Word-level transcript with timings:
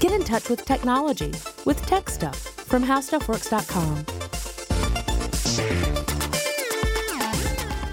Get 0.00 0.12
in 0.12 0.24
touch 0.24 0.48
with 0.48 0.64
technology 0.64 1.30
with 1.66 1.84
Tech 1.84 2.08
Stuff 2.08 2.38
from 2.38 2.82
HowStuffWorks.com. 2.82 4.06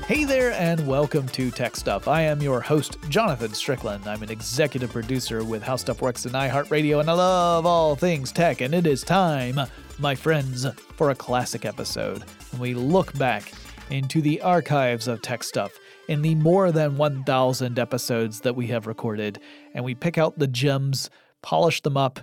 Hey 0.06 0.24
there, 0.24 0.54
and 0.54 0.88
welcome 0.88 1.28
to 1.28 1.52
Tech 1.52 1.76
Stuff. 1.76 2.08
I 2.08 2.22
am 2.22 2.42
your 2.42 2.62
host, 2.62 2.98
Jonathan 3.10 3.54
Strickland. 3.54 4.08
I'm 4.08 4.24
an 4.24 4.32
executive 4.32 4.94
producer 4.94 5.44
with 5.44 5.62
How 5.62 5.76
Stuff 5.76 6.02
Works 6.02 6.24
and 6.26 6.34
iHeartRadio, 6.34 7.02
and 7.02 7.10
I 7.10 7.14
love 7.14 7.66
all 7.66 7.98
things 7.98 8.32
tech. 8.32 8.62
And 8.62 8.74
it 8.74 8.88
is 8.88 9.04
time, 9.04 9.60
my 10.00 10.16
friends, 10.16 10.66
for 10.96 11.10
a 11.10 11.16
classic 11.16 11.66
episode. 11.66 12.24
When 12.52 12.62
we 12.62 12.74
look 12.74 13.12
back 13.18 13.52
into 13.90 14.22
the 14.22 14.40
archives 14.40 15.10
of 15.10 15.22
Tech 15.22 15.44
Stuff 15.44 15.74
in 16.08 16.22
the 16.22 16.36
more 16.36 16.72
than 16.72 16.96
1,000 16.96 17.78
episodes 17.78 18.40
that 18.40 18.56
we 18.56 18.68
have 18.68 18.88
recorded, 18.88 19.42
and 19.74 19.84
we 19.84 19.94
pick 19.94 20.18
out 20.18 20.40
the 20.40 20.48
gems, 20.48 21.10
polish 21.42 21.82
them 21.82 21.98
up, 21.98 22.20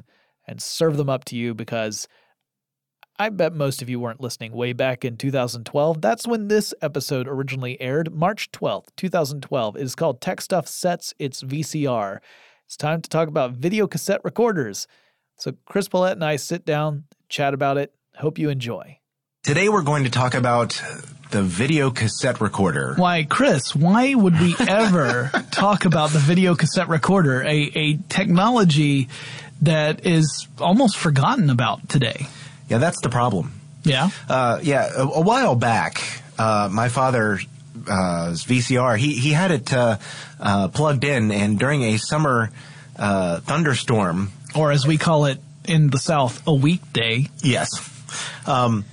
and 0.46 0.60
serve 0.60 0.96
them 0.96 1.08
up 1.08 1.24
to 1.26 1.36
you 1.36 1.54
because 1.54 2.06
I 3.18 3.28
bet 3.28 3.54
most 3.54 3.80
of 3.80 3.88
you 3.88 4.00
weren't 4.00 4.20
listening 4.20 4.52
way 4.52 4.72
back 4.72 5.04
in 5.04 5.16
2012. 5.16 6.00
That's 6.00 6.26
when 6.26 6.48
this 6.48 6.74
episode 6.82 7.28
originally 7.28 7.80
aired, 7.80 8.12
March 8.12 8.50
12th, 8.50 8.88
2012. 8.96 9.76
It 9.76 9.82
is 9.82 9.94
called 9.94 10.20
Tech 10.20 10.40
Stuff 10.40 10.66
Sets 10.66 11.14
Its 11.18 11.42
VCR. 11.42 12.18
It's 12.66 12.76
time 12.76 13.00
to 13.02 13.08
talk 13.08 13.28
about 13.28 13.52
video 13.52 13.86
cassette 13.86 14.20
recorders. 14.24 14.88
So 15.36 15.52
Chris 15.64 15.88
Pollette 15.88 16.12
and 16.12 16.24
I 16.24 16.36
sit 16.36 16.64
down, 16.64 17.04
chat 17.28 17.54
about 17.54 17.78
it. 17.78 17.92
Hope 18.16 18.38
you 18.38 18.48
enjoy. 18.48 18.98
Today 19.44 19.68
we're 19.68 19.82
going 19.82 20.04
to 20.04 20.10
talk 20.10 20.32
about 20.32 20.82
the 21.30 21.42
video 21.42 21.90
cassette 21.90 22.40
recorder. 22.40 22.94
Why, 22.96 23.24
Chris, 23.24 23.76
why 23.76 24.14
would 24.14 24.40
we 24.40 24.56
ever 24.58 25.30
talk 25.50 25.84
about 25.84 26.12
the 26.12 26.18
video 26.18 26.54
cassette 26.54 26.88
recorder, 26.88 27.42
a, 27.42 27.70
a 27.74 27.98
technology 28.08 29.10
that 29.60 30.06
is 30.06 30.48
almost 30.58 30.96
forgotten 30.96 31.50
about 31.50 31.90
today? 31.90 32.26
Yeah, 32.70 32.78
that's 32.78 33.02
the 33.02 33.10
problem. 33.10 33.60
Yeah. 33.82 34.08
Uh, 34.30 34.60
yeah, 34.62 34.90
a, 34.96 35.02
a, 35.02 35.20
while 35.20 35.56
back, 35.56 36.02
uh, 36.38 36.70
my 36.72 36.88
father's 36.88 37.44
uh, 37.86 38.32
VCR, 38.32 38.96
he, 38.96 39.12
he 39.12 39.32
had 39.32 39.50
it 39.50 39.74
uh, 39.74 39.98
uh, 40.40 40.68
plugged 40.68 41.04
in, 41.04 41.30
and 41.30 41.58
during 41.58 41.82
a 41.82 41.98
summer 41.98 42.48
uh, 42.96 43.40
thunderstorm, 43.40 44.32
or 44.56 44.72
as 44.72 44.86
we 44.86 44.96
call 44.96 45.26
it 45.26 45.38
in 45.68 45.90
the 45.90 45.98
South, 45.98 46.42
a 46.46 46.54
weekday. 46.54 47.28
Yes. 47.42 47.68
Um, 48.46 48.86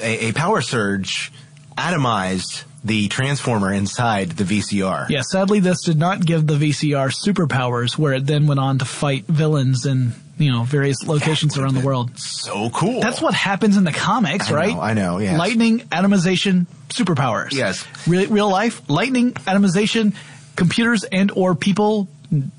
a, 0.00 0.28
a 0.28 0.32
power 0.32 0.60
surge 0.60 1.32
atomized 1.76 2.64
the 2.84 3.08
transformer 3.08 3.72
inside 3.72 4.30
the 4.30 4.44
VCR. 4.44 5.08
Yeah, 5.08 5.22
sadly, 5.22 5.60
this 5.60 5.82
did 5.82 5.98
not 5.98 6.24
give 6.24 6.46
the 6.46 6.54
VCR 6.54 7.12
superpowers, 7.12 7.98
where 7.98 8.14
it 8.14 8.26
then 8.26 8.46
went 8.46 8.60
on 8.60 8.78
to 8.78 8.84
fight 8.84 9.24
villains 9.26 9.84
in 9.86 10.12
you 10.38 10.52
know 10.52 10.62
various 10.62 11.06
locations 11.06 11.58
around 11.58 11.74
the 11.74 11.80
world. 11.80 12.18
So 12.18 12.70
cool. 12.70 13.00
That's 13.00 13.20
what 13.20 13.34
happens 13.34 13.76
in 13.76 13.84
the 13.84 13.92
comics, 13.92 14.50
I 14.50 14.54
right? 14.54 14.74
Know, 14.74 14.80
I 14.80 14.94
know. 14.94 15.18
Yeah. 15.18 15.36
Lightning 15.36 15.80
atomization 15.80 16.66
superpowers. 16.88 17.52
Yes. 17.52 17.86
Real, 18.06 18.28
real 18.30 18.50
life 18.50 18.88
lightning 18.88 19.32
atomization 19.32 20.14
computers 20.56 21.04
and 21.04 21.30
or 21.32 21.54
people 21.54 22.08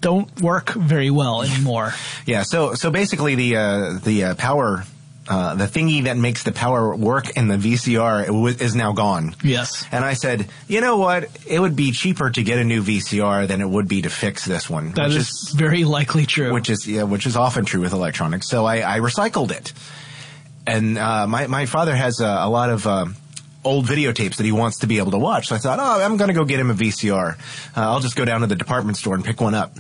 don't 0.02 0.42
work 0.42 0.72
very 0.72 1.10
well 1.10 1.44
anymore. 1.44 1.94
yeah. 2.26 2.44
So 2.44 2.74
so 2.74 2.92
basically 2.92 3.36
the 3.36 3.56
uh, 3.56 4.00
the 4.04 4.24
uh, 4.26 4.36
power 4.36 4.84
uh, 5.30 5.54
the 5.54 5.66
thingy 5.66 6.06
that 6.06 6.18
makes 6.18 6.42
the 6.42 6.52
power 6.52 6.96
work 6.96 7.38
in 7.38 7.48
the 7.48 7.56
VCR 7.56 8.60
is 8.60 8.76
now 8.76 8.94
gone. 8.94 9.36
Yes. 9.44 9.86
And 9.92 10.04
I 10.04 10.14
said, 10.14 10.48
you 10.68 10.82
know 10.82 10.98
what? 10.98 11.30
It 11.46 11.60
would 11.60 11.76
be 11.76 11.92
cheaper 11.92 12.32
to 12.32 12.44
get 12.44 12.58
a 12.58 12.64
new 12.64 12.82
VCR 12.82 13.48
than 13.48 13.62
it 13.62 13.70
would 13.70 13.88
be 13.88 14.02
to 14.02 14.10
fix 14.10 14.44
this 14.44 14.68
one. 14.68 14.92
That 14.94 15.12
is, 15.12 15.30
is, 15.30 15.54
very 15.56 15.84
likely 15.84 16.26
true. 16.26 16.52
Which 16.52 16.72
is 16.72 16.88
yeah, 16.88 17.04
which 17.04 17.28
is 17.28 17.36
often 17.36 17.66
true 17.66 17.82
with 17.82 17.94
electronics. 17.94 18.50
So 18.50 18.66
I, 18.66 18.96
I 18.96 19.00
recycled 19.02 19.52
it. 19.52 19.72
And 20.66 20.98
uh, 20.98 21.28
my 21.28 21.46
my 21.46 21.68
father 21.68 21.96
has 21.96 22.20
a, 22.20 22.28
a 22.28 22.50
lot 22.50 22.70
of. 22.72 22.88
Uh, 22.88 23.06
old 23.62 23.86
videotapes 23.86 24.38
that 24.38 24.46
he 24.46 24.54
wants 24.54 24.80
to 24.80 24.88
be 24.88 25.00
able 25.00 25.12
to 25.12 25.18
watch. 25.18 25.50
So 25.50 25.56
I 25.56 25.58
thought, 25.58 25.80
oh, 25.80 26.02
I'm 26.02 26.16
going 26.16 26.30
to 26.30 26.34
go 26.34 26.46
get 26.46 26.62
him 26.62 26.72
a 26.72 26.74
VCR. 26.74 27.38
Uh, 27.38 27.42
I'll 27.76 28.00
just 28.00 28.16
go 28.16 28.24
down 28.24 28.40
to 28.40 28.48
the 28.48 28.56
department 28.56 28.96
store 28.96 29.16
and 29.16 29.24
pick 29.24 29.42
one 29.42 29.54
up. 29.54 29.76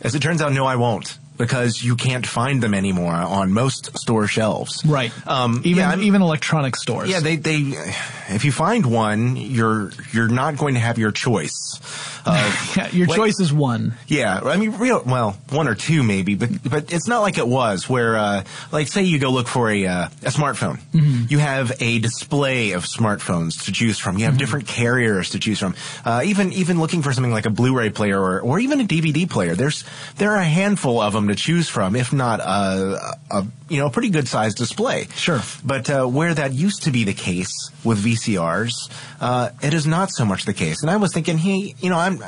As 0.00 0.14
it 0.14 0.22
turns 0.22 0.40
out, 0.40 0.52
no, 0.52 0.64
I 0.64 0.76
won't 0.76 1.18
because 1.40 1.82
you 1.82 1.96
can't 1.96 2.26
find 2.26 2.62
them 2.62 2.74
anymore 2.74 3.14
on 3.14 3.52
most 3.52 3.98
store 3.98 4.26
shelves. 4.26 4.82
Right. 4.84 5.10
Um, 5.26 5.62
even 5.64 5.78
yeah, 5.78 5.96
even 5.96 6.20
electronic 6.20 6.76
stores. 6.76 7.08
Yeah, 7.08 7.20
they 7.20 7.36
they 7.36 7.94
if 8.30 8.44
you 8.44 8.52
find 8.52 8.86
one, 8.86 9.36
you're 9.36 9.90
you're 10.12 10.28
not 10.28 10.56
going 10.56 10.74
to 10.74 10.80
have 10.80 10.98
your 10.98 11.12
choice. 11.12 11.80
your 12.92 13.06
choice 13.06 13.40
is 13.40 13.52
one. 13.52 13.94
Yeah, 14.06 14.40
I 14.44 14.56
mean, 14.56 14.72
real 14.72 15.02
well, 15.04 15.36
one 15.50 15.68
or 15.68 15.74
two 15.74 16.02
maybe, 16.02 16.34
but 16.34 16.50
but 16.68 16.92
it's 16.92 17.08
not 17.08 17.20
like 17.20 17.38
it 17.38 17.46
was 17.46 17.88
where, 17.88 18.16
uh, 18.16 18.44
like, 18.72 18.88
say 18.88 19.02
you 19.02 19.18
go 19.18 19.30
look 19.30 19.48
for 19.48 19.70
a 19.70 19.86
uh, 19.86 20.08
a 20.22 20.30
smartphone, 20.30 20.80
mm-hmm. 20.92 21.24
you 21.28 21.38
have 21.38 21.72
a 21.80 21.98
display 21.98 22.72
of 22.72 22.84
smartphones 22.84 23.64
to 23.64 23.72
choose 23.72 23.98
from. 23.98 24.18
You 24.18 24.24
have 24.24 24.34
mm-hmm. 24.34 24.38
different 24.38 24.66
carriers 24.66 25.30
to 25.30 25.38
choose 25.38 25.58
from. 25.58 25.74
Uh, 26.04 26.22
even 26.24 26.52
even 26.52 26.78
looking 26.78 27.02
for 27.02 27.12
something 27.12 27.32
like 27.32 27.46
a 27.46 27.50
Blu-ray 27.50 27.90
player 27.90 28.20
or 28.20 28.40
or 28.40 28.58
even 28.58 28.80
a 28.80 28.84
DVD 28.84 29.28
player, 29.28 29.54
there's 29.54 29.84
there 30.16 30.32
are 30.32 30.40
a 30.40 30.44
handful 30.44 31.00
of 31.00 31.12
them 31.12 31.28
to 31.28 31.34
choose 31.34 31.68
from, 31.68 31.96
if 31.96 32.12
not 32.12 32.40
a, 32.40 33.16
a 33.30 33.46
you 33.70 33.78
know 33.78 33.86
a 33.86 33.90
pretty 33.90 34.10
good 34.10 34.28
sized 34.28 34.58
display. 34.58 35.06
Sure, 35.14 35.40
but 35.64 35.88
uh, 35.88 36.04
where 36.06 36.34
that 36.34 36.52
used 36.52 36.82
to 36.82 36.90
be 36.90 37.04
the 37.04 37.14
case 37.14 37.70
with 37.84 38.04
VCRs, 38.04 38.90
uh, 39.20 39.50
it 39.62 39.72
is 39.72 39.86
not 39.86 40.10
so 40.10 40.24
much 40.24 40.44
the 40.44 40.52
case. 40.52 40.82
And 40.82 40.90
I 40.90 40.96
was 40.96 41.14
thinking, 41.14 41.38
hey, 41.38 41.74
you 41.80 41.88
know, 41.88 41.98
I'm 41.98 42.22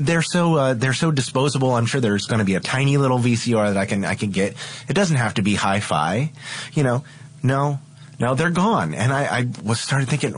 they're 0.00 0.22
so 0.22 0.54
uh, 0.56 0.74
they're 0.74 0.94
so 0.94 1.10
disposable. 1.10 1.74
I'm 1.74 1.86
sure 1.86 2.00
there's 2.00 2.26
going 2.26 2.38
to 2.38 2.44
be 2.44 2.54
a 2.54 2.60
tiny 2.60 2.96
little 2.96 3.18
VCR 3.18 3.74
that 3.74 3.76
I 3.76 3.86
can 3.86 4.04
I 4.04 4.14
can 4.14 4.30
get. 4.30 4.56
It 4.88 4.94
doesn't 4.94 5.16
have 5.16 5.34
to 5.34 5.42
be 5.42 5.54
hi-fi, 5.54 6.32
you 6.72 6.82
know. 6.82 7.04
No, 7.42 7.78
no, 8.18 8.34
they're 8.34 8.50
gone. 8.50 8.92
And 8.94 9.12
I, 9.12 9.24
I 9.24 9.46
was 9.62 9.80
started 9.80 10.08
thinking, 10.08 10.32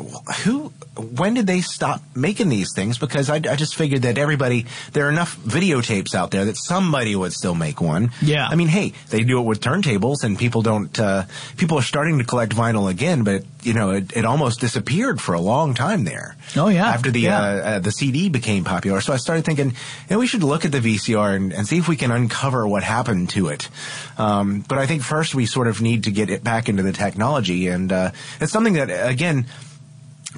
who 0.45 0.73
when 0.97 1.33
did 1.35 1.47
they 1.47 1.63
stop 1.63 2.03
making 2.15 2.51
these 2.51 2.75
things? 2.75 2.99
Because 2.99 3.31
I, 3.31 3.37
I, 3.37 3.57
just 3.57 3.77
figured 3.77 4.03
that 4.03 4.19
everybody, 4.19 4.67
there 4.93 5.07
are 5.07 5.11
enough 5.11 5.39
videotapes 5.39 6.15
out 6.15 6.31
there 6.31 6.45
that 6.45 6.59
somebody 6.59 7.17
would 7.17 7.33
still 7.33 7.55
make 7.55 7.81
one. 7.81 8.11
Yeah. 8.21 8.47
I 8.47 8.57
mean, 8.57 8.69
hey, 8.69 8.93
they 9.09 9.25
do 9.25 9.39
it 9.41 9.45
with 9.45 9.61
turntables 9.61 10.23
and 10.23 10.39
people 10.39 10.61
don't, 10.61 10.99
uh, 11.01 11.25
people 11.57 11.79
are 11.79 11.83
starting 11.83 12.19
to 12.19 12.25
collect 12.25 12.55
vinyl 12.55 12.91
again, 12.91 13.25
but, 13.25 13.45
you 13.63 13.73
know, 13.73 13.93
it, 13.93 14.15
it 14.15 14.27
almost 14.27 14.61
disappeared 14.61 15.19
for 15.19 15.35
a 15.35 15.41
long 15.41 15.73
time 15.73 16.05
there. 16.05 16.37
Oh, 16.57 16.69
yeah. 16.69 16.89
After 16.89 17.11
the, 17.11 17.21
yeah. 17.21 17.41
Uh, 17.41 17.45
uh, 17.45 17.79
the 17.79 17.93
CD 17.93 18.29
became 18.29 18.65
popular. 18.65 19.01
So 19.01 19.15
I 19.15 19.17
started 19.17 19.47
thinking, 19.47 19.69
you 19.71 19.75
know, 20.11 20.19
we 20.19 20.27
should 20.27 20.43
look 20.43 20.67
at 20.67 20.73
the 20.73 20.81
VCR 20.81 21.35
and, 21.35 21.55
and 21.55 21.67
see 21.67 21.79
if 21.79 21.89
we 21.89 21.97
can 21.97 22.11
uncover 22.11 22.69
what 22.69 22.83
happened 22.83 23.31
to 23.31 23.49
it. 23.49 23.71
Um, 24.19 24.63
but 24.69 24.77
I 24.77 24.87
think 24.87 25.03
first 25.03 25.35
we 25.35 25.47
sort 25.47 25.69
of 25.69 25.81
need 25.81 26.05
to 26.05 26.11
get 26.11 26.29
it 26.29 26.45
back 26.45 26.69
into 26.69 26.83
the 26.83 26.93
technology. 26.93 27.69
And, 27.69 27.91
uh, 27.91 28.11
it's 28.41 28.53
something 28.53 28.75
that, 28.75 28.91
again, 29.11 29.47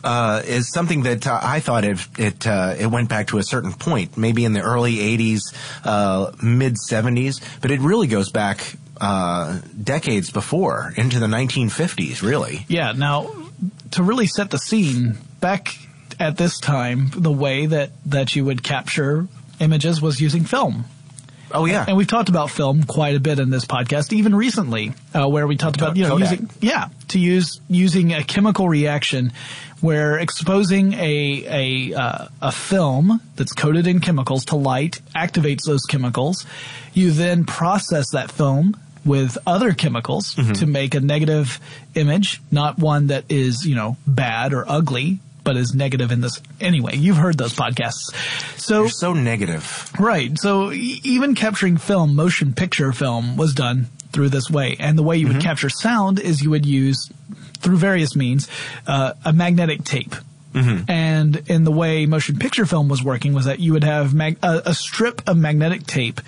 uh, 0.02 0.42
is 0.44 0.72
something 0.72 1.02
that 1.04 1.26
uh, 1.26 1.38
I 1.42 1.60
thought 1.60 1.84
it 1.84 1.98
it, 2.18 2.46
uh, 2.46 2.74
it 2.78 2.86
went 2.86 3.08
back 3.08 3.28
to 3.28 3.38
a 3.38 3.42
certain 3.42 3.72
point, 3.72 4.16
maybe 4.16 4.44
in 4.44 4.52
the 4.52 4.62
early 4.62 4.96
'80s, 4.96 5.40
uh, 5.84 6.32
mid 6.42 6.76
'70s, 6.76 7.40
but 7.60 7.70
it 7.70 7.80
really 7.80 8.06
goes 8.06 8.30
back 8.30 8.76
uh, 9.00 9.60
decades 9.82 10.30
before 10.30 10.92
into 10.96 11.18
the 11.18 11.26
1950s, 11.26 12.22
really. 12.22 12.64
Yeah. 12.68 12.92
Now, 12.92 13.34
to 13.92 14.02
really 14.02 14.26
set 14.26 14.50
the 14.50 14.58
scene, 14.58 15.18
back 15.40 15.76
at 16.18 16.36
this 16.36 16.58
time, 16.58 17.10
the 17.14 17.32
way 17.32 17.66
that 17.66 17.90
that 18.06 18.34
you 18.34 18.44
would 18.44 18.62
capture 18.62 19.28
images 19.60 20.00
was 20.00 20.20
using 20.20 20.44
film. 20.44 20.86
Oh 21.52 21.66
yeah, 21.66 21.84
and 21.86 21.96
we've 21.96 22.08
talked 22.08 22.28
about 22.28 22.50
film 22.50 22.82
quite 22.84 23.14
a 23.14 23.20
bit 23.20 23.38
in 23.38 23.50
this 23.50 23.64
podcast, 23.64 24.12
even 24.12 24.34
recently, 24.34 24.94
uh, 25.14 25.28
where 25.28 25.46
we 25.46 25.56
talked 25.56 25.76
about 25.76 25.96
you 25.96 26.04
know 26.04 26.16
Kodak. 26.16 26.30
using 26.30 26.50
yeah 26.60 26.88
to 27.08 27.18
use 27.18 27.60
using 27.68 28.12
a 28.12 28.24
chemical 28.24 28.68
reaction 28.68 29.32
where 29.84 30.16
exposing 30.16 30.94
a 30.94 31.44
a 31.92 31.94
uh, 31.94 32.28
a 32.40 32.50
film 32.50 33.20
that's 33.36 33.52
coated 33.52 33.86
in 33.86 34.00
chemicals 34.00 34.46
to 34.46 34.56
light 34.56 35.02
activates 35.14 35.66
those 35.66 35.82
chemicals. 35.82 36.46
You 36.94 37.10
then 37.10 37.44
process 37.44 38.12
that 38.12 38.32
film 38.32 38.78
with 39.04 39.36
other 39.46 39.74
chemicals 39.74 40.36
mm-hmm. 40.36 40.54
to 40.54 40.66
make 40.66 40.94
a 40.94 41.00
negative 41.00 41.60
image, 41.94 42.40
not 42.50 42.78
one 42.78 43.08
that 43.08 43.24
is 43.28 43.66
you 43.66 43.74
know 43.74 43.98
bad 44.06 44.54
or 44.54 44.64
ugly, 44.66 45.18
but 45.44 45.58
is 45.58 45.74
negative 45.74 46.10
in 46.10 46.22
this 46.22 46.40
anyway. 46.62 46.96
You've 46.96 47.18
heard 47.18 47.36
those 47.36 47.52
podcasts. 47.52 48.14
So 48.56 48.80
You're 48.80 48.88
so 48.88 49.12
negative. 49.12 49.92
Right. 50.00 50.38
So 50.38 50.72
e- 50.72 51.02
even 51.04 51.34
capturing 51.34 51.76
film, 51.76 52.14
motion 52.14 52.54
picture 52.54 52.94
film 52.94 53.36
was 53.36 53.52
done 53.52 53.88
through 54.12 54.30
this 54.30 54.48
way. 54.48 54.76
And 54.80 54.96
the 54.96 55.02
way 55.02 55.18
you 55.18 55.26
would 55.26 55.36
mm-hmm. 55.36 55.46
capture 55.46 55.68
sound 55.68 56.20
is 56.20 56.40
you 56.40 56.48
would 56.48 56.64
use 56.64 57.10
through 57.64 57.78
various 57.78 58.14
means 58.14 58.48
uh, 58.86 59.14
a 59.24 59.32
magnetic 59.32 59.82
tape. 59.84 60.14
Mm-hmm. 60.52 60.88
And 60.88 61.50
in 61.50 61.64
the 61.64 61.72
way 61.72 62.06
motion 62.06 62.38
picture 62.38 62.64
film 62.64 62.88
was 62.88 63.02
working 63.02 63.34
was 63.34 63.46
that 63.46 63.58
you 63.58 63.72
would 63.72 63.82
have 63.82 64.14
mag- 64.14 64.38
a, 64.40 64.62
a, 64.66 64.74
strip 64.74 65.28
of 65.28 65.36
magnetic 65.36 65.84
tape 65.84 66.20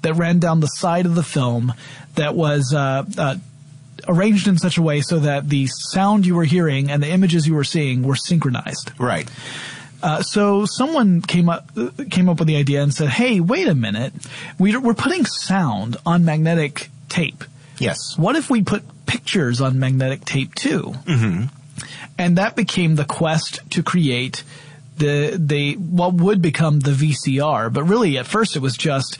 that 0.00 0.14
ran 0.14 0.38
down 0.38 0.60
the 0.60 0.68
side 0.68 1.04
of 1.04 1.14
the 1.14 1.22
film 1.22 1.74
that 2.14 2.34
was 2.34 2.72
uh, 2.72 3.04
uh, 3.18 3.36
arranged 4.08 4.48
in 4.48 4.56
such 4.56 4.78
a 4.78 4.82
way 4.82 5.02
so 5.02 5.18
that 5.18 5.50
the 5.50 5.66
sound 5.66 6.24
you 6.24 6.34
were 6.34 6.44
hearing 6.44 6.90
and 6.90 7.02
the 7.02 7.10
images 7.10 7.46
you 7.46 7.54
were 7.54 7.64
seeing 7.64 8.02
were 8.02 8.16
synchronized. 8.16 8.90
Right. 8.98 9.30
Uh, 10.02 10.22
so 10.22 10.64
someone 10.64 11.20
came 11.20 11.50
up 11.50 11.70
came 12.10 12.28
up 12.28 12.38
with 12.38 12.48
the 12.48 12.56
idea 12.56 12.82
and 12.82 12.92
said, 12.92 13.08
"Hey, 13.08 13.40
wait 13.40 13.68
a 13.68 13.74
minute, 13.74 14.12
we, 14.58 14.76
we're 14.76 14.92
putting 14.92 15.24
sound 15.24 15.96
on 16.04 16.24
magnetic 16.26 16.90
tape. 17.08 17.44
Yes. 17.78 18.16
What 18.18 18.36
if 18.36 18.50
we 18.50 18.62
put 18.62 18.82
pictures 19.14 19.60
on 19.60 19.78
magnetic 19.78 20.24
tape 20.24 20.54
too?" 20.54 20.94
Mm-hmm. 21.04 21.44
And 22.18 22.38
that 22.38 22.54
became 22.56 22.94
the 22.96 23.04
quest 23.04 23.60
to 23.70 23.82
create 23.82 24.44
the 24.98 25.36
the 25.38 25.74
what 25.74 26.14
would 26.14 26.40
become 26.40 26.80
the 26.80 26.92
VCR. 26.92 27.72
But 27.72 27.84
really, 27.84 28.18
at 28.18 28.26
first, 28.26 28.56
it 28.56 28.60
was 28.60 28.76
just 28.76 29.18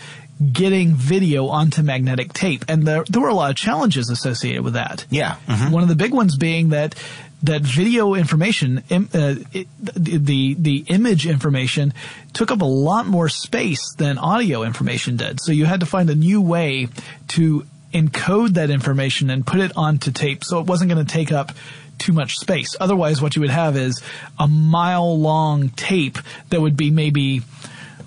getting 0.52 0.94
video 0.94 1.46
onto 1.48 1.82
magnetic 1.82 2.32
tape, 2.32 2.64
and 2.68 2.86
there 2.86 3.04
there 3.08 3.22
were 3.22 3.28
a 3.28 3.34
lot 3.34 3.50
of 3.50 3.56
challenges 3.56 4.10
associated 4.10 4.62
with 4.62 4.74
that. 4.74 5.04
Yeah. 5.10 5.36
Mhm. 5.48 5.70
One 5.70 5.82
of 5.82 5.88
the 5.88 5.96
big 5.96 6.12
ones 6.12 6.36
being 6.36 6.70
that 6.70 6.94
that 7.42 7.60
video 7.60 8.14
information, 8.14 8.82
uh, 8.90 9.34
it, 9.52 9.68
the 9.78 10.54
the 10.54 10.84
image 10.88 11.26
information, 11.26 11.92
took 12.32 12.50
up 12.50 12.62
a 12.62 12.70
lot 12.90 13.06
more 13.06 13.28
space 13.28 13.94
than 13.96 14.18
audio 14.18 14.62
information 14.62 15.16
did. 15.16 15.40
So 15.42 15.52
you 15.52 15.66
had 15.66 15.80
to 15.80 15.86
find 15.86 16.08
a 16.10 16.14
new 16.14 16.40
way 16.40 16.88
to 17.28 17.66
encode 17.94 18.54
that 18.54 18.70
information 18.70 19.30
and 19.30 19.46
put 19.46 19.60
it 19.60 19.72
onto 19.76 20.10
tape, 20.10 20.44
so 20.44 20.60
it 20.60 20.66
wasn't 20.66 20.90
going 20.90 21.04
to 21.04 21.10
take 21.10 21.32
up 21.32 21.52
too 21.98 22.12
much 22.12 22.38
space. 22.38 22.76
Otherwise, 22.80 23.22
what 23.22 23.36
you 23.36 23.40
would 23.40 23.50
have 23.50 23.76
is 23.76 24.02
a 24.38 24.48
mile 24.48 25.18
long 25.18 25.70
tape 25.70 26.18
that 26.50 26.60
would 26.60 26.76
be 26.76 26.90
maybe 26.90 27.42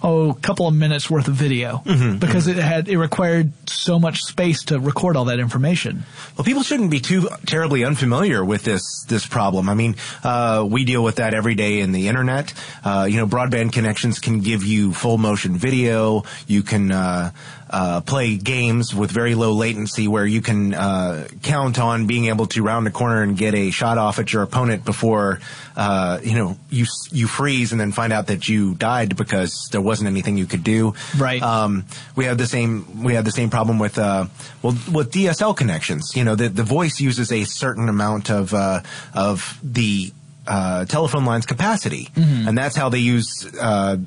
oh, 0.03 0.31
a 0.31 0.35
couple 0.35 0.67
of 0.67 0.75
minutes 0.75 1.09
worth 1.09 1.27
of 1.27 1.33
video 1.33 1.81
because 2.19 2.47
it 2.47 2.57
had 2.57 2.87
it 2.87 2.97
required 2.97 3.51
so 3.67 3.99
much 3.99 4.23
space 4.23 4.65
to 4.65 4.79
record 4.79 5.15
all 5.15 5.25
that 5.25 5.39
information. 5.39 6.03
Well, 6.37 6.45
people 6.45 6.63
shouldn't 6.63 6.91
be 6.91 6.99
too 6.99 7.29
terribly 7.45 7.83
unfamiliar 7.83 8.43
with 8.43 8.63
this 8.63 9.03
this 9.07 9.25
problem. 9.25 9.69
I 9.69 9.73
mean, 9.73 9.95
uh, 10.23 10.67
we 10.69 10.85
deal 10.85 11.03
with 11.03 11.15
that 11.15 11.33
every 11.33 11.55
day 11.55 11.79
in 11.79 11.91
the 11.91 12.07
internet. 12.07 12.53
Uh, 12.83 13.07
you 13.09 13.17
know, 13.17 13.27
broadband 13.27 13.73
connections 13.73 14.19
can 14.19 14.41
give 14.41 14.63
you 14.63 14.93
full 14.93 15.17
motion 15.17 15.55
video. 15.55 16.23
You 16.47 16.63
can 16.63 16.91
uh, 16.91 17.31
uh, 17.69 18.01
play 18.01 18.37
games 18.37 18.93
with 18.95 19.11
very 19.11 19.35
low 19.35 19.53
latency, 19.53 20.07
where 20.07 20.25
you 20.25 20.41
can 20.41 20.73
uh, 20.73 21.27
count 21.43 21.79
on 21.79 22.07
being 22.07 22.25
able 22.25 22.47
to 22.47 22.63
round 22.63 22.87
a 22.87 22.91
corner 22.91 23.21
and 23.21 23.37
get 23.37 23.53
a 23.53 23.71
shot 23.71 23.97
off 23.97 24.19
at 24.19 24.31
your 24.33 24.43
opponent 24.43 24.85
before 24.85 25.39
uh, 25.75 26.19
you 26.23 26.35
know 26.35 26.57
you 26.69 26.85
you 27.11 27.27
freeze 27.27 27.71
and 27.71 27.79
then 27.79 27.91
find 27.91 28.11
out 28.11 28.27
that 28.27 28.47
you 28.49 28.73
died 28.75 29.15
because 29.15 29.69
there 29.71 29.81
wasn't 29.81 30.07
anything 30.07 30.37
you 30.37 30.45
could 30.45 30.63
do. 30.63 30.93
Right. 31.17 31.41
Um, 31.41 31.85
we 32.15 32.25
have 32.25 32.37
the 32.37 32.47
same 32.47 33.03
we 33.03 33.13
have 33.13 33.25
the 33.25 33.31
same 33.31 33.49
problem 33.49 33.79
with 33.79 33.97
uh, 33.97 34.25
well 34.61 34.73
with 34.91 35.11
DSL 35.11 35.55
connections. 35.55 36.15
You 36.15 36.23
know, 36.23 36.35
the 36.35 36.49
the 36.49 36.63
voice 36.63 36.99
uses 36.99 37.31
a 37.31 37.43
certain 37.43 37.89
amount 37.89 38.31
of 38.31 38.53
uh, 38.53 38.81
of 39.13 39.59
the 39.63 40.11
uh, 40.47 40.85
telephone 40.85 41.25
line's 41.25 41.45
capacity, 41.45 42.09
and 42.47 42.57
that's 42.57 42.75
how 42.75 42.89
they 42.89 42.99
use 42.99 43.45
uh, 43.59 43.97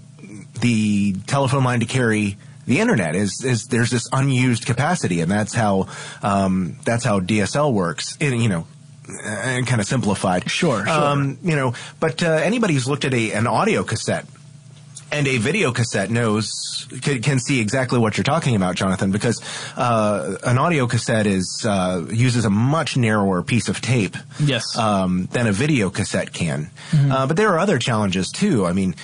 the 0.60 1.12
telephone 1.26 1.64
line 1.64 1.80
to 1.80 1.86
carry 1.86 2.36
the 2.70 2.78
internet. 2.81 3.14
Is 3.14 3.44
is 3.44 3.67
there's 3.67 3.90
this 3.90 4.08
unused 4.12 4.64
capacity, 4.64 5.20
and 5.20 5.31
that's 5.31 5.52
how 5.55 5.88
um, 6.22 6.76
that's 6.84 7.05
how 7.05 7.20
DSL 7.20 7.72
works. 7.72 8.17
And 8.20 8.43
you 8.43 8.49
know. 8.49 8.67
And 9.25 9.67
kind 9.67 9.81
of 9.81 9.88
simplified, 9.88 10.49
Sure, 10.49 10.84
sure. 10.87 10.88
Um, 10.94 11.37
you 11.43 11.56
know, 11.56 11.75
but 11.99 12.22
uh, 12.22 12.28
anybody 12.31 12.75
who's 12.75 12.87
looked 12.87 13.05
at 13.05 13.12
a 13.12 13.32
an 13.32 13.49
audio 13.49 13.82
cassette 13.82 14.25
and 15.11 15.26
a 15.26 15.38
video 15.38 15.72
cassette 15.72 16.11
knows 16.11 16.87
can, 17.02 17.20
can 17.20 17.40
see 17.40 17.58
exactly 17.61 17.99
what 17.99 18.17
you're 18.17 18.22
talking 18.34 18.55
about, 18.55 18.76
Jonathan, 18.76 19.11
because 19.11 19.43
uh, 19.76 20.37
an 20.44 20.58
audio 20.58 20.87
cassette 20.87 21.26
is 21.26 21.66
uh, 21.66 22.06
uses 22.12 22.44
a 22.44 22.50
much 22.50 22.96
narrower 22.96 23.43
piece 23.43 23.69
of 23.69 23.81
tape, 23.81 24.16
Yes. 24.38 24.78
um, 24.78 25.26
than 25.32 25.49
a 25.49 25.52
video 25.52 25.90
cassette 25.90 26.32
can. 26.32 26.70
Uh, 26.94 27.26
but 27.26 27.37
there 27.37 27.49
are 27.52 27.58
other 27.58 27.81
challenges 27.81 28.28
too. 28.31 28.64
I 28.64 28.73
mean. 28.73 28.94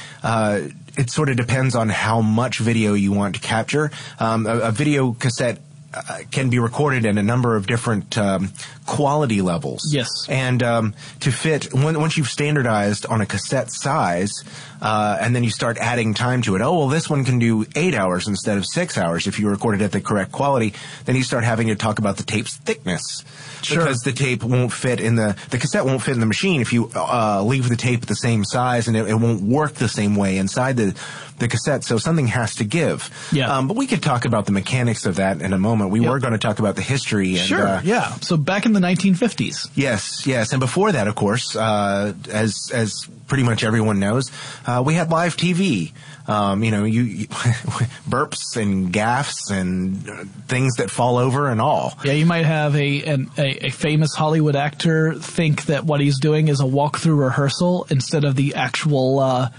It 0.97 1.11
sort 1.11 1.29
of 1.29 1.37
depends 1.37 1.75
on 1.75 1.89
how 1.89 2.21
much 2.21 2.59
video 2.59 2.95
you 2.95 3.13
want 3.13 3.35
to 3.35 3.41
capture. 3.41 3.91
Um, 4.19 4.47
a, 4.47 4.59
a 4.59 4.73
video 4.73 5.13
cassette 5.13 5.61
uh, 5.95 6.19
can 6.31 6.51
be 6.51 6.59
recorded 6.59 7.07
in 7.07 7.17
a 7.17 7.23
number 7.23 7.57
of 7.57 7.67
different 7.67 8.19
um, 8.19 8.53
quality 8.85 9.41
levels. 9.41 9.83
Yes. 9.93 10.09
And 10.29 10.63
um, 10.63 10.95
to 11.21 11.33
fit, 11.33 11.73
when, 11.73 11.99
once 11.99 12.17
you've 12.17 12.29
standardized 12.29 13.07
on 13.07 13.21
a 13.21 13.27
cassette 13.27 13.71
size, 13.71 14.33
uh, 14.81 15.19
and 15.21 15.35
then 15.35 15.45
you 15.45 15.51
start 15.51 15.79
adding 15.79 16.15
time 16.15 16.43
to 16.43 16.57
it. 16.57 16.63
Oh, 16.63 16.79
well, 16.79 16.89
this 16.89 17.09
one 17.09 17.25
can 17.25 17.39
do 17.39 17.67
eight 17.75 17.95
hours 17.95 18.29
instead 18.29 18.59
of 18.59 18.67
six 18.67 18.97
hours 18.99 19.27
if 19.27 19.39
you 19.39 19.49
record 19.49 19.81
it 19.81 19.85
at 19.85 19.93
the 19.93 20.01
correct 20.01 20.33
quality. 20.33 20.75
Then 21.05 21.17
you 21.17 21.23
start 21.23 21.45
having 21.45 21.69
to 21.69 21.75
talk 21.77 21.99
about 21.99 22.17
the 22.17 22.23
tape's 22.25 22.57
thickness. 22.57 23.25
Sure. 23.63 23.79
Because 23.79 24.01
the 24.01 24.13
tape 24.13 24.45
won't 24.45 24.73
fit 24.73 25.01
in 25.01 25.17
the, 25.17 25.37
the 25.51 25.59
cassette 25.59 25.85
won't 25.85 26.03
fit 26.03 26.15
in 26.15 26.21
the 26.21 26.27
machine 26.27 26.61
if 26.61 26.73
you 26.73 26.91
uh, 26.95 27.43
leave 27.43 27.69
the 27.69 27.77
tape 27.77 28.07
the 28.07 28.15
same 28.15 28.45
size 28.45 28.87
and 28.87 28.97
it, 28.97 29.09
it 29.09 29.15
won't 29.15 29.43
work 29.43 29.75
the 29.75 29.89
same 29.89 30.15
way 30.15 30.37
inside 30.37 30.77
the, 30.77 30.95
the 31.39 31.49
cassette. 31.49 31.83
So 31.83 31.99
something 31.99 32.29
has 32.29 32.57
to 32.57 32.65
give. 32.65 33.11
Yeah. 33.33 33.57
Um, 33.57 33.67
but 33.67 33.77
we 33.77 33.87
could 33.87 34.03
talk 34.03 34.25
about 34.25 34.47
the 34.47 34.53
mechanics 34.53 35.05
of 35.07 35.17
that 35.17 35.41
in 35.43 35.53
a 35.53 35.59
moment. 35.59 35.91
We 35.91 36.01
Yep. 36.01 36.11
were 36.11 36.19
going 36.21 36.33
to 36.35 36.39
talk 36.39 36.59
about 36.59 36.77
the 36.77 36.83
history. 36.83 37.31
And, 37.39 37.49
Sure. 37.49 37.67
uh, 37.67 37.81
yeah. 37.83 38.15
So 38.21 38.37
back 38.37 38.67
in 38.67 38.73
the 38.73 38.81
1950s. 38.81 39.69
Yes, 39.75 40.27
yes, 40.27 40.53
and 40.53 40.61
before 40.61 40.93
that, 40.93 41.09
of 41.09 41.15
course, 41.15 41.57
uh, 41.57 42.13
as 42.31 42.71
as 42.73 43.09
pretty 43.27 43.43
much 43.43 43.65
everyone 43.65 43.99
knows, 43.99 44.31
uh, 44.67 44.83
we 44.85 44.95
had 44.95 45.11
live 45.11 45.37
TV. 45.37 45.93
Um, 46.29 46.65
you 46.65 46.71
know, 46.71 46.85
you, 46.85 47.03
you 47.03 47.27
burps 48.09 48.57
and 48.57 48.93
gaffs 48.93 49.51
and 49.51 50.09
uh, 50.09 50.25
things 50.49 50.77
that 50.77 50.91
fall 50.91 51.19
over 51.19 51.49
and 51.49 51.61
all. 51.61 51.99
Yeah, 52.05 52.13
you 52.13 52.27
might 52.27 52.45
have 52.47 52.75
a, 52.75 53.03
an, 53.05 53.31
a 53.39 53.67
a 53.67 53.71
famous 53.71 54.15
Hollywood 54.15 54.57
actor 54.57 55.15
think 55.15 55.67
that 55.67 55.85
what 55.85 56.01
he's 56.01 56.19
doing 56.19 56.49
is 56.49 56.61
a 56.61 56.65
walkthrough 56.65 57.19
rehearsal 57.19 57.87
instead 57.91 58.25
of 58.25 58.35
the 58.35 58.55
actual 58.55 59.21
uh, 59.21 59.51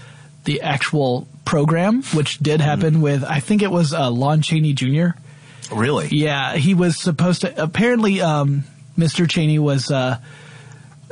the 0.44 0.60
actual 0.60 1.26
program, 1.44 2.02
which 2.14 2.38
did 2.38 2.60
happen 2.60 3.00
with 3.00 3.24
I 3.24 3.40
think 3.40 3.62
it 3.62 3.70
was 3.70 3.94
uh, 3.94 4.10
Lon 4.10 4.42
Chaney 4.42 4.74
Jr. 4.74 5.08
Really? 5.72 6.08
Yeah, 6.08 6.54
he 6.56 6.74
was 6.74 7.00
supposed 7.00 7.42
to. 7.42 7.62
Apparently, 7.62 8.20
um, 8.20 8.64
Mr. 8.96 9.28
Chaney 9.28 9.58
was 9.58 9.90
uh, 9.90 10.18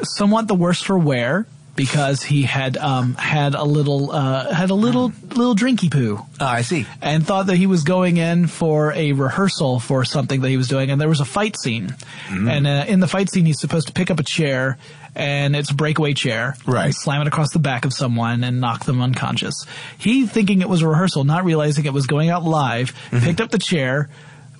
somewhat 0.02 0.48
the 0.48 0.54
worse 0.54 0.82
for 0.82 0.98
wear 0.98 1.46
because 1.76 2.23
he 2.23 2.43
had 2.43 2.76
um, 2.76 3.14
had 3.14 3.55
a 3.55 3.62
little 3.64 4.11
uh, 4.11 4.52
had 4.52 4.70
a 4.70 4.75
little 4.75 5.12
little 5.28 5.55
drinky 5.55 5.90
poo 5.90 6.19
Ah, 6.40 6.55
I 6.55 6.62
see. 6.62 6.87
and 7.02 7.26
thought 7.26 7.46
that 7.49 7.56
he 7.56 7.67
was 7.67 7.84
going 7.84 8.17
in 8.17 8.46
for 8.46 8.93
a 8.93 9.12
rehearsal 9.12 9.78
for 9.78 10.05
something 10.05 10.40
that 10.40 10.49
he 10.49 10.56
was 10.56 10.69
doing, 10.69 10.90
and 10.90 11.00
there 11.00 11.08
was 11.08 11.20
a 11.20 11.25
fight 11.26 11.56
scene. 11.58 11.94
And 12.31 12.67
uh, 12.67 12.84
in 12.88 13.00
the 13.00 13.06
fight 13.08 13.31
scene, 13.31 13.44
he's 13.46 13.61
supposed 13.61 13.87
to 13.88 13.93
pick 13.93 14.11
up 14.11 14.19
a 14.19 14.25
chair, 14.25 14.78
and 15.14 15.55
it's 15.55 15.70
a 15.70 15.75
breakaway 15.75 16.12
chair, 16.14 16.56
Right. 16.67 16.87
and 16.87 16.94
slam 16.94 17.20
it 17.23 17.28
across 17.28 17.52
the 17.52 17.58
back 17.58 17.84
of 17.84 17.93
someone 17.93 18.43
and 18.43 18.61
knock 18.61 18.84
them 18.84 19.00
unconscious. 19.00 19.64
He, 19.99 20.26
thinking 20.26 20.61
it 20.62 20.69
was 20.69 20.82
a 20.82 20.88
rehearsal, 20.88 21.25
not 21.25 21.44
realizing 21.44 21.84
it 21.84 21.93
was 21.93 22.06
going 22.06 22.31
out 22.31 22.43
live, 22.44 22.93
picked 23.11 23.40
up 23.40 23.50
the 23.50 23.58
chair, 23.58 24.09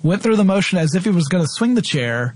went 0.03 0.21
through 0.21 0.35
the 0.37 0.43
motion 0.45 0.77
as 0.77 0.95
if 0.95 1.03
he 1.03 1.09
was 1.09 1.27
going 1.27 1.43
to 1.43 1.49
swing 1.49 1.73
the 1.75 1.81
chair, 1.81 2.35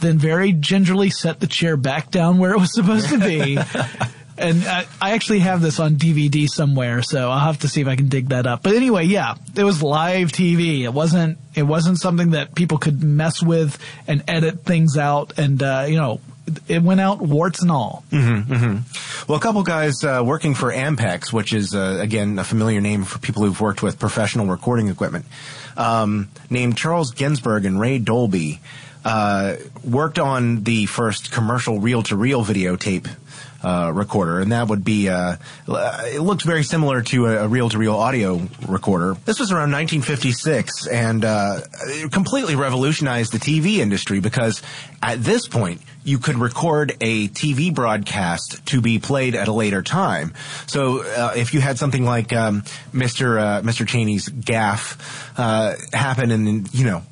then 0.00 0.18
very 0.18 0.52
gingerly 0.52 1.10
set 1.10 1.38
the 1.38 1.46
chair 1.46 1.76
back 1.76 2.10
down 2.10 2.38
where 2.38 2.52
it 2.52 2.58
was 2.58 2.74
supposed 2.74 3.08
to 3.10 3.18
be. 3.18 3.56
And 4.42 4.64
I, 4.64 4.86
I 5.00 5.12
actually 5.12 5.38
have 5.40 5.60
this 5.62 5.78
on 5.78 5.94
DVD 5.96 6.48
somewhere, 6.48 7.02
so 7.02 7.30
I'll 7.30 7.38
have 7.38 7.60
to 7.60 7.68
see 7.68 7.80
if 7.80 7.86
I 7.86 7.96
can 7.96 8.08
dig 8.08 8.30
that 8.30 8.46
up. 8.46 8.62
But 8.62 8.74
anyway, 8.74 9.04
yeah, 9.04 9.36
it 9.56 9.62
was 9.62 9.82
live 9.82 10.32
TV. 10.32 10.80
It 10.80 10.92
wasn't. 10.92 11.38
It 11.54 11.62
wasn't 11.62 11.98
something 11.98 12.30
that 12.30 12.54
people 12.54 12.78
could 12.78 13.02
mess 13.02 13.42
with 13.42 13.78
and 14.08 14.24
edit 14.26 14.64
things 14.64 14.98
out. 14.98 15.38
And 15.38 15.62
uh, 15.62 15.86
you 15.88 15.96
know, 15.96 16.20
it 16.68 16.82
went 16.82 17.00
out 17.00 17.20
warts 17.20 17.62
and 17.62 17.70
all. 17.70 18.04
Well, 19.28 19.38
a 19.38 19.40
couple 19.40 19.62
guys 19.62 20.02
uh, 20.02 20.22
working 20.24 20.54
for 20.54 20.72
Ampex, 20.72 21.32
which 21.32 21.52
is 21.52 21.74
uh, 21.74 21.98
again 22.00 22.38
a 22.38 22.44
familiar 22.44 22.80
name 22.80 23.04
for 23.04 23.18
people 23.18 23.44
who've 23.44 23.60
worked 23.60 23.82
with 23.82 23.98
professional 23.98 24.46
recording 24.46 24.88
equipment, 24.88 25.24
um, 25.76 26.28
named 26.50 26.76
Charles 26.76 27.12
Ginsburg 27.12 27.64
and 27.64 27.78
Ray 27.78 27.98
Dolby, 27.98 28.60
uh, 29.04 29.56
worked 29.84 30.18
on 30.18 30.64
the 30.64 30.86
first 30.86 31.30
commercial 31.30 31.78
reel-to-reel 31.78 32.44
videotape. 32.44 33.08
Uh, 33.62 33.92
recorder, 33.94 34.40
and 34.40 34.50
that 34.50 34.66
would 34.66 34.84
be. 34.84 35.08
Uh, 35.08 35.36
it 35.68 36.20
looks 36.20 36.44
very 36.44 36.64
similar 36.64 37.00
to 37.00 37.26
a, 37.26 37.46
reel-to-reel 37.46 37.94
audio 37.94 38.40
recorder. 38.66 39.16
This 39.24 39.38
was 39.38 39.52
around 39.52 39.70
1956, 39.70 40.88
and 40.88 41.24
uh, 41.24 41.60
it 41.84 42.10
completely 42.10 42.56
revolutionized 42.56 43.32
the 43.32 43.38
TV 43.38 43.76
industry 43.78 44.18
because 44.18 44.62
at 45.00 45.22
this 45.22 45.46
point 45.46 45.80
you 46.04 46.18
could 46.18 46.38
record 46.38 46.96
a 47.00 47.28
TV 47.28 47.72
broadcast 47.72 48.64
to 48.66 48.80
be 48.80 48.98
played 48.98 49.34
at 49.34 49.48
a 49.48 49.52
later 49.52 49.82
time. 49.82 50.34
So 50.66 51.02
uh, 51.04 51.34
if 51.36 51.54
you 51.54 51.60
had 51.60 51.78
something 51.78 52.04
like 52.04 52.32
um, 52.32 52.62
Mr. 52.92 53.40
Uh, 53.40 53.62
Mr. 53.62 53.86
Chaney's 53.86 54.28
gaff 54.28 55.38
uh, 55.38 55.74
happen, 55.92 56.30
and 56.30 56.72
you 56.74 56.84
know. 56.84 57.02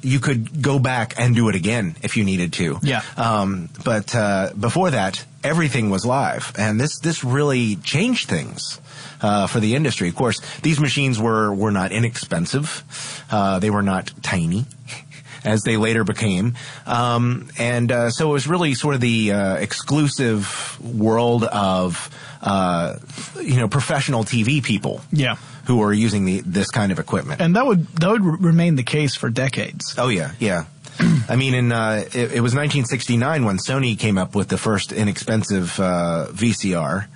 You 0.00 0.20
could 0.20 0.62
go 0.62 0.78
back 0.78 1.14
and 1.18 1.34
do 1.34 1.48
it 1.48 1.54
again 1.54 1.96
if 2.02 2.16
you 2.16 2.24
needed 2.24 2.52
to. 2.54 2.78
Yeah. 2.82 3.02
Um, 3.16 3.68
but 3.84 4.14
uh, 4.14 4.52
before 4.58 4.90
that, 4.90 5.24
everything 5.42 5.90
was 5.90 6.06
live, 6.06 6.52
and 6.56 6.80
this 6.80 6.98
this 7.00 7.24
really 7.24 7.76
changed 7.76 8.28
things 8.28 8.80
uh, 9.20 9.46
for 9.46 9.60
the 9.60 9.74
industry. 9.74 10.08
Of 10.08 10.14
course, 10.14 10.40
these 10.62 10.80
machines 10.80 11.18
were 11.18 11.52
were 11.52 11.72
not 11.72 11.92
inexpensive. 11.92 12.84
Uh, 13.30 13.58
they 13.58 13.70
were 13.70 13.82
not 13.82 14.12
tiny. 14.22 14.66
as 15.44 15.62
they 15.62 15.76
later 15.76 16.04
became. 16.04 16.54
Um, 16.84 17.48
and 17.58 17.90
uh, 17.92 18.10
so 18.10 18.30
it 18.30 18.32
was 18.32 18.46
really 18.48 18.74
sort 18.74 18.96
of 18.96 19.00
the 19.00 19.32
uh, 19.32 19.54
exclusive 19.56 20.78
world 20.82 21.44
of 21.44 22.10
uh, 22.42 22.96
you 23.40 23.56
know 23.56 23.68
professional 23.68 24.24
TV 24.24 24.62
people. 24.62 25.00
Yeah. 25.12 25.36
Who 25.68 25.76
were 25.76 25.92
using 25.92 26.24
the, 26.24 26.40
this 26.40 26.70
kind 26.70 26.90
of 26.90 26.98
equipment? 26.98 27.40
And 27.40 27.54
that 27.54 27.66
would 27.66 27.86
that 27.88 28.10
would 28.10 28.42
remain 28.42 28.74
the 28.76 28.82
case 28.82 29.14
for 29.14 29.28
decades. 29.28 29.94
Oh 29.98 30.08
yeah, 30.08 30.32
yeah. 30.40 30.64
I 31.28 31.36
mean, 31.36 31.54
in 31.54 31.72
uh, 31.72 32.04
it, 32.06 32.32
it, 32.32 32.40
was 32.40 32.54
1969 32.54 33.44
when 33.44 33.58
Sony 33.58 33.98
came 33.98 34.18
up 34.18 34.34
with 34.34 34.48
the 34.48 34.58
first 34.58 34.92
inexpensive 34.92 35.78
uh, 35.78 36.28
VCR. 36.30 37.06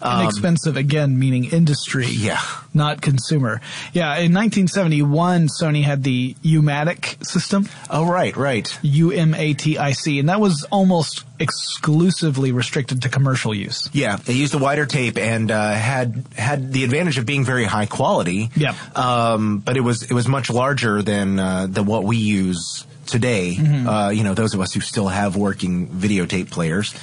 Um, 0.00 0.22
inexpensive 0.22 0.76
again, 0.76 1.18
meaning 1.18 1.46
industry, 1.46 2.06
yeah, 2.06 2.40
not 2.72 3.00
consumer. 3.00 3.60
Yeah, 3.92 4.16
in 4.18 4.32
1971, 4.32 5.48
Sony 5.48 5.82
had 5.82 6.04
the 6.04 6.36
U-matic 6.42 7.24
system. 7.26 7.68
Oh, 7.90 8.06
right, 8.06 8.36
right. 8.36 8.78
U 8.82 9.10
M 9.10 9.34
A 9.34 9.54
T 9.54 9.78
I 9.78 9.92
C, 9.92 10.18
and 10.18 10.28
that 10.28 10.40
was 10.40 10.64
almost 10.70 11.24
exclusively 11.38 12.52
restricted 12.52 13.02
to 13.02 13.08
commercial 13.08 13.54
use. 13.54 13.88
Yeah, 13.92 14.16
They 14.16 14.34
used 14.34 14.54
a 14.54 14.58
wider 14.58 14.86
tape 14.86 15.18
and 15.18 15.50
uh, 15.50 15.72
had 15.72 16.24
had 16.36 16.72
the 16.72 16.84
advantage 16.84 17.18
of 17.18 17.26
being 17.26 17.44
very 17.44 17.64
high 17.64 17.86
quality. 17.86 18.50
Yeah, 18.56 18.74
um, 18.94 19.58
but 19.58 19.76
it 19.76 19.80
was 19.82 20.02
it 20.02 20.12
was 20.12 20.28
much 20.28 20.50
larger 20.50 21.02
than 21.02 21.38
uh, 21.38 21.66
than 21.66 21.86
what 21.86 22.04
we 22.04 22.16
use 22.16 22.86
today. 23.06 23.56
Mm-hmm. 23.56 23.88
Uh, 23.88 24.10
you 24.10 24.22
know, 24.22 24.34
those 24.34 24.54
of 24.54 24.60
us 24.60 24.72
who 24.72 24.80
still 24.80 25.08
have 25.08 25.36
working 25.36 25.88
videotape 25.88 26.50
players. 26.50 26.94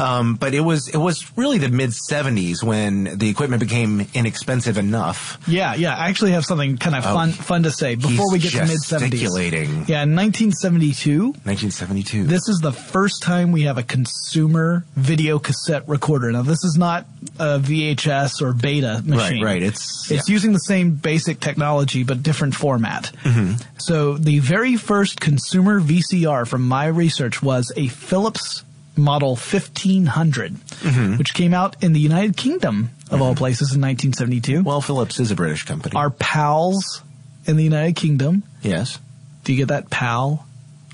Um, 0.00 0.34
but 0.34 0.54
it 0.54 0.60
was 0.60 0.88
it 0.88 0.96
was 0.96 1.36
really 1.36 1.58
the 1.58 1.68
mid 1.68 1.90
'70s 1.90 2.62
when 2.62 3.18
the 3.18 3.28
equipment 3.28 3.60
became 3.60 4.06
inexpensive 4.14 4.78
enough. 4.78 5.38
Yeah, 5.46 5.74
yeah. 5.74 5.96
I 5.96 6.08
actually 6.08 6.32
have 6.32 6.44
something 6.44 6.78
kind 6.78 6.96
of 6.96 7.04
oh, 7.06 7.14
fun 7.14 7.32
fun 7.32 7.62
to 7.64 7.70
say 7.70 7.94
before 7.96 8.32
we 8.32 8.38
get 8.38 8.52
to 8.52 8.60
mid 8.60 8.80
'70s. 8.80 9.88
Yeah, 9.88 10.02
in 10.02 10.16
1972. 10.16 11.22
1972. 11.22 12.24
This 12.24 12.48
is 12.48 12.60
the 12.60 12.72
first 12.72 13.22
time 13.22 13.52
we 13.52 13.62
have 13.62 13.78
a 13.78 13.82
consumer 13.82 14.84
video 14.96 15.38
cassette 15.38 15.88
recorder. 15.88 16.32
Now, 16.32 16.42
this 16.42 16.64
is 16.64 16.76
not 16.78 17.06
a 17.38 17.58
VHS 17.58 18.40
or 18.40 18.52
Beta 18.52 19.02
machine. 19.04 19.42
Right, 19.42 19.54
right. 19.54 19.62
It's 19.62 20.10
it's 20.10 20.28
yeah. 20.28 20.32
using 20.32 20.52
the 20.52 20.58
same 20.58 20.94
basic 20.94 21.40
technology 21.40 22.04
but 22.04 22.22
different 22.22 22.54
format. 22.54 23.12
Mm-hmm. 23.22 23.54
So 23.78 24.16
the 24.16 24.38
very 24.38 24.76
first 24.76 25.20
consumer 25.20 25.80
VCR 25.80 26.46
from 26.46 26.66
my 26.66 26.86
research 26.86 27.42
was 27.42 27.72
a 27.76 27.88
Philips 27.88 28.64
model 29.00 29.30
1500, 29.30 30.54
mm-hmm. 30.54 31.16
which 31.16 31.34
came 31.34 31.54
out 31.54 31.82
in 31.82 31.92
the 31.92 32.00
United 32.00 32.36
Kingdom 32.36 32.90
of 33.06 33.14
mm-hmm. 33.14 33.22
all 33.22 33.34
places 33.34 33.74
in 33.74 33.80
1972. 33.80 34.62
Well, 34.62 34.80
Philips 34.80 35.20
is 35.20 35.30
a 35.30 35.34
British 35.34 35.64
company. 35.64 35.96
Our 35.96 36.10
pals 36.10 37.02
in 37.46 37.56
the 37.56 37.64
United 37.64 37.96
Kingdom. 37.96 38.42
Yes. 38.62 38.98
Do 39.44 39.52
you 39.52 39.58
get 39.58 39.68
that 39.68 39.90
pal? 39.90 40.46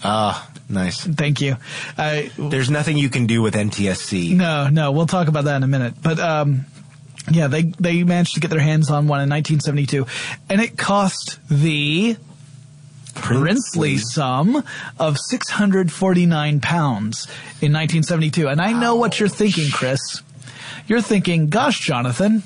Ah, 0.02 0.48
nice. 0.68 1.02
Thank 1.02 1.40
you. 1.40 1.56
Uh, 1.96 2.22
There's 2.38 2.70
nothing 2.70 2.96
you 2.96 3.08
can 3.08 3.26
do 3.26 3.42
with 3.42 3.54
NTSC. 3.54 4.36
No, 4.36 4.68
no. 4.68 4.92
We'll 4.92 5.06
talk 5.06 5.28
about 5.28 5.44
that 5.44 5.56
in 5.56 5.62
a 5.62 5.68
minute. 5.68 5.94
But 6.02 6.18
um, 6.18 6.66
yeah, 7.30 7.48
they 7.48 7.62
they 7.62 8.04
managed 8.04 8.34
to 8.34 8.40
get 8.40 8.50
their 8.50 8.60
hands 8.60 8.90
on 8.90 9.08
one 9.08 9.20
in 9.20 9.30
1972, 9.30 10.06
and 10.48 10.60
it 10.60 10.76
cost 10.76 11.38
the 11.48 12.16
princely 13.16 13.98
sum 13.98 14.62
of 14.98 15.18
649 15.18 16.60
pounds 16.60 17.26
in 17.60 17.72
1972. 17.72 18.48
And 18.48 18.60
I 18.60 18.72
know 18.72 18.94
Ouch. 18.94 19.00
what 19.00 19.20
you're 19.20 19.28
thinking, 19.28 19.70
Chris. 19.70 20.22
You're 20.86 21.00
thinking, 21.00 21.48
gosh, 21.48 21.80
Jonathan, 21.80 22.42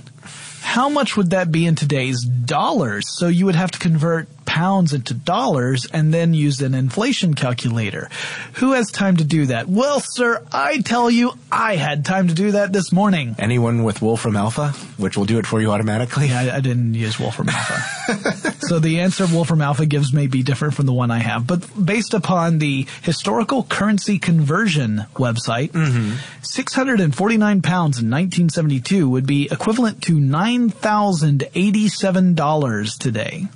how 0.63 0.89
much 0.89 1.17
would 1.17 1.31
that 1.31 1.53
be 1.53 1.67
in 1.67 1.75
today's 1.75 2.23
dollars? 2.25 3.07
So 3.19 3.29
you 3.29 3.45
would 3.47 3.55
have 3.55 3.71
to 3.73 3.79
convert 3.79 4.29
pounds 4.51 4.93
into 4.93 5.15
dollars 5.15 5.87
and 5.93 6.13
then 6.13 6.35
use 6.35 6.61
an 6.61 6.75
inflation 6.75 7.35
calculator. 7.35 8.09
Who 8.55 8.73
has 8.73 8.91
time 8.91 9.19
to 9.19 9.25
do 9.25 9.47
that? 9.47 9.69
Well, 9.69 10.01
sir, 10.01 10.45
I 10.51 10.81
tell 10.81 11.09
you, 11.09 11.35
I 11.53 11.77
had 11.77 12.05
time 12.05 12.27
to 12.27 12.35
do 12.35 12.51
that 12.51 12.73
this 12.73 12.91
morning. 12.91 13.37
Anyone 13.39 13.85
with 13.85 14.03
Wolfram 14.03 14.35
Alpha, 14.35 14.71
which 14.97 15.17
will 15.17 15.25
do 15.25 15.39
it 15.39 15.47
for 15.47 15.61
you 15.61 15.71
automatically? 15.71 16.27
Yeah, 16.27 16.41
I, 16.41 16.57
I 16.57 16.61
didn't 16.61 16.95
use 16.95 17.21
Wolfram 17.21 17.49
Alpha. 17.49 18.57
so 18.67 18.81
the 18.81 18.99
answer 18.99 19.25
Wolfram 19.33 19.63
Alpha 19.63 19.87
gives 19.87 20.13
may 20.13 20.27
be 20.27 20.43
different 20.43 20.75
from 20.75 20.87
the 20.87 20.93
one 20.93 21.13
I 21.13 21.19
have, 21.19 21.47
but 21.47 21.65
based 21.87 22.13
upon 22.13 22.59
the 22.59 22.89
historical 23.03 23.63
currency 23.63 24.19
conversion 24.19 25.05
website, 25.15 25.71
mm-hmm. 25.71 26.17
649 26.43 27.63
pounds 27.63 28.01
in 28.01 28.11
1972 28.11 29.09
would 29.09 29.29
be 29.29 29.47
equivalent 29.49 30.03
to 30.03 30.17
$9,087 30.17 32.99
today. 32.99 33.47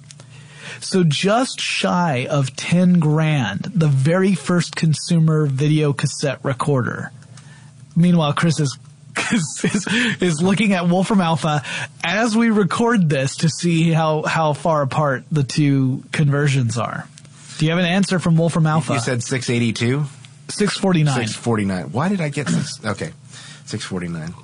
So 0.84 1.02
just 1.02 1.60
shy 1.60 2.26
of 2.28 2.54
10 2.56 3.00
grand, 3.00 3.62
the 3.74 3.88
very 3.88 4.34
first 4.34 4.76
consumer 4.76 5.46
video 5.46 5.94
cassette 5.94 6.40
recorder. 6.42 7.10
Meanwhile, 7.96 8.34
Chris 8.34 8.60
is 8.60 8.78
is, 9.32 9.86
is, 10.20 10.42
looking 10.42 10.72
at 10.72 10.88
Wolfram 10.88 11.20
Alpha 11.20 11.62
as 12.02 12.36
we 12.36 12.50
record 12.50 13.08
this 13.08 13.36
to 13.36 13.48
see 13.48 13.92
how, 13.92 14.24
how 14.24 14.52
far 14.52 14.82
apart 14.82 15.24
the 15.30 15.44
two 15.44 16.02
conversions 16.10 16.76
are. 16.76 17.08
Do 17.58 17.64
you 17.64 17.70
have 17.70 17.78
an 17.78 17.86
answer 17.86 18.18
from 18.18 18.36
Wolfram 18.36 18.66
Alpha? 18.66 18.94
You 18.94 19.00
said 19.00 19.22
682? 19.22 20.04
649. 20.48 21.14
649. 21.14 21.92
Why 21.92 22.08
did 22.08 22.20
I 22.20 22.28
get 22.28 22.48
this? 22.48 22.84
Okay. 22.84 23.12
649. 23.66 24.34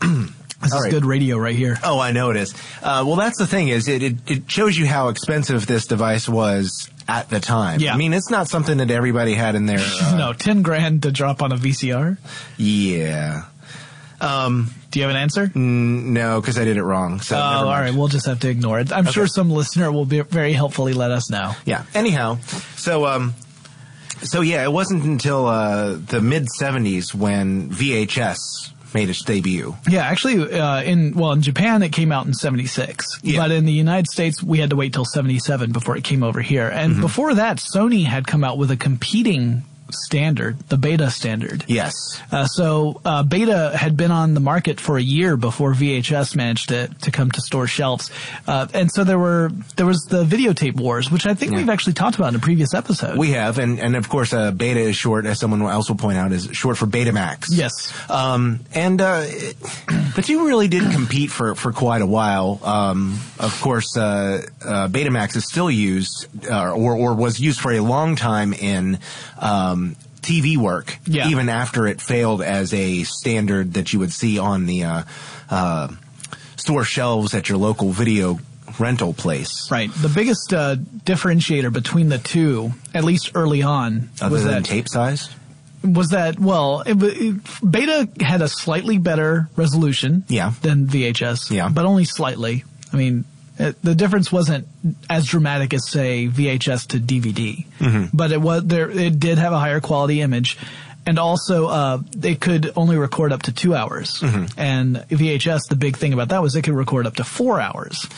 This 0.62 0.72
All 0.72 0.78
is 0.78 0.84
right. 0.84 0.90
good 0.92 1.04
radio 1.04 1.38
right 1.38 1.56
here. 1.56 1.76
Oh, 1.82 1.98
I 1.98 2.12
know 2.12 2.30
it 2.30 2.36
is. 2.36 2.54
Uh, 2.82 3.04
well, 3.06 3.16
that's 3.16 3.38
the 3.38 3.46
thing 3.46 3.68
is 3.68 3.88
it, 3.88 4.02
it, 4.02 4.16
it 4.30 4.50
shows 4.50 4.78
you 4.78 4.86
how 4.86 5.08
expensive 5.08 5.66
this 5.66 5.86
device 5.86 6.28
was 6.28 6.88
at 7.08 7.28
the 7.30 7.40
time. 7.40 7.80
Yeah. 7.80 7.94
I 7.94 7.96
mean, 7.96 8.12
it's 8.12 8.30
not 8.30 8.48
something 8.48 8.78
that 8.78 8.90
everybody 8.90 9.34
had 9.34 9.54
in 9.54 9.66
their. 9.66 9.80
Uh, 10.02 10.16
no, 10.16 10.32
ten 10.32 10.62
grand 10.62 11.02
to 11.02 11.12
drop 11.12 11.42
on 11.42 11.52
a 11.52 11.56
VCR. 11.56 12.16
Yeah. 12.56 13.44
Um, 14.20 14.72
Do 14.90 14.98
you 15.00 15.04
have 15.04 15.10
an 15.10 15.20
answer? 15.20 15.50
N- 15.54 16.12
no, 16.12 16.40
because 16.40 16.58
I 16.58 16.64
did 16.64 16.76
it 16.76 16.82
wrong. 16.82 17.20
So 17.20 17.36
oh, 17.36 17.40
all 17.40 17.64
right. 17.66 17.92
We'll 17.92 18.08
just 18.08 18.26
have 18.26 18.40
to 18.40 18.48
ignore 18.48 18.78
it. 18.80 18.92
I'm 18.92 19.06
okay. 19.06 19.12
sure 19.12 19.26
some 19.26 19.50
listener 19.50 19.90
will 19.90 20.04
be 20.04 20.20
very 20.20 20.52
helpfully 20.52 20.92
let 20.92 21.10
us 21.10 21.30
know. 21.30 21.54
Yeah. 21.64 21.84
Anyhow, 21.94 22.38
so 22.76 23.06
um, 23.06 23.34
so 24.22 24.40
yeah, 24.40 24.62
it 24.62 24.72
wasn't 24.72 25.04
until 25.04 25.46
uh, 25.46 25.94
the 25.94 26.20
mid 26.20 26.46
'70s 26.60 27.14
when 27.14 27.70
VHS 27.70 28.72
made 28.94 29.08
its 29.08 29.22
debut. 29.22 29.76
Yeah, 29.88 30.04
actually, 30.04 30.58
uh, 30.58 30.82
in 30.82 31.14
well, 31.14 31.32
in 31.32 31.42
Japan 31.42 31.82
it 31.82 31.90
came 31.90 32.12
out 32.12 32.26
in 32.26 32.34
'76, 32.34 33.20
yeah. 33.22 33.40
but 33.40 33.50
in 33.50 33.64
the 33.64 33.72
United 33.72 34.08
States 34.08 34.42
we 34.42 34.58
had 34.58 34.70
to 34.70 34.76
wait 34.76 34.92
till 34.92 35.04
'77 35.04 35.72
before 35.72 35.96
it 35.96 36.04
came 36.04 36.22
over 36.22 36.40
here. 36.40 36.68
And 36.68 36.92
mm-hmm. 36.92 37.00
before 37.00 37.34
that, 37.34 37.58
Sony 37.58 38.04
had 38.04 38.26
come 38.26 38.44
out 38.44 38.58
with 38.58 38.70
a 38.70 38.76
competing 38.76 39.64
standard, 39.94 40.58
the 40.68 40.76
beta 40.76 41.10
standard. 41.10 41.64
Yes. 41.68 41.94
Uh, 42.30 42.46
so 42.46 43.00
uh, 43.04 43.22
beta 43.22 43.72
had 43.76 43.96
been 43.96 44.10
on 44.10 44.34
the 44.34 44.40
market 44.40 44.80
for 44.80 44.96
a 44.96 45.02
year 45.02 45.36
before 45.36 45.72
VHS 45.72 46.36
managed 46.36 46.68
to, 46.68 46.88
to 47.02 47.10
come 47.10 47.30
to 47.30 47.40
store 47.40 47.66
shelves, 47.66 48.10
uh, 48.46 48.66
and 48.74 48.90
so 48.90 49.04
there 49.04 49.18
were 49.18 49.50
there 49.76 49.86
was 49.86 50.02
the 50.08 50.24
videotape 50.24 50.76
wars, 50.76 51.10
which 51.10 51.26
I 51.26 51.34
think 51.34 51.52
yeah. 51.52 51.58
we've 51.58 51.68
actually 51.68 51.94
talked 51.94 52.16
about 52.16 52.28
in 52.28 52.36
a 52.36 52.42
previous 52.42 52.74
episode. 52.74 53.18
We 53.18 53.30
have, 53.32 53.58
and 53.58 53.78
and 53.78 53.96
of 53.96 54.08
course, 54.08 54.32
uh, 54.32 54.50
beta 54.50 54.80
is 54.80 54.96
short, 54.96 55.26
as 55.26 55.38
someone 55.38 55.62
else 55.62 55.88
will 55.88 55.96
point 55.96 56.18
out, 56.18 56.32
is 56.32 56.48
short 56.52 56.76
for 56.76 56.86
Betamax. 56.86 57.46
Yes. 57.50 57.92
Um, 58.10 58.60
and 58.74 59.00
uh, 59.00 59.26
but 60.14 60.28
you 60.28 60.46
really 60.46 60.68
did 60.68 60.90
compete 60.92 61.30
for 61.30 61.54
for 61.54 61.72
quite 61.72 62.02
a 62.02 62.06
while. 62.06 62.60
Um, 62.62 63.20
of 63.38 63.58
course, 63.60 63.96
uh, 63.96 64.46
Betamax 64.60 65.36
is 65.36 65.46
still 65.46 65.70
used, 65.70 66.28
or 66.50 66.70
or 66.70 67.14
was 67.14 67.40
used 67.40 67.60
for 67.60 67.72
a 67.72 67.80
long 67.80 68.16
time 68.16 68.52
in. 68.52 68.98
Um, 69.38 69.81
TV 70.22 70.56
work, 70.56 70.98
yeah. 71.04 71.28
even 71.28 71.48
after 71.48 71.86
it 71.86 72.00
failed 72.00 72.42
as 72.42 72.72
a 72.72 73.02
standard 73.02 73.74
that 73.74 73.92
you 73.92 73.98
would 73.98 74.12
see 74.12 74.38
on 74.38 74.66
the 74.66 74.84
uh, 74.84 75.02
uh, 75.50 75.88
store 76.56 76.84
shelves 76.84 77.34
at 77.34 77.48
your 77.48 77.58
local 77.58 77.90
video 77.90 78.38
rental 78.78 79.12
place. 79.12 79.70
Right. 79.70 79.90
The 79.92 80.08
biggest 80.08 80.52
uh, 80.54 80.76
differentiator 80.76 81.72
between 81.72 82.08
the 82.08 82.18
two, 82.18 82.72
at 82.94 83.04
least 83.04 83.32
early 83.34 83.62
on, 83.62 84.10
Other 84.20 84.32
was 84.32 84.44
that 84.44 84.64
tape 84.64 84.88
size. 84.88 85.28
Was 85.84 86.10
that 86.10 86.38
well? 86.38 86.82
It, 86.86 86.96
it, 87.02 87.36
Beta 87.68 88.08
had 88.20 88.40
a 88.40 88.48
slightly 88.48 88.98
better 88.98 89.48
resolution, 89.56 90.24
yeah. 90.28 90.52
than 90.62 90.86
VHS, 90.86 91.50
yeah, 91.50 91.68
but 91.68 91.84
only 91.84 92.04
slightly. 92.04 92.64
I 92.92 92.96
mean, 92.96 93.24
it, 93.58 93.80
the 93.82 93.94
difference 93.94 94.32
wasn't 94.32 94.66
as 95.10 95.26
dramatic 95.26 95.74
as 95.74 95.88
say 95.88 96.26
VHS 96.26 96.88
to 96.88 96.98
DVD, 96.98 97.66
mm-hmm. 97.78 98.16
but 98.16 98.32
it 98.32 98.40
was 98.40 98.66
there. 98.66 98.90
It 98.90 99.18
did 99.20 99.38
have 99.38 99.52
a 99.52 99.58
higher 99.58 99.80
quality 99.80 100.20
image, 100.20 100.58
and 101.06 101.18
also 101.18 101.66
uh, 101.66 101.98
it 102.22 102.40
could 102.40 102.72
only 102.76 102.96
record 102.96 103.32
up 103.32 103.42
to 103.42 103.52
two 103.52 103.74
hours. 103.74 104.20
Mm-hmm. 104.20 104.58
And 104.58 104.96
VHS, 104.96 105.68
the 105.68 105.76
big 105.76 105.96
thing 105.96 106.12
about 106.12 106.28
that 106.28 106.42
was 106.42 106.56
it 106.56 106.62
could 106.62 106.74
record 106.74 107.06
up 107.06 107.16
to 107.16 107.24
four 107.24 107.60
hours. 107.60 108.08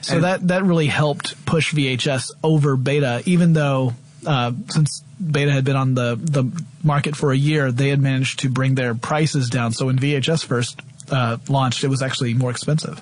So 0.00 0.16
and 0.16 0.24
that 0.24 0.48
that 0.48 0.64
really 0.64 0.86
helped 0.86 1.44
push 1.46 1.72
VHS 1.72 2.30
over 2.42 2.76
Beta, 2.76 3.22
even 3.26 3.52
though 3.52 3.94
uh, 4.26 4.52
since 4.68 5.02
Beta 5.18 5.50
had 5.50 5.64
been 5.64 5.76
on 5.76 5.94
the 5.94 6.18
the 6.20 6.44
market 6.82 7.16
for 7.16 7.32
a 7.32 7.36
year, 7.36 7.72
they 7.72 7.88
had 7.88 8.00
managed 8.00 8.40
to 8.40 8.48
bring 8.48 8.74
their 8.74 8.94
prices 8.94 9.50
down. 9.50 9.72
So 9.72 9.86
when 9.86 9.98
VHS 9.98 10.44
first 10.44 10.80
uh, 11.10 11.38
launched, 11.48 11.84
it 11.84 11.88
was 11.88 12.02
actually 12.02 12.34
more 12.34 12.50
expensive. 12.50 13.00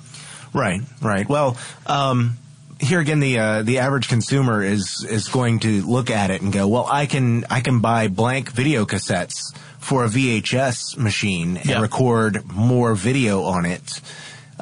Right, 0.53 0.83
right. 1.01 1.29
Well, 1.29 1.57
um, 1.87 2.37
here 2.81 3.01
again, 3.01 3.21
the 3.21 3.39
uh, 3.39 3.63
the 3.63 3.79
average 3.79 4.09
consumer 4.09 4.63
is 4.63 5.07
is 5.09 5.29
going 5.29 5.61
to 5.61 5.83
look 5.83 6.11
at 6.11 6.31
it 6.31 6.43
and 6.43 6.53
go, 6.53 6.67
well, 6.69 6.87
I 6.91 7.07
can 7.07 7.45
I 7.49 7.61
can 7.61 7.81
buy 7.81 8.09
blank 8.09 8.51
video 8.53 8.85
cassettes 8.85 9.55
for 9.79 10.05
a 10.05 10.09
VHS 10.09 10.97
machine 10.97 11.57
and 11.57 11.67
Yeah. 11.67 11.81
record 11.81 12.51
more 12.53 12.95
video 12.95 13.45
on 13.45 13.67
it. 13.67 14.01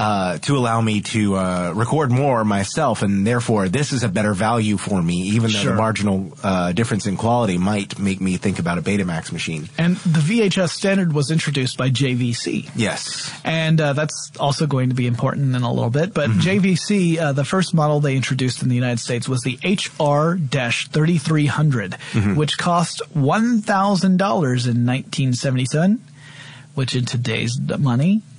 Uh, 0.01 0.39
to 0.39 0.57
allow 0.57 0.81
me 0.81 1.03
to 1.03 1.37
uh, 1.37 1.73
record 1.77 2.11
more 2.11 2.43
myself, 2.43 3.03
and 3.03 3.27
therefore 3.27 3.69
this 3.69 3.93
is 3.93 4.03
a 4.03 4.09
better 4.09 4.33
value 4.33 4.79
for 4.79 5.03
me, 5.03 5.17
even 5.37 5.51
though 5.53 5.59
Sure. 5.59 5.73
the 5.73 5.77
marginal 5.77 6.33
uh, 6.43 6.73
difference 6.73 7.05
in 7.07 7.19
quality 7.19 7.59
might 7.59 7.99
make 7.99 8.19
me 8.19 8.39
think 8.39 8.59
about 8.59 8.79
a 8.79 8.83
Betamax 8.83 9.31
machine. 9.31 9.69
And 9.77 9.97
the 9.99 10.21
VHS 10.21 10.71
standard 10.71 11.13
was 11.13 11.31
introduced 11.31 11.77
by 11.77 11.91
JVC. 11.91 12.71
Yes. 12.75 13.31
And 13.45 13.79
uh, 13.79 13.93
that's 13.93 14.33
also 14.41 14.67
going 14.67 14.89
to 14.89 14.95
be 14.95 15.07
important 15.07 15.55
in 15.55 15.61
a 15.63 15.71
little 15.71 15.91
bit. 15.91 16.15
But 16.15 16.31
JVC, 16.31 17.19
uh, 17.19 17.33
the 17.33 17.45
first 17.45 17.75
model 17.75 18.01
they 18.01 18.17
introduced 18.17 18.63
in 18.63 18.71
the 18.71 18.75
United 18.77 19.01
States 19.01 19.29
was 19.29 19.43
the 19.43 19.59
HR-3300, 19.63 22.37
which 22.37 22.57
cost 22.57 23.03
$1,000 23.15 24.03
in 24.03 24.17
1977, 24.17 26.01
which 26.75 26.95
in 26.95 27.05
today's 27.05 27.57
d- 27.57 27.75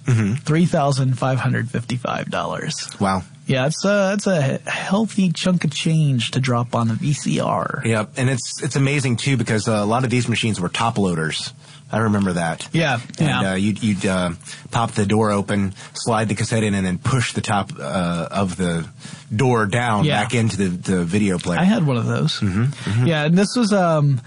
money, 0.08 0.34
$3,555. 0.36 3.00
Wow. 3.00 3.24
Yeah, 3.48 3.66
it's 3.68 3.84
a, 3.86 4.14
it's 4.14 4.28
a 4.28 4.42
healthy 4.70 5.32
chunk 5.32 5.64
of 5.66 5.74
change 5.74 6.32
to 6.32 6.40
drop 6.40 6.74
on 6.76 6.90
a 6.90 6.94
VCR. 6.94 7.84
Yep, 7.84 8.12
and 8.18 8.30
it's 8.30 8.64
it's 8.64 8.76
amazing 8.78 9.18
too 9.18 9.36
because 9.36 9.68
uh, 9.68 9.74
a 9.74 9.86
lot 9.86 10.06
of 10.06 10.10
these 10.10 10.30
machines 10.30 10.62
were 10.62 10.70
top 10.70 10.98
loaders. 10.98 11.52
I 11.92 11.98
remember 11.98 12.32
that. 12.34 12.70
Yeah, 12.72 13.00
and 13.20 13.28
yeah. 13.28 13.52
uh, 13.52 13.56
you'd, 13.56 13.84
you'd 13.84 14.06
uh, 14.06 14.32
pop 14.70 14.92
the 14.92 15.06
door 15.06 15.32
open, 15.32 15.74
slide 15.94 16.30
the 16.30 16.36
cassette 16.36 16.64
in, 16.64 16.74
and 16.74 16.86
then 16.86 16.98
push 16.98 17.34
the 17.34 17.42
top 17.42 17.72
uh, 17.78 18.28
of 18.32 18.56
the 18.56 18.88
door 19.36 19.66
down 19.66 20.06
Yeah. 20.06 20.24
back 20.24 20.34
into 20.34 20.56
the, 20.56 20.68
the 20.70 21.04
video 21.04 21.38
player. 21.38 21.60
I 21.60 21.66
had 21.66 21.86
one 21.86 21.98
of 21.98 22.06
those. 22.06 22.40
Mm-hmm, 22.40 23.08
Yeah, 23.08 23.26
and 23.26 23.38
this 23.38 23.58
was, 23.58 23.74
um, 23.74 24.22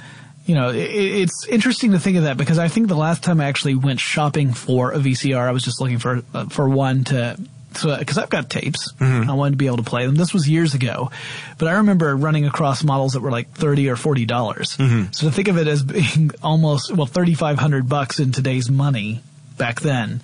you 0.47 0.55
know, 0.55 0.69
it, 0.71 0.77
it's 0.79 1.47
interesting 1.47 1.93
to 1.93 1.99
think 1.99 2.17
of 2.19 2.25
that 2.25 2.37
because 2.37 2.59
I 2.59 2.69
think 2.69 2.89
the 2.89 2.97
last 2.97 3.23
time 3.23 3.41
I 3.41 3.47
actually 3.47 3.75
went 3.77 4.01
shopping 4.01 4.53
for 4.53 4.93
a 4.93 4.99
VCR, 4.99 5.41
I 5.49 5.53
was 5.53 5.63
just 5.63 5.81
looking 5.81 5.99
for 5.99 6.23
uh, 6.35 6.47
for 6.47 6.69
one 6.69 7.05
to. 7.05 7.39
So, 7.77 7.99
Because 7.99 8.19
I've 8.19 8.31
got 8.31 8.49
tapes, 8.51 8.93
I 9.01 9.33
wanted 9.33 9.53
to 9.53 9.57
be 9.57 9.67
able 9.67 9.79
to 9.79 9.83
play 9.83 10.07
them. 10.07 10.15
This 10.15 10.33
was 10.33 10.49
years 10.49 10.75
ago, 10.75 11.11
but 11.59 11.67
I 11.67 11.73
remember 11.79 12.15
running 12.15 12.47
across 12.47 12.85
models 12.85 13.15
that 13.15 13.21
were 13.21 13.33
like 13.33 13.51
thirty 13.51 13.89
or 13.89 13.97
forty 13.97 14.27
dollars. 14.27 14.77
So 15.11 15.27
to 15.27 15.33
think 15.33 15.49
of 15.49 15.59
it 15.59 15.67
as 15.67 15.83
being 15.83 16.31
almost 16.43 16.95
well 16.95 17.07
thirty 17.07 17.35
five 17.35 17.59
hundred 17.59 17.89
bucks 17.89 18.21
in 18.21 18.31
today's 18.31 18.71
money 18.71 19.23
back 19.59 19.81
then, 19.81 20.21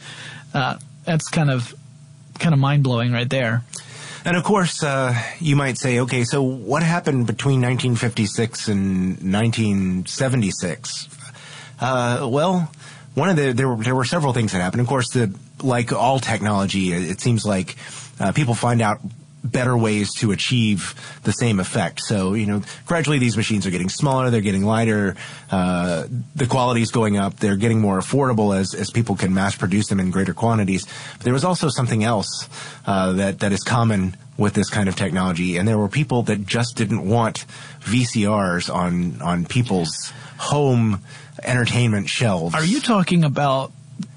uh, 0.55 0.77
that's 1.05 1.29
kind 1.29 1.50
of 1.50 1.75
kind 2.39 2.55
of 2.55 2.61
mind 2.61 2.85
blowing 2.85 3.11
right 3.11 3.29
there. 3.29 3.65
And 4.25 4.37
of 4.37 4.45
course, 4.45 4.83
uh, 4.83 5.15
you 5.39 5.57
might 5.57 5.79
say, 5.79 6.00
okay, 6.00 6.25
so 6.25 6.43
what 6.43 6.83
happened 6.83 7.27
between 7.27 7.61
1956 7.62 8.69
and 8.69 9.11
1976? 9.33 11.09
Uh, 11.81 12.29
well, 12.31 12.71
one 13.15 13.31
of 13.31 13.37
the 13.37 13.53
there 13.53 13.69
were, 13.69 13.83
there 13.83 13.95
were 13.95 14.05
several 14.05 14.33
things 14.33 14.53
that 14.53 14.61
happened. 14.61 14.83
Of 14.83 14.87
course, 14.87 15.11
the 15.11 15.35
like 15.62 15.93
all 15.93 16.19
technology, 16.21 16.93
it, 16.93 17.21
seems 17.21 17.45
like 17.45 17.77
uh, 18.19 18.33
people 18.33 18.55
find 18.55 18.83
out 18.83 19.00
better 19.42 19.76
ways 19.76 20.12
to 20.14 20.32
achieve 20.32 20.94
the 21.25 21.32
same 21.32 21.61
effect. 21.61 22.00
So, 22.00 22.35
you 22.35 22.47
know, 22.47 22.62
gradually 22.87 23.18
these 23.18 23.37
machines 23.37 23.66
are 23.66 23.70
getting 23.70 23.88
smaller, 23.88 24.30
they're 24.30 24.40
getting 24.40 24.64
lighter, 24.64 25.16
uh, 25.50 26.06
the 26.35 26.76
is 26.76 26.90
going 26.90 27.16
up, 27.16 27.37
they're 27.37 27.56
getting 27.56 27.80
more 27.80 27.99
affordable 27.99 28.56
as, 28.56 28.75
as 28.75 28.90
people 28.90 29.16
can 29.16 29.32
mass 29.32 29.56
produce 29.56 29.88
them 29.88 30.00
in 30.00 30.11
greater 30.11 30.35
quantities. 30.35 30.87
But 31.14 31.25
there 31.25 31.32
was 31.32 31.44
also 31.44 31.68
something 31.68 32.04
else 32.04 32.49
uh, 32.87 33.12
that, 33.12 33.40
that 33.40 33.52
is 33.52 33.61
common 33.61 34.16
with 34.37 34.54
this 34.54 34.70
kind 34.70 34.88
of 34.88 34.97
technology, 34.97 35.59
and 35.59 35.68
there 35.68 35.76
were 35.76 35.88
people 35.88 36.23
that 36.23 36.47
just 36.47 36.76
didn't 36.76 37.06
want 37.06 37.44
VCRs 37.80 38.75
on, 38.75 39.20
on 39.20 39.44
people's 39.44 40.12
home 40.38 41.02
entertainment 41.42 42.09
shelves. 42.09 42.54
Are 42.54 42.64
you 42.64 42.80
talking 42.80 43.25
about 43.25 43.73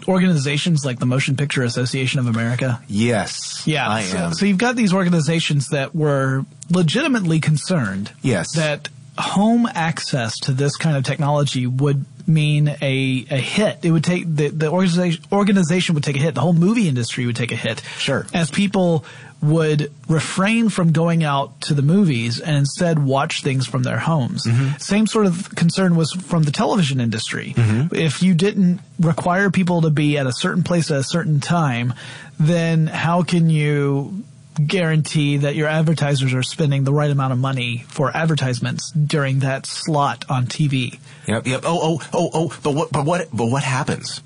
organizations 0.07 0.85
like 0.85 0.99
the 0.99 1.05
Motion 1.05 1.35
Picture 1.35 1.63
Association 1.63 2.19
of 2.19 2.27
America? 2.27 2.81
Yes. 2.87 3.63
Yeah. 3.65 3.89
I 3.89 4.01
so, 4.03 4.17
am. 4.17 4.33
so 4.33 4.45
you've 4.45 4.57
got 4.57 4.75
these 4.75 4.93
organizations 4.93 5.69
that 5.69 5.95
were 5.95 6.45
legitimately 6.69 7.39
concerned 7.39 8.11
Yes. 8.21 8.53
that 8.55 8.89
home 9.17 9.67
access 9.73 10.37
to 10.39 10.51
this 10.51 10.75
kind 10.75 10.97
of 10.97 11.03
technology 11.03 11.67
would 11.67 12.05
mean 12.25 12.67
a, 12.69 13.25
a 13.29 13.37
hit. 13.37 13.79
It 13.83 13.91
would 13.91 14.03
take 14.03 14.23
the, 14.27 14.47
the 14.49 14.69
organization 14.71 15.23
organization 15.31 15.95
would 15.95 16.03
take 16.03 16.15
a 16.15 16.19
hit. 16.19 16.35
The 16.35 16.41
whole 16.41 16.53
movie 16.53 16.87
industry 16.87 17.25
would 17.25 17.35
take 17.35 17.51
a 17.51 17.55
hit. 17.55 17.81
Sure. 17.97 18.25
As 18.33 18.49
people 18.49 19.05
would 19.43 19.91
refrain 20.07 20.69
from 20.69 20.93
going 20.93 21.23
out 21.23 21.59
to 21.61 21.73
the 21.73 21.81
movies 21.81 22.39
and 22.39 22.55
instead 22.55 22.97
watch 22.97 23.43
things 23.43 23.67
from 23.67 23.83
their 23.83 23.99
homes. 23.99 24.45
Mm-hmm. 24.45 24.77
Same 24.77 25.05
sort 25.05 25.25
of 25.25 25.53
concern 25.55 25.95
was 25.95 26.13
from 26.13 26.43
the 26.43 26.51
television 26.51 27.01
industry. 27.01 27.53
If 27.91 28.23
you 28.23 28.33
didn't 28.33 28.79
require 28.99 29.51
people 29.51 29.81
to 29.81 29.89
be 29.89 30.17
at 30.17 30.25
a 30.25 30.31
certain 30.31 30.63
place 30.63 30.89
at 30.91 30.97
a 30.97 31.03
certain 31.03 31.41
time, 31.41 31.93
then 32.39 32.87
how 32.87 33.23
can 33.23 33.49
you 33.49 34.23
guarantee 34.65 35.37
that 35.37 35.55
your 35.55 35.67
advertisers 35.67 36.33
are 36.33 36.43
spending 36.43 36.83
the 36.83 36.93
right 36.93 37.11
amount 37.11 37.33
of 37.33 37.39
money 37.39 37.85
for 37.89 38.15
advertisements 38.15 38.91
during 38.91 39.39
that 39.39 39.65
slot 39.65 40.25
on 40.29 40.45
TV? 40.45 40.99
Yep, 41.27 41.47
yep. 41.47 41.61
Oh, 41.65 41.99
oh, 41.99 42.07
oh, 42.13 42.29
oh. 42.33 42.57
But 42.63 42.73
what? 42.73 42.91
But 42.91 43.05
what? 43.05 43.27
But 43.33 43.47
what 43.47 43.63
happens? 43.63 44.21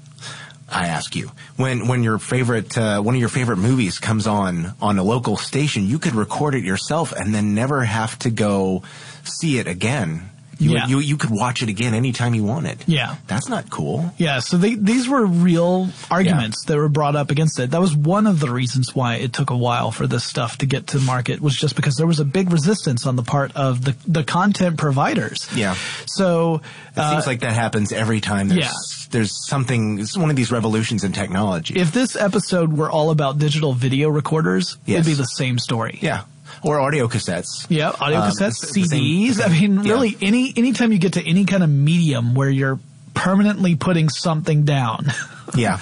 I 0.70 0.88
ask 0.88 1.16
you, 1.16 1.32
when 1.56 1.88
when 1.88 2.04
your 2.04 2.20
favorite 2.20 2.78
uh, 2.78 3.02
one 3.02 3.16
of 3.16 3.20
your 3.22 3.30
favorite 3.30 3.58
movies 3.58 4.00
comes 4.00 4.28
on 4.28 4.74
on 4.82 4.98
a 5.00 5.04
local 5.04 5.38
station, 5.38 5.86
you 5.88 5.98
could 6.00 6.14
record 6.14 6.56
it 6.56 6.64
yourself 6.64 7.14
and 7.14 7.34
then 7.34 7.56
never 7.56 7.84
have 7.86 8.20
to 8.20 8.30
go 8.30 8.84
see 9.24 9.60
it 9.60 9.68
again. 9.68 10.30
You 10.60 10.72
Yeah. 10.72 10.88
you 10.88 11.00
you 11.00 11.18
could 11.18 11.30
watch 11.30 11.62
it 11.62 11.70
again 11.70 11.94
anytime 11.94 12.34
you 12.34 12.44
wanted. 12.44 12.84
Yeah. 12.88 13.16
that's 13.28 13.48
not 13.48 13.70
cool. 13.70 14.12
Yeah, 14.18 14.40
so 14.40 14.58
they, 14.58 14.74
these 14.74 15.08
were 15.08 15.24
real 15.24 15.90
arguments 16.10 16.66
that 16.66 16.76
were 16.78 16.90
brought 16.90 17.16
up 17.16 17.30
against 17.30 17.60
it. 17.60 17.70
That 17.72 17.80
was 17.80 17.96
one 17.96 18.26
of 18.26 18.40
the 18.40 18.50
reasons 18.50 18.96
why 18.96 19.16
it 19.18 19.34
took 19.34 19.52
a 19.52 19.56
while 19.58 19.92
for 19.92 20.08
this 20.08 20.24
stuff 20.24 20.58
to 20.58 20.66
get 20.66 20.88
to 20.88 21.00
market 21.00 21.42
was 21.42 21.56
just 21.56 21.76
because 21.76 21.96
there 21.96 22.08
was 22.08 22.20
a 22.20 22.26
big 22.26 22.52
resistance 22.52 23.06
on 23.06 23.16
the 23.16 23.24
part 23.24 23.56
of 23.56 23.86
the, 23.86 23.96
the 24.08 24.24
content 24.24 24.78
providers. 24.78 25.48
Yeah. 25.56 25.76
So, 26.08 26.56
It 26.96 27.00
uh, 27.00 27.12
seems 27.12 27.28
like 27.28 27.42
that 27.42 27.54
happens 27.54 27.92
every 27.92 28.20
time. 28.20 28.48
There's, 28.50 28.66
yeah. 28.66 28.72
There's 29.12 29.48
something. 29.48 30.00
It's 30.00 30.18
one 30.18 30.30
of 30.30 30.36
these 30.36 30.52
revolutions 30.52 31.04
in 31.04 31.12
technology. 31.14 31.76
if 31.76 31.92
this 31.92 32.16
episode 32.16 32.74
were 32.74 32.90
all 32.90 33.10
about 33.12 33.40
digital 33.40 33.74
video 33.74 34.10
recorders, 34.10 34.78
Yes. 34.86 35.00
it'd 35.02 35.06
be 35.08 35.14
the 35.14 35.26
same 35.26 35.60
story. 35.60 36.00
yeah, 36.02 36.22
or 36.64 36.80
audio 36.80 37.08
cassettes. 37.08 37.66
Yeah, 37.70 37.92
audio 38.00 38.20
Um, 38.20 38.30
cassettes, 38.32 38.64
it's 38.64 38.72
the 38.74 38.84
same- 38.86 39.02
CDs. 39.04 39.42
I 39.44 39.48
mean, 39.50 39.84
Yeah. 39.84 39.92
really, 39.94 40.18
any 40.22 40.54
anytime 40.56 40.92
you 40.92 40.98
get 41.00 41.14
to 41.14 41.28
any 41.28 41.46
kind 41.46 41.64
of 41.64 41.70
medium 41.70 42.34
where 42.36 42.50
you're 42.50 42.80
permanently 43.14 43.76
putting 43.76 44.10
something 44.10 44.64
down. 44.64 45.12
Yeah. 45.56 45.80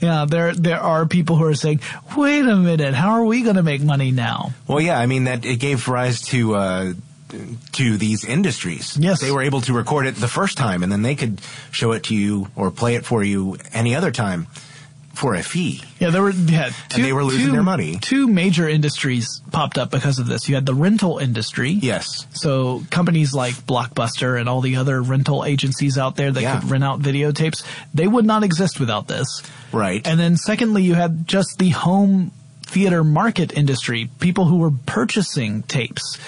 yeah, 0.00 0.24
there 0.24 0.54
there 0.54 0.80
are 0.80 1.04
people 1.04 1.34
who 1.34 1.42
are 1.44 1.54
saying, 1.56 1.80
"Wait 2.16 2.46
a 2.46 2.54
minute, 2.54 2.94
how 2.94 3.10
are 3.10 3.24
we 3.24 3.42
going 3.42 3.56
to 3.56 3.62
make 3.64 3.82
money 3.82 4.12
now?" 4.12 4.52
Well, 4.68 4.80
yeah, 4.80 4.96
I 5.00 5.06
mean 5.06 5.24
that 5.24 5.44
it 5.44 5.56
gave 5.58 5.88
rise 5.88 6.20
to 6.30 6.54
uh, 6.54 6.92
to 7.72 7.96
these 7.96 8.24
industries. 8.24 8.96
Yes. 8.98 9.20
they 9.20 9.30
were 9.30 9.42
able 9.42 9.60
to 9.62 9.72
record 9.72 10.06
it 10.06 10.16
the 10.16 10.28
first 10.28 10.56
time, 10.58 10.82
and 10.82 10.90
then 10.90 11.02
they 11.02 11.14
could 11.14 11.40
show 11.70 11.92
it 11.92 12.04
to 12.04 12.14
you 12.14 12.48
or 12.56 12.70
play 12.70 12.94
it 12.96 13.04
for 13.04 13.22
you 13.22 13.56
any 13.72 13.94
other 13.94 14.10
time 14.10 14.46
for 15.14 15.34
a 15.34 15.42
fee. 15.42 15.82
Yeah, 15.98 16.10
there 16.10 16.22
were 16.22 16.30
yeah, 16.30 16.70
two, 16.88 17.02
they 17.02 17.12
were 17.12 17.24
losing 17.24 17.46
two- 17.46 17.52
their 17.52 17.62
money. 17.62 17.98
Two 18.00 18.26
major 18.26 18.66
industries 18.68 19.42
popped 19.50 19.76
up 19.76 19.90
because 19.90 20.18
of 20.18 20.26
this. 20.26 20.48
You 20.48 20.54
had 20.54 20.64
the 20.64 20.74
rental 20.74 21.18
industry. 21.18 21.70
Yes. 21.72 22.26
So 22.32 22.82
companies 22.90 23.34
like 23.34 23.54
Blockbuster 23.66 24.38
and 24.40 24.48
all 24.48 24.60
the 24.62 24.76
other 24.76 25.02
rental 25.02 25.44
agencies 25.44 25.98
out 25.98 26.16
there 26.16 26.30
that 26.30 26.40
Yeah. 26.40 26.60
could 26.60 26.70
rent 26.70 26.84
out 26.84 27.02
videotapes, 27.02 27.64
they 27.92 28.06
would 28.06 28.24
not 28.24 28.44
exist 28.44 28.80
without 28.80 29.08
this. 29.08 29.42
Right. 29.72 30.06
And 30.06 30.18
then 30.18 30.36
secondly, 30.36 30.84
you 30.84 30.94
had 30.94 31.26
just 31.28 31.58
the 31.58 31.70
home 31.70 32.30
theater 32.62 33.02
market 33.02 33.52
industry, 33.52 34.08
people 34.20 34.44
who 34.46 34.58
were 34.58 34.70
purchasing 34.70 35.64
tapes. 35.64 36.18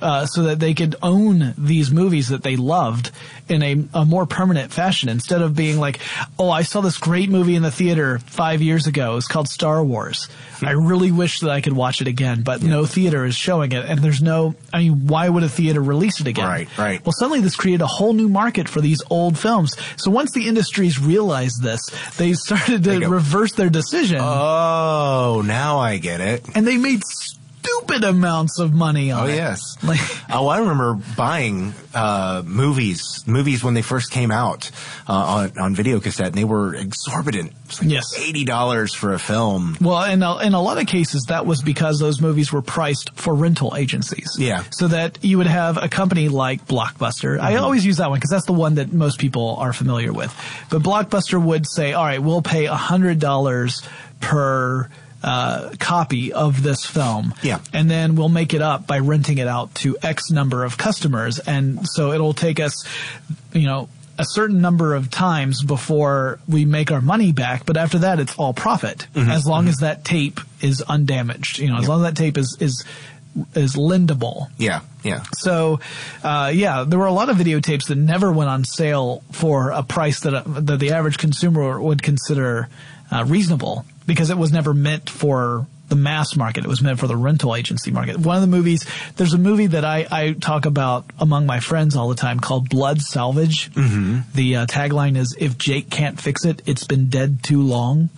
Uh, 0.00 0.24
so 0.24 0.44
that 0.44 0.58
they 0.58 0.72
could 0.72 0.96
own 1.02 1.54
these 1.58 1.90
movies 1.90 2.28
that 2.28 2.42
they 2.42 2.56
loved 2.56 3.10
in 3.48 3.62
a, 3.62 3.84
a 3.92 4.04
more 4.06 4.24
permanent 4.24 4.72
fashion 4.72 5.08
instead 5.10 5.42
of 5.42 5.54
being 5.54 5.78
like, 5.78 6.00
oh, 6.38 6.48
I 6.50 6.62
saw 6.62 6.80
this 6.80 6.96
great 6.96 7.28
movie 7.28 7.54
in 7.54 7.62
the 7.62 7.70
theater 7.70 8.18
five 8.20 8.62
years 8.62 8.86
ago. 8.86 9.16
It's 9.18 9.28
called 9.28 9.48
Star 9.48 9.84
Wars. 9.84 10.28
I 10.62 10.72
really 10.72 11.10
wish 11.10 11.40
that 11.40 11.50
I 11.50 11.60
could 11.60 11.72
watch 11.74 12.00
it 12.00 12.08
again, 12.08 12.42
but 12.42 12.62
no 12.62 12.86
theater 12.86 13.24
is 13.24 13.34
showing 13.34 13.72
it. 13.72 13.84
And 13.84 14.00
there's 14.00 14.22
no, 14.22 14.54
I 14.72 14.78
mean, 14.80 15.06
why 15.06 15.28
would 15.28 15.42
a 15.42 15.48
theater 15.48 15.82
release 15.82 16.20
it 16.20 16.26
again? 16.26 16.46
Right, 16.46 16.78
right. 16.78 17.04
Well, 17.04 17.12
suddenly 17.12 17.40
this 17.40 17.56
created 17.56 17.82
a 17.82 17.86
whole 17.86 18.12
new 18.12 18.28
market 18.28 18.68
for 18.68 18.80
these 18.80 19.02
old 19.10 19.38
films. 19.38 19.76
So 19.96 20.10
once 20.10 20.32
the 20.32 20.48
industries 20.48 20.98
realized 20.98 21.62
this, 21.62 21.80
they 22.16 22.32
started 22.34 22.84
to 22.84 22.90
They 22.90 23.06
reverse 23.06 23.52
their 23.52 23.70
decision 23.70 24.20
oh, 24.20 25.42
now 25.44 25.78
I 25.78 25.98
get 25.98 26.20
it. 26.20 26.44
and 26.54 26.66
they 26.66 26.76
made 26.76 27.02
stupid 27.62 28.04
amounts 28.04 28.58
of 28.58 28.72
money 28.72 29.10
on 29.12 29.24
Oh 29.24 29.26
it. 29.26 29.36
yes. 29.36 29.76
Like, 29.82 30.00
Oh, 30.32 30.46
I 30.46 30.58
remember 30.60 30.94
buying 31.16 31.74
uh, 31.94 32.42
movies, 32.46 33.24
movies 33.26 33.64
when 33.64 33.74
they 33.74 33.82
first 33.82 34.12
came 34.12 34.30
out 34.30 34.70
uh, 35.08 35.12
on 35.12 35.58
on 35.58 35.74
video 35.74 35.98
cassette, 36.00 36.26
and 36.28 36.34
they 36.34 36.44
were 36.44 36.74
exorbitant. 36.74 37.52
It's 37.66 37.80
like 37.82 37.90
Yes. 37.90 38.14
eighty 38.18 38.44
dollars 38.44 38.94
for 38.94 39.12
a 39.12 39.18
film. 39.18 39.76
Well, 39.80 40.04
in 40.04 40.22
a, 40.22 40.38
in 40.38 40.54
a 40.54 40.62
lot 40.62 40.78
of 40.78 40.86
cases, 40.86 41.24
that 41.28 41.46
was 41.46 41.62
because 41.62 41.98
those 41.98 42.20
movies 42.20 42.52
were 42.52 42.62
priced 42.62 43.10
for 43.18 43.34
rental 43.34 43.74
agencies. 43.76 44.36
Yeah. 44.38 44.62
So 44.70 44.88
that 44.88 45.18
you 45.24 45.38
would 45.38 45.46
have 45.48 45.76
a 45.82 45.88
company 45.88 46.28
like 46.28 46.66
Blockbuster. 46.68 47.40
I 47.40 47.56
always 47.56 47.84
use 47.84 47.96
that 47.96 48.08
one 48.10 48.18
because 48.18 48.30
that's 48.30 48.46
the 48.46 48.52
one 48.52 48.76
that 48.76 48.92
most 48.92 49.18
people 49.18 49.56
are 49.58 49.72
familiar 49.72 50.12
with. 50.12 50.32
But 50.70 50.82
Blockbuster 50.82 51.42
would 51.42 51.66
say, 51.66 51.92
all 51.94 52.04
right, 52.04 52.22
we'll 52.22 52.42
pay 52.42 52.66
$100 52.66 53.88
per 54.20 54.88
uh, 55.22 55.70
copy 55.78 56.32
of 56.32 56.62
this 56.62 56.84
film. 56.84 57.34
Yeah. 57.42 57.60
And 57.72 57.90
then 57.90 58.16
we'll 58.16 58.28
make 58.28 58.54
it 58.54 58.62
up 58.62 58.86
by 58.86 58.98
renting 58.98 59.38
it 59.38 59.46
out 59.46 59.74
to 59.76 59.96
X 60.02 60.30
number 60.30 60.64
of 60.64 60.78
customers. 60.78 61.38
And 61.38 61.86
so 61.88 62.12
it'll 62.12 62.34
take 62.34 62.60
us, 62.60 62.84
you 63.52 63.66
know, 63.66 63.88
a 64.18 64.24
certain 64.24 64.60
number 64.60 64.94
of 64.94 65.10
times 65.10 65.62
before 65.64 66.40
we 66.46 66.66
make 66.66 66.92
our 66.92 67.00
money 67.00 67.32
back, 67.32 67.64
but 67.64 67.78
after 67.78 68.00
that 68.00 68.20
it's 68.20 68.36
all 68.36 68.52
profit. 68.52 69.06
As 69.16 69.46
long 69.46 69.66
as 69.66 69.76
that 69.78 70.04
tape 70.04 70.40
is 70.60 70.82
undamaged. 70.82 71.58
You 71.58 71.68
know, 71.68 71.78
as 71.78 71.88
long 71.88 72.04
as 72.04 72.12
that 72.12 72.18
tape 72.18 72.36
is 72.36 72.56
is 72.60 72.84
is 73.54 73.76
lendable. 73.76 74.50
Yeah, 74.58 74.80
yeah. 75.02 75.22
So, 75.38 75.80
uh, 76.22 76.50
yeah, 76.54 76.84
there 76.86 76.98
were 76.98 77.06
a 77.06 77.12
lot 77.12 77.30
of 77.30 77.36
videotapes 77.36 77.86
that 77.86 77.96
never 77.96 78.30
went 78.32 78.50
on 78.50 78.64
sale 78.64 79.22
for 79.32 79.70
a 79.70 79.82
price 79.82 80.20
that, 80.20 80.34
uh, 80.34 80.42
that 80.46 80.80
the 80.80 80.92
average 80.92 81.16
consumer 81.16 81.80
would 81.80 82.02
consider 82.02 82.68
uh, 83.10 83.24
reasonable 83.26 83.84
because 84.10 84.28
it 84.30 84.36
was 84.36 84.50
never 84.50 84.74
meant 84.74 85.08
for 85.08 85.66
the 85.88 85.94
mass 85.96 86.34
market. 86.36 86.64
It 86.64 86.68
was 86.68 86.82
meant 86.82 86.98
for 86.98 87.06
the 87.06 87.16
rental 87.16 87.54
agency 87.56 87.90
market. 87.92 88.16
One 88.18 88.34
of 88.36 88.42
the 88.42 88.48
movies, 88.48 88.84
there's 89.16 89.32
a 89.34 89.38
movie 89.38 89.66
that 89.68 89.84
I, 89.84 90.06
I 90.10 90.32
talk 90.32 90.64
about 90.66 91.04
among 91.18 91.46
my 91.46 91.60
friends 91.60 91.94
all 91.96 92.08
the 92.08 92.14
time 92.16 92.38
called 92.40 92.68
Blood 92.68 93.00
Salvage. 93.00 93.72
Mm-hmm. 93.72 94.18
The 94.34 94.56
uh, 94.56 94.66
tagline 94.66 95.16
is, 95.16 95.36
if 95.38 95.58
Jake 95.58 95.90
can't 95.90 96.20
fix 96.20 96.44
it, 96.44 96.62
it's 96.66 96.84
been 96.84 97.08
dead 97.08 97.42
too 97.42 97.62
long. 97.62 98.08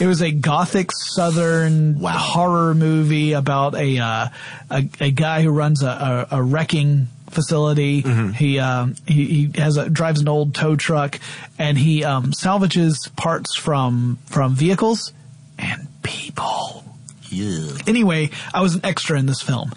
It 0.00 0.06
was 0.06 0.22
a 0.22 0.30
gothic 0.32 0.90
southern 0.92 1.98
Wow. 2.00 2.12
horror 2.18 2.74
movie 2.74 3.32
about 3.32 3.74
a 3.74 3.98
uh, 3.98 4.28
a, 4.70 4.88
a 5.00 5.10
guy 5.10 5.42
who 5.42 5.50
runs 5.50 5.82
a, 5.82 6.26
a, 6.30 6.38
a 6.38 6.42
wrecking 6.42 7.08
facility. 7.32 8.00
He 8.32 8.58
um, 8.58 8.94
he, 9.06 9.24
he 9.26 9.60
has 9.60 9.76
a 9.76 9.90
drives 9.90 10.20
an 10.20 10.28
old 10.28 10.54
tow 10.54 10.76
truck 10.76 11.18
and 11.58 11.76
he 11.76 12.04
um, 12.04 12.32
salvages 12.32 13.08
parts 13.16 13.54
from 13.54 14.18
from 14.26 14.54
vehicles 14.54 15.12
and 15.58 15.88
people. 16.02 16.84
Yeah. 17.28 17.78
Anyway, 17.86 18.30
I 18.52 18.60
was 18.60 18.74
an 18.74 18.82
extra 18.84 19.18
in 19.18 19.26
this 19.26 19.40
film. 19.40 19.72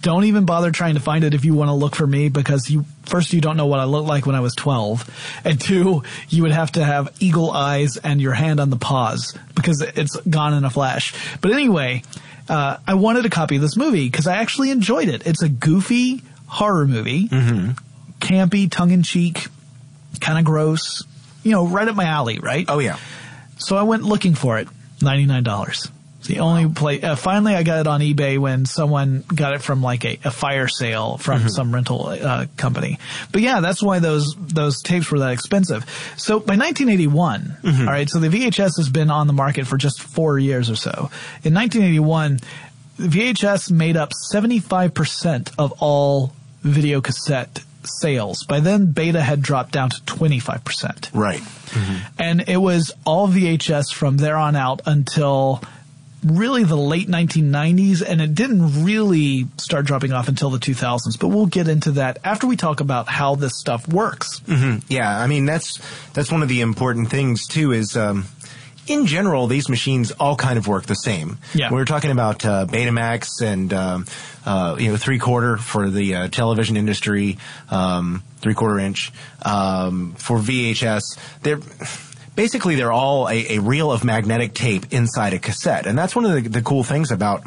Don't 0.00 0.24
even 0.24 0.46
bother 0.46 0.70
trying 0.70 0.94
to 0.94 1.00
find 1.00 1.24
it 1.24 1.34
if 1.34 1.44
you 1.44 1.52
want 1.52 1.68
to 1.68 1.74
look 1.74 1.94
for 1.94 2.06
me 2.06 2.30
because 2.30 2.70
you 2.70 2.86
first 3.02 3.34
you 3.34 3.40
don't 3.42 3.58
know 3.58 3.66
what 3.66 3.80
I 3.80 3.84
looked 3.84 4.08
like 4.08 4.24
when 4.24 4.34
I 4.34 4.40
was 4.40 4.54
12 4.54 5.42
and 5.44 5.60
two 5.60 6.02
you 6.30 6.42
would 6.44 6.52
have 6.52 6.72
to 6.72 6.84
have 6.84 7.14
eagle 7.20 7.50
eyes 7.50 7.98
and 7.98 8.18
your 8.18 8.32
hand 8.32 8.60
on 8.60 8.70
the 8.70 8.78
pause 8.78 9.36
because 9.54 9.82
it's 9.82 10.16
gone 10.20 10.54
in 10.54 10.64
a 10.64 10.70
flash. 10.70 11.12
But 11.42 11.52
anyway, 11.52 12.02
uh, 12.48 12.78
I 12.86 12.94
wanted 12.94 13.26
a 13.26 13.30
copy 13.30 13.56
of 13.56 13.62
this 13.62 13.76
movie 13.76 14.08
because 14.08 14.26
I 14.26 14.36
actually 14.36 14.70
enjoyed 14.70 15.08
it. 15.08 15.26
It's 15.26 15.42
a 15.42 15.48
goofy 15.50 16.22
horror 16.46 16.86
movie, 16.86 17.28
campy, 18.20 18.70
tongue 18.70 18.90
in 18.90 19.02
cheek, 19.02 19.46
kind 20.20 20.38
of 20.38 20.44
gross, 20.44 21.04
you 21.42 21.52
know, 21.52 21.66
right 21.66 21.86
up 21.88 21.96
my 21.96 22.04
alley, 22.04 22.38
right? 22.38 22.64
Oh 22.68 22.78
yeah. 22.78 22.98
So 23.58 23.76
I 23.76 23.82
went 23.82 24.02
looking 24.02 24.34
for 24.34 24.58
it. 24.58 24.68
Ninety 25.02 25.26
nine 25.26 25.42
dollars. 25.42 25.90
The 26.26 26.40
only 26.40 26.66
place. 26.70 27.04
Uh, 27.04 27.16
finally, 27.16 27.54
I 27.54 27.64
got 27.64 27.80
it 27.80 27.86
on 27.86 28.00
eBay 28.00 28.38
when 28.38 28.64
someone 28.64 29.24
got 29.34 29.52
it 29.52 29.60
from 29.60 29.82
like 29.82 30.06
a, 30.06 30.18
a 30.24 30.30
fire 30.30 30.68
sale 30.68 31.18
from 31.18 31.50
some 31.50 31.74
rental 31.74 32.06
uh, 32.06 32.46
company. 32.56 32.98
But 33.30 33.42
yeah, 33.42 33.60
that's 33.60 33.82
why 33.82 33.98
those 33.98 34.34
those 34.38 34.80
tapes 34.80 35.10
were 35.10 35.18
that 35.18 35.32
expensive. 35.32 35.84
So 36.16 36.38
by 36.40 36.56
1981, 36.56 37.56
all 37.80 37.92
right. 37.92 38.08
So 38.08 38.20
the 38.20 38.28
VHS 38.28 38.78
has 38.78 38.88
been 38.88 39.10
on 39.10 39.26
the 39.26 39.34
market 39.34 39.66
for 39.66 39.76
just 39.76 40.00
four 40.00 40.38
years 40.38 40.70
or 40.70 40.76
so. 40.76 41.10
In 41.42 41.52
1981, 41.52 42.40
VHS 42.98 43.70
made 43.70 43.96
up 43.96 44.12
75 44.12 44.94
percent 44.94 45.50
of 45.58 45.72
all 45.80 46.32
video 46.62 47.00
cassette 47.00 47.60
sales. 47.84 48.44
By 48.44 48.60
then, 48.60 48.92
Beta 48.92 49.20
had 49.20 49.42
dropped 49.42 49.72
down 49.72 49.90
to 49.90 50.02
25 50.04 50.64
percent 50.64 51.10
Right. 51.12 51.42
and 52.18 52.48
it 52.48 52.56
was 52.58 52.92
all 53.04 53.28
VHS 53.28 53.92
from 53.92 54.16
there 54.16 54.36
on 54.36 54.56
out 54.56 54.80
until 54.86 55.62
really 56.24 56.64
the 56.64 56.76
late 56.76 57.06
1990s 57.08 58.00
and 58.00 58.22
it 58.22 58.34
didn't 58.34 58.82
really 58.82 59.46
start 59.58 59.84
dropping 59.84 60.10
off 60.12 60.26
until 60.26 60.48
the 60.48 60.56
2000s 60.58 61.18
but 61.20 61.28
we'll 61.28 61.44
get 61.44 61.68
into 61.68 61.90
that 61.90 62.16
after 62.24 62.46
we 62.46 62.56
talk 62.56 62.80
about 62.80 63.06
how 63.08 63.34
this 63.34 63.52
stuff 63.60 63.86
works 63.88 64.40
Yeah, 64.88 65.18
I 65.20 65.26
mean 65.26 65.44
that's 65.44 65.78
that's 66.14 66.32
one 66.32 66.42
of 66.42 66.48
the 66.48 66.62
important 66.62 67.10
things 67.10 67.46
too. 67.46 67.72
Is 67.72 67.94
um, 67.94 68.24
in 68.86 69.06
general 69.06 69.46
these 69.46 69.68
machines 69.68 70.10
all 70.12 70.36
kind 70.36 70.58
of 70.58 70.68
work 70.68 70.86
the 70.86 70.94
same. 70.94 71.38
Yeah. 71.54 71.70
we 71.70 71.76
were 71.76 71.84
talking 71.84 72.10
about 72.10 72.44
uh, 72.44 72.66
Betamax 72.66 73.42
and 73.42 73.72
um, 73.72 74.06
uh, 74.44 74.76
you 74.78 74.90
know 74.90 74.96
three 74.96 75.18
quarter 75.18 75.56
for 75.56 75.90
the 75.90 76.14
uh, 76.14 76.28
television 76.28 76.76
industry, 76.76 77.38
um, 77.70 78.22
three 78.38 78.54
quarter 78.54 78.78
inch 78.78 79.12
um, 79.42 80.14
for 80.18 80.38
VHS. 80.38 81.18
They're 81.42 81.60
basically 82.34 82.74
they're 82.74 82.92
all 82.92 83.28
a, 83.28 83.56
a 83.56 83.58
reel 83.60 83.92
of 83.92 84.04
magnetic 84.04 84.54
tape 84.54 84.92
inside 84.92 85.32
a 85.32 85.38
cassette, 85.38 85.86
and 85.86 85.96
that's 85.96 86.14
one 86.14 86.24
of 86.24 86.42
the, 86.42 86.48
the 86.48 86.62
cool 86.62 86.84
things 86.84 87.10
about 87.10 87.42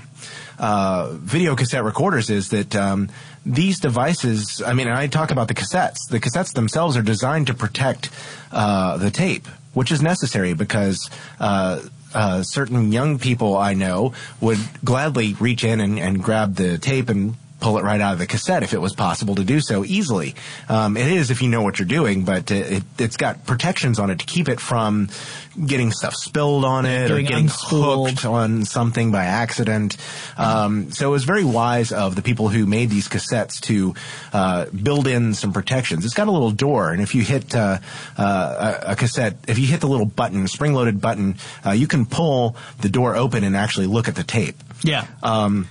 uh, 0.60 1.12
video 1.13 1.56
cassette 1.56 1.84
recorders 1.84 2.30
is 2.30 2.50
that 2.50 2.76
um, 2.76 3.10
these 3.45 3.80
devices. 3.80 4.62
I 4.65 4.73
mean, 4.73 4.88
I 4.88 5.08
talk 5.08 5.32
about 5.32 5.47
the 5.47 5.54
cassettes. 5.54 5.97
The 6.10 6.19
cassettes 6.19 6.54
themselves 6.54 6.97
are 6.97 7.02
designed 7.02 7.47
to 7.47 7.54
protect 7.54 8.10
uh, 8.52 8.97
the 8.97 9.12
tape, 9.12 9.47
which 9.78 9.92
is 9.92 10.02
necessary 10.02 10.54
because. 10.54 11.10
Uh, 11.40 11.80
uh, 12.13 12.42
certain 12.42 12.94
young 12.94 13.20
people 13.20 13.58
I 13.58 13.74
know 13.74 14.13
would 14.40 14.60
gladly 14.84 15.34
reach 15.42 15.66
in 15.66 15.82
and, 15.82 16.00
and 16.00 16.24
grab 16.24 16.56
the 16.56 16.78
tape 16.78 17.10
and 17.10 17.36
pull 17.60 17.78
it 17.80 17.84
right 17.84 18.00
out 18.00 18.13
of 18.13 18.20
the 18.20 18.28
cassette 18.28 18.62
if 18.63 18.74
it 18.74 18.80
was 18.80 18.93
possible 18.93 19.36
to 19.36 19.43
do 19.43 19.60
so 19.60 19.84
easily. 19.84 20.36
Um, 20.70 20.96
it 20.96 21.08
is 21.08 21.32
if 21.32 21.41
you 21.41 21.50
know 21.50 21.62
what 21.63 21.80
you're 21.80 21.88
doing, 21.88 22.24
but 22.24 22.52
it, 22.52 22.84
it's 23.00 23.17
got 23.17 23.46
protections 23.46 23.98
on 24.00 24.10
it 24.12 24.20
to 24.20 24.26
keep 24.26 24.48
it 24.48 24.60
from 24.60 25.10
getting 25.65 25.91
stuff 25.91 26.13
spilled 26.13 26.63
on 26.63 26.86
it 26.86 27.08
Getting 27.08 27.26
or 27.26 27.28
getting 27.28 27.46
unspooled. 27.48 28.10
hooked 28.12 28.26
on 28.26 28.63
something 28.65 29.12
by 29.12 29.26
accident. 29.26 29.98
Um, 30.38 30.91
so 30.91 31.08
it 31.08 31.12
was 31.12 31.24
very 31.24 31.43
wise 31.43 31.91
of 31.91 32.15
the 32.15 32.22
people 32.22 32.48
who 32.50 32.67
made 32.67 32.91
these 32.91 33.08
cassettes 33.08 33.60
to 33.62 33.96
uh, 34.34 34.65
build 34.65 35.08
in 35.08 35.34
some 35.34 35.52
protections. 35.54 36.06
It's 36.06 36.13
got 36.13 36.28
a 36.28 36.32
little 36.32 36.52
door, 36.52 36.91
and 36.91 37.02
if 37.02 37.15
you 37.15 37.24
hit 37.24 37.56
uh, 37.56 37.80
uh, 38.20 38.82
a, 38.86 38.91
a 38.91 38.96
cassette, 38.96 39.36
if 39.48 39.58
you 39.58 39.65
hit 39.65 39.82
the 39.82 39.88
little 39.88 40.06
button, 40.06 40.48
spring-loaded 40.48 41.02
button, 41.02 41.38
uh, 41.65 41.72
you 41.72 41.88
can 41.88 42.06
pull 42.06 42.56
the 42.82 42.89
door 42.89 43.15
open 43.15 43.43
and 43.43 43.56
actually 43.56 43.88
look 43.88 44.08
at 44.08 44.15
the 44.15 44.24
tape. 44.24 44.56
yeah 44.84 45.08
um 45.24 45.67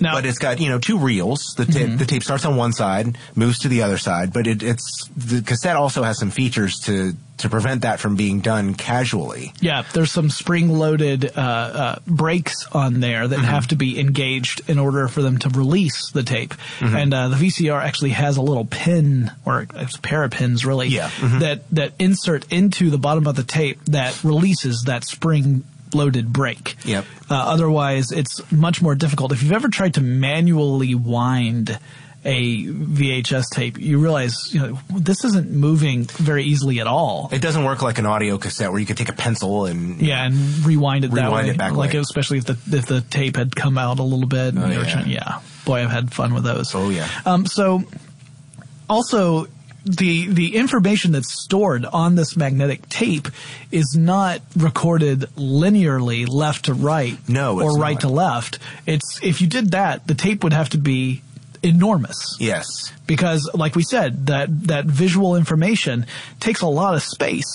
now 0.00 0.14
But 0.14 0.26
it's 0.26 0.38
got 0.38 0.60
you 0.60 0.68
know 0.68 0.78
two 0.78 0.98
reels. 0.98 1.54
The 1.56 1.64
tape 1.66 1.98
the 1.98 2.06
tape 2.06 2.22
starts 2.22 2.44
on 2.44 2.56
one 2.56 2.72
side, 2.72 3.16
moves 3.34 3.60
to 3.60 3.68
the 3.68 3.82
other 3.82 3.98
side. 3.98 4.32
But 4.32 4.46
it, 4.46 4.62
it's 4.62 5.08
the 5.16 5.42
cassette 5.42 5.76
also 5.76 6.02
has 6.02 6.18
some 6.18 6.30
features 6.30 6.76
to 6.84 7.14
to 7.38 7.48
prevent 7.48 7.82
that 7.82 8.00
from 8.00 8.16
being 8.16 8.40
done 8.40 8.74
casually. 8.74 9.52
yeah 9.60 9.84
there's 9.92 10.10
some 10.10 10.28
spring 10.28 10.70
loaded 10.76 11.24
uh, 11.38 11.40
uh, 11.40 11.98
brakes 12.04 12.66
on 12.72 12.98
there 12.98 13.28
that 13.28 13.38
have 13.38 13.68
to 13.68 13.76
be 13.76 14.00
engaged 14.00 14.68
in 14.68 14.76
order 14.76 15.06
for 15.06 15.22
them 15.22 15.38
to 15.38 15.48
release 15.50 16.10
the 16.10 16.24
tape 16.24 16.52
and 16.80 17.14
uh, 17.14 17.28
the 17.28 17.36
vcr 17.36 17.80
actually 17.80 18.10
has 18.10 18.38
a 18.38 18.42
little 18.42 18.64
pin 18.64 19.30
or 19.44 19.68
it's 19.76 19.94
a 19.94 20.00
pair 20.00 20.24
of 20.24 20.32
pins 20.32 20.66
really 20.66 20.88
Yeah. 20.88 21.10
that 21.38 21.62
that 21.70 21.92
insert 22.00 22.52
into 22.52 22.90
the 22.90 22.98
bottom 22.98 23.28
of 23.28 23.36
the 23.36 23.44
tape 23.44 23.84
that 23.84 24.24
releases 24.24 24.82
that 24.86 25.04
spring 25.04 25.62
loaded 25.94 26.32
brake 26.32 26.76
Yep. 26.84 27.04
Uh, 27.30 27.34
otherwise, 27.34 28.10
it's 28.12 28.40
much 28.52 28.80
more 28.82 28.94
difficult. 28.94 29.32
If 29.32 29.42
you've 29.42 29.52
ever 29.52 29.68
tried 29.68 29.94
to 29.94 30.00
manually 30.00 30.94
wind 30.94 31.78
a 32.24 32.66
VHS 32.66 33.44
tape, 33.52 33.78
you 33.78 33.98
realize 34.00 34.52
you 34.52 34.60
know 34.60 34.78
this 34.90 35.24
isn't 35.24 35.50
moving 35.50 36.04
very 36.04 36.42
easily 36.44 36.80
at 36.80 36.86
all. 36.88 37.28
It 37.32 37.40
doesn't 37.40 37.62
work 37.64 37.80
like 37.80 37.98
an 37.98 38.06
audio 38.06 38.38
cassette 38.38 38.70
where 38.70 38.80
you 38.80 38.86
could 38.86 38.96
take 38.96 39.08
a 39.08 39.12
pencil 39.14 39.66
and 39.66 40.00
Yeah, 40.02 40.24
and 40.24 40.34
rewind 40.66 41.04
it 41.04 41.12
that 41.12 41.24
Rewind 41.26 41.46
way. 41.46 41.52
it 41.54 41.58
back 41.58 41.72
like 41.74 41.92
way. 41.92 41.98
especially 42.00 42.38
if 42.38 42.44
the 42.46 42.58
if 42.76 42.86
the 42.86 43.02
tape 43.02 43.36
had 43.36 43.54
come 43.54 43.78
out 43.78 43.98
a 44.00 44.02
little 44.02 44.26
bit. 44.26 44.54
And 44.54 44.64
Oh, 44.64 44.68
yeah. 44.68 44.84
trying- 44.84 45.08
yeah. 45.08 45.38
Boy, 45.64 45.82
I've 45.84 45.90
had 45.90 46.12
fun 46.12 46.34
with 46.34 46.44
those. 46.44 46.74
Oh 46.74 46.88
yeah. 46.90 47.08
Um, 47.24 47.46
so 47.46 47.84
also 48.90 49.46
the 49.96 50.26
the 50.28 50.56
information 50.56 51.12
that's 51.12 51.32
stored 51.42 51.84
on 51.84 52.14
this 52.14 52.36
magnetic 52.36 52.88
tape 52.88 53.28
is 53.72 53.96
not 53.98 54.40
recorded 54.56 55.20
linearly 55.36 56.28
left 56.28 56.66
to 56.66 56.74
right 56.74 57.16
No, 57.28 57.60
or 57.60 57.78
right 57.78 57.94
not. 57.94 58.00
to 58.02 58.08
left. 58.08 58.58
It's 58.86 59.20
if 59.22 59.40
you 59.40 59.46
did 59.46 59.72
that, 59.72 60.06
the 60.06 60.14
tape 60.14 60.44
would 60.44 60.52
have 60.52 60.68
to 60.70 60.78
be 60.78 61.22
enormous 61.60 62.36
Yes. 62.38 62.92
because 63.06 63.50
like 63.52 63.74
we 63.74 63.82
said 63.82 64.26
that 64.26 64.68
that 64.68 64.84
visual 64.84 65.34
information 65.34 66.06
takes 66.38 66.60
a 66.60 66.68
lot 66.68 66.94
of 66.94 67.02
space 67.02 67.48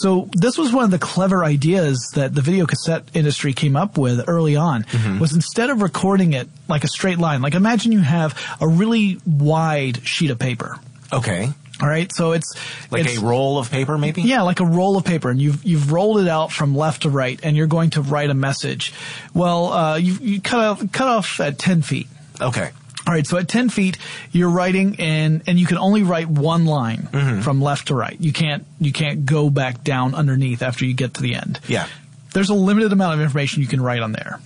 so 0.00 0.28
this 0.32 0.56
was 0.56 0.72
one 0.72 0.84
of 0.84 0.92
the 0.92 0.98
clever 1.00 1.44
ideas 1.44 1.98
that 2.14 2.32
the 2.36 2.40
video 2.40 2.66
cassette 2.66 3.02
industry 3.14 3.52
came 3.52 3.74
up 3.74 3.98
with 3.98 4.22
early 4.28 4.54
on 4.54 4.84
mm-hmm. 4.84 5.18
was 5.18 5.34
instead 5.34 5.70
of 5.70 5.82
recording 5.82 6.34
it 6.34 6.48
like 6.68 6.84
a 6.84 6.88
straight 6.88 7.18
line 7.18 7.42
like 7.42 7.54
imagine 7.54 7.90
you 7.90 7.98
have 7.98 8.40
a 8.60 8.68
really 8.68 9.18
wide 9.26 10.06
sheet 10.06 10.30
of 10.30 10.38
paper 10.38 10.78
Okay. 11.12 11.50
All 11.80 11.88
right, 11.88 12.12
so 12.12 12.32
it's 12.32 12.54
Like 12.90 13.06
it's, 13.06 13.18
a 13.18 13.20
roll 13.24 13.58
of 13.58 13.70
paper, 13.70 13.96
maybe? 13.96 14.22
Yeah, 14.22 14.42
like 14.42 14.58
a 14.60 14.64
roll 14.66 14.96
of 14.96 15.04
paper, 15.04 15.30
and 15.30 15.40
you've 15.40 15.62
you've 15.64 15.92
rolled 15.92 16.18
it 16.20 16.26
out 16.28 16.50
from 16.50 16.74
left 16.76 17.02
to 17.02 17.10
right, 17.10 17.38
and 17.42 17.56
you're 17.56 17.68
going 17.68 17.90
to 17.90 18.02
write 18.02 18.30
a 18.30 18.34
message. 18.34 18.92
Well, 19.32 19.72
uh, 19.72 19.96
you 19.96 20.14
you 20.14 20.40
cut 20.40 20.58
off 20.60 20.92
cut 20.92 21.06
off 21.08 21.38
at 21.40 21.58
ten 21.58 21.82
feet. 21.82 22.08
Okay. 22.40 22.70
All 23.06 23.14
right, 23.14 23.26
so 23.26 23.38
at 23.38 23.48
10 23.48 23.70
feet, 23.70 23.96
you're 24.32 24.50
writing 24.50 24.96
in, 24.96 25.42
and 25.46 25.58
you 25.58 25.64
can 25.64 25.78
only 25.78 26.02
write 26.02 26.28
one 26.28 26.66
line 26.66 27.08
Mm-hmm. 27.10 27.40
from 27.40 27.62
left 27.62 27.88
to 27.88 27.94
right. 27.94 28.14
You 28.20 28.34
can't, 28.34 28.66
you 28.78 28.92
can't 28.92 29.24
go 29.24 29.48
back 29.48 29.82
down 29.82 30.14
underneath 30.14 30.60
after 30.60 30.84
you 30.84 30.92
get 30.92 31.14
to 31.14 31.22
the 31.22 31.34
end. 31.34 31.58
Yeah. 31.66 31.86
There's 32.34 32.50
a 32.50 32.54
limited 32.54 32.92
amount 32.92 33.14
of 33.14 33.20
information 33.22 33.62
you 33.62 33.68
can 33.68 33.80
write 33.80 34.02
on 34.02 34.12
there. 34.12 34.40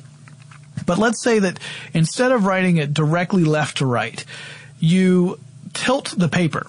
But 0.87 0.99
let's 0.99 1.21
say 1.21 1.41
that 1.41 1.59
instead 1.93 2.31
of 2.31 2.45
writing 2.45 2.77
it 2.77 2.95
directly 2.95 3.43
left 3.43 3.79
to 3.79 3.87
right, 3.87 4.25
you 4.79 5.41
tilt 5.75 6.15
the 6.17 6.29
paper. 6.29 6.65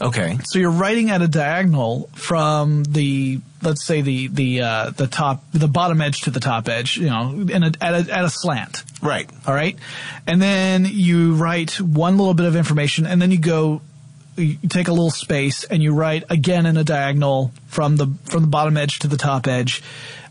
Okay. 0.00 0.38
So 0.44 0.58
you're 0.58 0.70
writing 0.70 1.10
at 1.10 1.22
a 1.22 1.28
diagonal 1.28 2.10
from 2.14 2.84
the 2.84 3.40
let's 3.62 3.84
say 3.84 4.00
the 4.02 4.28
the 4.28 4.60
uh, 4.60 4.90
the 4.90 5.06
top 5.06 5.44
the 5.52 5.68
bottom 5.68 6.00
edge 6.00 6.22
to 6.22 6.30
the 6.30 6.40
top 6.40 6.68
edge, 6.68 6.96
you 6.96 7.06
know, 7.06 7.30
in 7.48 7.62
a, 7.62 7.72
at 7.80 8.08
a 8.08 8.12
at 8.12 8.24
a 8.24 8.30
slant. 8.30 8.82
Right. 9.00 9.30
All 9.46 9.54
right. 9.54 9.78
And 10.26 10.40
then 10.42 10.86
you 10.88 11.34
write 11.34 11.80
one 11.80 12.18
little 12.18 12.34
bit 12.34 12.46
of 12.46 12.56
information 12.56 13.06
and 13.06 13.20
then 13.20 13.30
you 13.30 13.38
go, 13.38 13.82
you 14.36 14.56
take 14.68 14.88
a 14.88 14.92
little 14.92 15.10
space 15.10 15.64
and 15.64 15.82
you 15.82 15.94
write 15.94 16.24
again 16.30 16.66
in 16.66 16.76
a 16.76 16.84
diagonal 16.84 17.52
from 17.66 17.96
the, 17.96 18.06
from 18.24 18.42
the 18.42 18.48
bottom 18.48 18.76
edge 18.76 19.00
to 19.00 19.08
the 19.08 19.16
top 19.16 19.46
edge. 19.46 19.82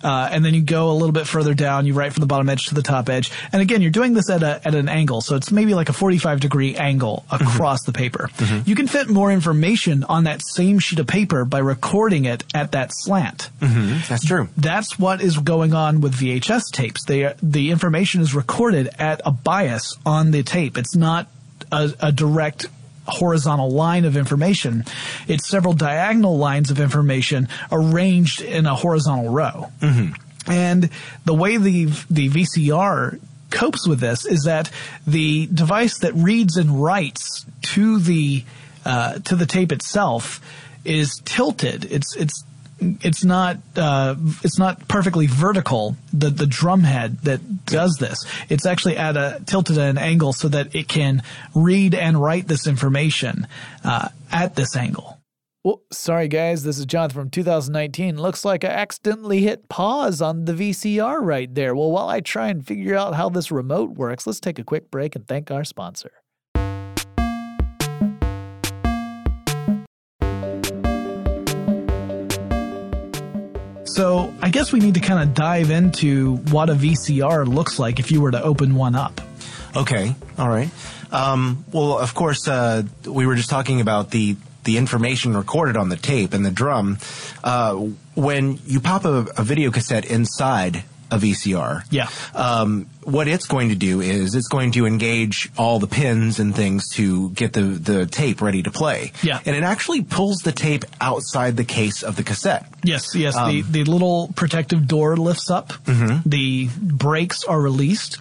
Uh, 0.04 0.30
and 0.32 0.44
then 0.44 0.54
you 0.54 0.62
go 0.62 0.92
a 0.92 0.94
little 0.94 1.14
bit 1.14 1.28
further 1.28 1.54
down, 1.54 1.86
you 1.86 1.94
write 1.94 2.14
from 2.14 2.22
the 2.22 2.28
bottom 2.28 2.50
edge 2.50 2.68
to 2.68 2.76
the 2.76 2.82
top 2.82 3.10
edge. 3.10 3.32
And 3.52 3.62
again, 3.62 3.82
you're 3.82 3.92
doing 3.92 4.14
this 4.14 4.30
at 4.30 4.44
a, 4.44 4.62
at 4.66 4.76
an 4.76 4.90
angle. 4.90 5.22
So 5.22 5.36
it's 5.36 5.52
maybe 5.52 5.74
like 5.74 5.90
a 5.90 5.94
45 5.94 6.40
degree 6.40 6.76
angle 6.76 7.26
mm-hmm. 7.30 7.44
across 7.44 7.84
the 7.84 7.94
paper. 7.94 8.30
Mm-hmm. 8.38 8.70
You 8.70 8.76
can 8.76 8.88
fit 8.88 9.10
more 9.10 9.32
information 9.32 10.04
on 10.04 10.26
that 10.26 10.42
same 10.44 10.80
sheet 10.80 11.00
of 11.00 11.08
paper 11.08 11.46
by 11.46 11.60
recording 11.60 12.26
it 12.26 12.44
at 12.54 12.74
that 12.74 12.92
slant. 12.94 13.50
Mm-hmm. 13.60 14.10
That's 14.10 14.26
true. 14.26 14.50
That's 14.58 15.00
what 15.00 15.22
is 15.22 15.38
going 15.38 15.74
on 15.74 16.02
with 16.02 16.14
VHS 16.14 16.72
tapes. 16.72 17.06
They 17.06 17.34
the 17.42 17.72
information 17.72 18.22
is 18.22 18.36
recorded 18.36 18.90
at 19.00 19.22
a 19.26 19.32
bias 19.32 19.98
on 20.06 20.32
the 20.32 20.44
tape. 20.44 20.78
It's 20.78 20.96
not 20.96 21.28
a, 21.72 21.92
a 22.00 22.12
direct 22.12 22.68
horizontal 23.08 23.70
line 23.72 24.06
of 24.06 24.16
information. 24.18 24.86
It's 25.28 25.48
several 25.48 25.74
diagonal 25.74 26.38
lines 26.38 26.72
of 26.72 26.80
information 26.80 27.48
arranged 27.72 28.42
in 28.42 28.66
a 28.66 28.76
horizontal 28.76 29.30
row. 29.30 29.72
And 30.48 30.90
the 31.26 31.34
way 31.34 31.58
the 31.58 31.86
the 32.10 32.30
VCR 32.30 33.20
copes 33.50 33.88
with 33.88 34.00
this 34.00 34.26
is 34.26 34.44
that 34.44 34.70
the 35.06 35.48
device 35.48 36.00
that 36.00 36.14
reads 36.16 36.58
and 36.58 36.84
writes 36.84 37.46
to 37.62 38.00
the 38.00 38.44
uh, 38.86 39.20
to 39.20 39.36
the 39.36 39.46
tape 39.46 39.72
itself 39.72 40.42
is 40.84 41.22
tilted. 41.24 41.86
It's 41.86 42.16
it's 42.16 42.44
it's 43.02 43.24
not 43.24 43.58
uh, 43.76 44.16
it's 44.44 44.60
not 44.60 44.88
perfectly 44.88 45.28
vertical. 45.28 45.96
The 46.12 46.30
the 46.30 46.46
drum 46.46 46.82
head 46.82 47.20
that 47.22 47.66
does 47.66 47.98
this, 48.00 48.26
it's 48.50 48.66
actually 48.66 48.98
at 48.98 49.18
a 49.18 49.42
tilted 49.46 49.78
at 49.78 49.90
an 49.90 49.98
angle 49.98 50.34
so 50.34 50.48
that 50.50 50.76
it 50.76 50.88
can 50.88 51.24
read 51.56 51.96
and 51.96 52.22
write 52.22 52.48
this 52.48 52.68
information 52.68 53.48
uh, 53.84 54.10
at 54.32 54.56
this 54.56 54.76
angle. 54.76 55.20
Well, 55.64 55.82
sorry 55.94 56.28
guys, 56.28 56.64
this 56.64 56.78
is 56.78 56.86
Jonathan 56.86 57.22
from 57.22 57.30
2019. 57.30 58.22
Looks 58.22 58.44
like 58.44 58.66
I 58.66 58.70
accidentally 58.70 59.44
hit 59.44 59.70
pause 59.70 60.22
on 60.22 60.44
the 60.44 60.54
VCR 60.54 61.20
right 61.22 61.54
there. 61.54 61.74
Well, 61.74 61.90
while 61.90 62.10
I 62.10 62.20
try 62.20 62.50
and 62.50 62.68
figure 62.68 62.98
out 62.98 63.16
how 63.16 63.30
this 63.30 63.50
remote 63.50 63.92
works, 63.92 64.28
let's 64.28 64.42
take 64.42 64.60
a 64.60 64.64
quick 64.66 64.92
break 64.92 65.16
and 65.16 65.26
thank 65.26 65.52
our 65.52 65.64
sponsor. 65.64 66.12
So 73.94 74.34
I 74.42 74.50
guess 74.50 74.72
we 74.72 74.80
need 74.80 74.96
to 74.96 75.00
kind 75.00 75.22
of 75.22 75.36
dive 75.36 75.70
into 75.70 76.38
what 76.38 76.72
a 76.72 76.74
VCR 76.74 77.46
looks 77.48 77.78
like 77.78 78.00
if 78.00 78.12
you 78.12 78.22
were 78.22 78.32
to 78.32 78.42
open 78.42 78.74
one 78.74 78.96
up. 78.96 79.22
Okay. 79.76 80.16
All 80.38 80.50
right. 80.50 80.70
Um, 81.12 81.64
well, 81.72 82.00
of 82.00 82.16
course, 82.16 82.48
uh, 82.48 82.84
we 83.06 83.28
were 83.28 83.36
just 83.36 83.52
talking 83.52 83.82
about 83.82 84.10
the 84.10 84.36
the 84.64 84.78
information 84.78 85.36
recorded 85.36 85.78
on 85.78 85.90
the 85.90 85.98
tape 85.98 86.34
and 86.34 86.44
the 86.44 86.52
drum. 86.52 86.98
Uh, 87.44 87.76
when 88.16 88.60
you 88.66 88.80
pop 88.80 89.06
a, 89.06 89.28
a 89.38 89.44
video 89.44 89.70
cassette 89.70 90.06
inside 90.06 90.84
a 91.14 91.18
VCR, 91.20 91.84
Yeah. 91.92 92.08
um, 92.34 92.88
what 93.04 93.28
it's 93.28 93.46
going 93.46 93.70
to 93.70 93.76
do 93.76 94.02
is 94.02 94.34
it's 94.34 94.48
going 94.48 94.72
to 94.74 94.86
engage 94.86 95.50
all 95.58 95.78
the 95.80 95.88
pins 95.88 96.40
and 96.40 96.56
things 96.56 96.88
to 96.96 97.30
get 97.32 97.54
the 97.54 97.62
the 97.62 98.06
tape 98.06 98.42
ready 98.42 98.64
to 98.64 98.72
play. 98.72 99.12
Yeah. 99.22 99.40
And 99.46 99.56
it 99.56 99.64
actually 99.64 100.02
pulls 100.04 100.38
the 100.40 100.52
tape 100.52 100.86
outside 101.02 101.58
the 101.58 101.66
case 101.66 102.02
of 102.04 102.16
the 102.16 102.24
cassette. 102.24 102.66
Yes, 102.84 103.14
yes. 103.16 103.36
the, 103.36 103.62
the 103.62 103.84
little 103.84 104.30
protective 104.36 104.88
door 104.88 105.18
lifts 105.18 105.50
up. 105.52 105.74
The 106.26 106.70
brakes 106.82 107.44
are 107.44 107.60
released, 107.62 108.18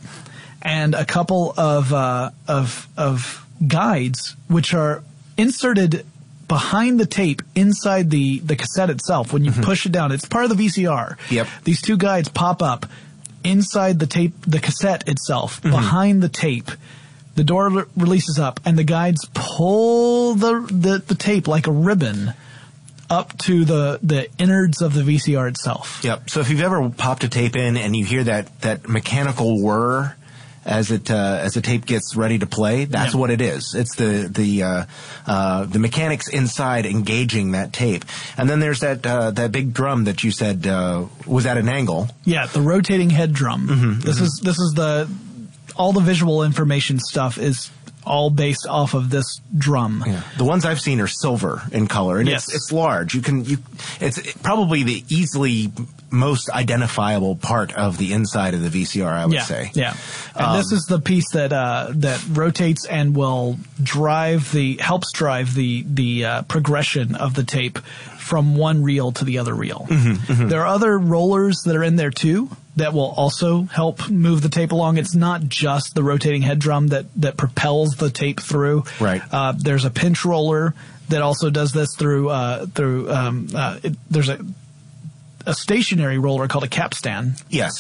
and 0.61 0.95
a 0.95 1.05
couple 1.05 1.55
of 1.57 1.93
uh, 1.93 2.31
of 2.49 2.89
of 2.97 3.47
guides 3.67 4.37
which 4.49 4.75
are 4.75 5.03
inserted 5.39 6.05
behind 6.53 7.01
the 7.01 7.07
tape 7.07 7.41
inside 7.55 8.11
the 8.11 8.39
the 8.41 8.57
cassette 8.57 8.91
itself. 8.91 9.33
When 9.33 9.43
you 9.43 9.53
mm-hmm. 9.53 9.63
push 9.63 9.87
it 9.87 9.93
down, 9.93 10.13
it's 10.13 10.27
part 10.27 10.45
of 10.45 10.55
the 10.55 10.67
VCR. 10.67 11.17
Yep. 11.31 11.49
These 11.65 11.81
two 11.81 11.97
guides 11.97 12.29
pop 12.29 12.63
up 12.63 12.85
inside 13.43 13.99
the 13.99 14.07
tape, 14.07 14.35
the 14.43 14.59
cassette 14.59 15.09
itself, 15.09 15.63
mm-hmm. 15.63 15.71
behind 15.71 16.23
the 16.23 16.29
tape. 16.29 16.71
The 17.37 17.45
door 17.45 17.71
re- 17.71 17.85
releases 17.97 18.39
up, 18.39 18.61
and 18.67 18.77
the 18.77 18.85
guides 18.85 19.27
pull 19.33 20.35
the, 20.35 20.61
the 20.71 20.99
the 20.99 21.15
tape 21.15 21.49
like 21.49 21.67
a 21.67 21.73
ribbon 21.73 22.35
up 23.09 23.39
to 23.39 23.65
the 23.65 23.99
the 24.03 24.29
innards 24.37 24.83
of 24.83 24.93
the 24.93 25.01
VCR 25.01 25.49
itself. 25.49 26.03
Yep. 26.05 26.29
So 26.29 26.41
if 26.41 26.51
you've 26.51 26.61
ever 26.61 26.91
popped 26.91 27.25
a 27.25 27.31
tape 27.31 27.57
in 27.57 27.79
and 27.79 27.97
you 27.97 28.05
hear 28.05 28.25
that 28.25 28.61
that 28.61 28.91
mechanical 28.91 29.63
whir 29.63 30.15
as 30.65 30.91
it 30.91 31.11
uh, 31.11 31.39
as 31.43 31.55
the 31.55 31.61
tape 31.61 31.87
gets 31.87 32.15
ready 32.17 32.39
to 32.39 32.47
play, 32.47 32.85
that's 32.85 33.15
Yeah. 33.15 33.21
what 33.21 33.31
it 33.31 33.41
is. 33.41 33.75
It's 33.75 33.97
the 33.97 34.29
the 34.33 34.63
uh, 34.63 34.85
uh, 35.27 35.65
the 35.65 35.79
mechanics 35.79 36.29
inside 36.29 36.87
engaging 36.87 37.53
that 37.53 37.73
tape, 37.73 38.05
and 38.37 38.49
then 38.49 38.61
there's 38.61 38.81
that 38.81 39.05
uh, 39.07 39.31
that 39.33 39.51
big 39.53 39.73
drum 39.75 40.05
that 40.05 40.23
you 40.23 40.31
said 40.31 40.67
uh, 40.67 41.07
was 41.27 41.47
at 41.47 41.57
an 41.57 41.69
angle. 41.69 42.09
Yeah, 42.25 42.47
the 42.47 42.61
rotating 42.61 43.11
head 43.11 43.33
drum. 43.33 44.01
this 44.05 44.21
is 44.21 44.41
this 44.43 44.59
is 44.59 44.73
the 44.75 45.09
all 45.77 45.93
the 45.93 46.01
visual 46.01 46.43
information 46.45 46.99
stuff 47.01 47.39
is 47.39 47.71
all 48.05 48.31
based 48.31 48.67
off 48.69 48.95
of 48.95 49.11
this 49.11 49.41
drum. 49.57 50.05
The 50.37 50.45
ones 50.45 50.65
I've 50.65 50.81
seen 50.81 51.01
are 51.01 51.07
silver 51.07 51.63
in 51.73 51.87
color, 51.87 52.19
and 52.19 52.29
Yes. 52.29 52.47
it's 52.49 52.57
it's 52.57 52.73
large. 52.73 53.15
You 53.15 53.21
can 53.23 53.45
you 53.45 53.59
it's 54.01 54.21
probably 54.43 54.83
the 54.83 55.05
easily 55.09 55.73
most 56.13 56.51
identifiable 56.51 57.37
part 57.37 57.73
of 57.75 57.99
the 57.99 58.13
inside 58.13 58.55
of 58.55 58.63
the 58.63 58.69
VCR. 58.69 59.11
I 59.11 59.27
would 59.27 59.35
yeah, 59.35 59.43
say. 59.43 59.71
Yeah, 59.75 59.97
and 60.35 60.59
this 60.59 60.73
is 60.73 60.85
the 60.85 61.01
piece 61.01 61.31
that 61.33 61.53
uh, 61.53 61.89
that 61.97 62.25
rotates 62.31 62.87
and 62.87 63.17
will 63.17 63.59
drive 63.83 64.53
the 64.53 64.77
helps 64.79 65.13
drive 65.13 65.55
the 65.55 65.85
the 65.87 66.25
uh, 66.25 66.43
progression 66.43 67.15
of 67.15 67.35
the 67.35 67.45
tape 67.45 67.79
from 67.79 68.57
one 68.57 68.83
reel 68.83 69.13
to 69.13 69.25
the 69.25 69.39
other 69.39 69.55
reel. 69.55 69.87
There 69.89 70.63
are 70.63 70.67
other 70.67 70.99
rollers 70.99 71.63
that 71.65 71.77
are 71.77 71.83
in 71.83 71.97
there 71.97 72.11
too 72.11 72.49
that 72.77 72.95
will 72.95 73.11
also 73.11 73.63
help 73.65 74.09
move 74.09 74.43
the 74.43 74.49
tape 74.49 74.73
along. 74.73 74.97
It's 74.97 75.15
not 75.15 75.43
just 75.43 75.95
the 75.95 76.03
rotating 76.03 76.43
head 76.43 76.59
drum 76.59 76.89
that 76.89 77.07
that 77.17 77.37
propels 77.37 77.97
the 77.97 78.11
tape 78.11 78.41
through. 78.41 78.85
Right. 79.01 79.23
Uh, 79.31 79.53
there's 79.57 79.85
a 79.85 79.91
pinch 79.91 80.25
roller 80.25 80.75
that 81.09 81.23
also 81.23 81.51
does 81.51 81.73
this 81.73 81.95
through 81.97 82.31
uh, 82.31 82.67
through. 82.67 83.11
Um, 83.11 83.49
uh, 83.55 83.79
it, 83.83 83.97
there's 84.11 84.29
a 84.29 84.39
a 85.47 85.55
stationary 85.55 86.19
roller 86.19 86.49
called 86.49 86.65
a 86.65 86.69
capstan 86.69 87.35
Yes. 87.51 87.73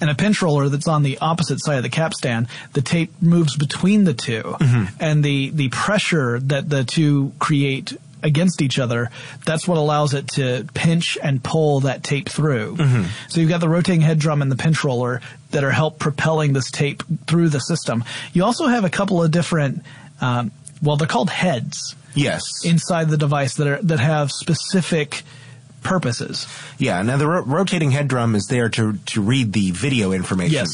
and 0.00 0.08
a 0.10 0.14
pinch 0.14 0.40
roller 0.42 0.68
that's 0.68 0.88
on 0.88 1.02
the 1.02 1.18
opposite 1.18 1.62
side 1.64 1.76
of 1.76 1.82
the 1.82 1.88
capstan, 1.88 2.48
the 2.72 2.82
tape 2.82 3.12
moves 3.20 3.56
between 3.56 4.04
the 4.04 4.14
2 4.14 4.56
and 5.00 5.22
the 5.24 5.50
the 5.50 5.68
pressure 5.68 6.38
that 6.40 6.68
the 6.68 6.84
two 6.84 7.32
create 7.38 7.96
against 8.22 8.60
each 8.62 8.78
other, 8.80 9.10
that's 9.44 9.68
what 9.68 9.78
allows 9.78 10.12
it 10.14 10.26
to 10.26 10.66
pinch 10.74 11.16
and 11.22 11.44
pull 11.44 11.80
that 11.80 12.02
tape 12.02 12.28
through. 12.28 12.76
So 13.28 13.40
you've 13.40 13.50
got 13.50 13.60
the 13.60 13.68
rotating 13.68 14.00
head 14.00 14.18
drum 14.18 14.42
and 14.42 14.50
the 14.50 14.56
pinch 14.56 14.82
roller 14.82 15.20
that 15.52 15.62
are 15.62 15.70
help 15.70 15.98
propelling 16.00 16.52
this 16.52 16.70
tape 16.70 17.04
through 17.28 17.50
the 17.50 17.60
system. 17.60 18.02
You 18.32 18.42
also 18.44 18.66
have 18.66 18.84
a 18.84 18.90
couple 18.90 19.22
of 19.22 19.30
different, 19.30 19.82
um, 20.20 20.50
well, 20.82 20.96
they're 20.96 21.06
called 21.06 21.30
heads 21.30 21.94
Yes. 22.14 22.42
inside 22.64 23.10
the 23.10 23.18
device 23.18 23.54
that 23.56 23.66
are 23.68 23.82
that 23.82 24.00
have 24.00 24.32
specific 24.32 25.22
purposes. 25.86 26.46
Yeah, 26.78 27.00
now 27.02 27.16
the 27.16 27.26
ro- 27.26 27.42
rotating 27.44 27.90
head 27.90 28.08
drum 28.08 28.34
is 28.34 28.46
there 28.48 28.68
to, 28.70 28.98
to 29.06 29.22
read 29.22 29.52
the 29.52 29.70
video 29.70 30.12
information. 30.12 30.52
Yes. 30.54 30.68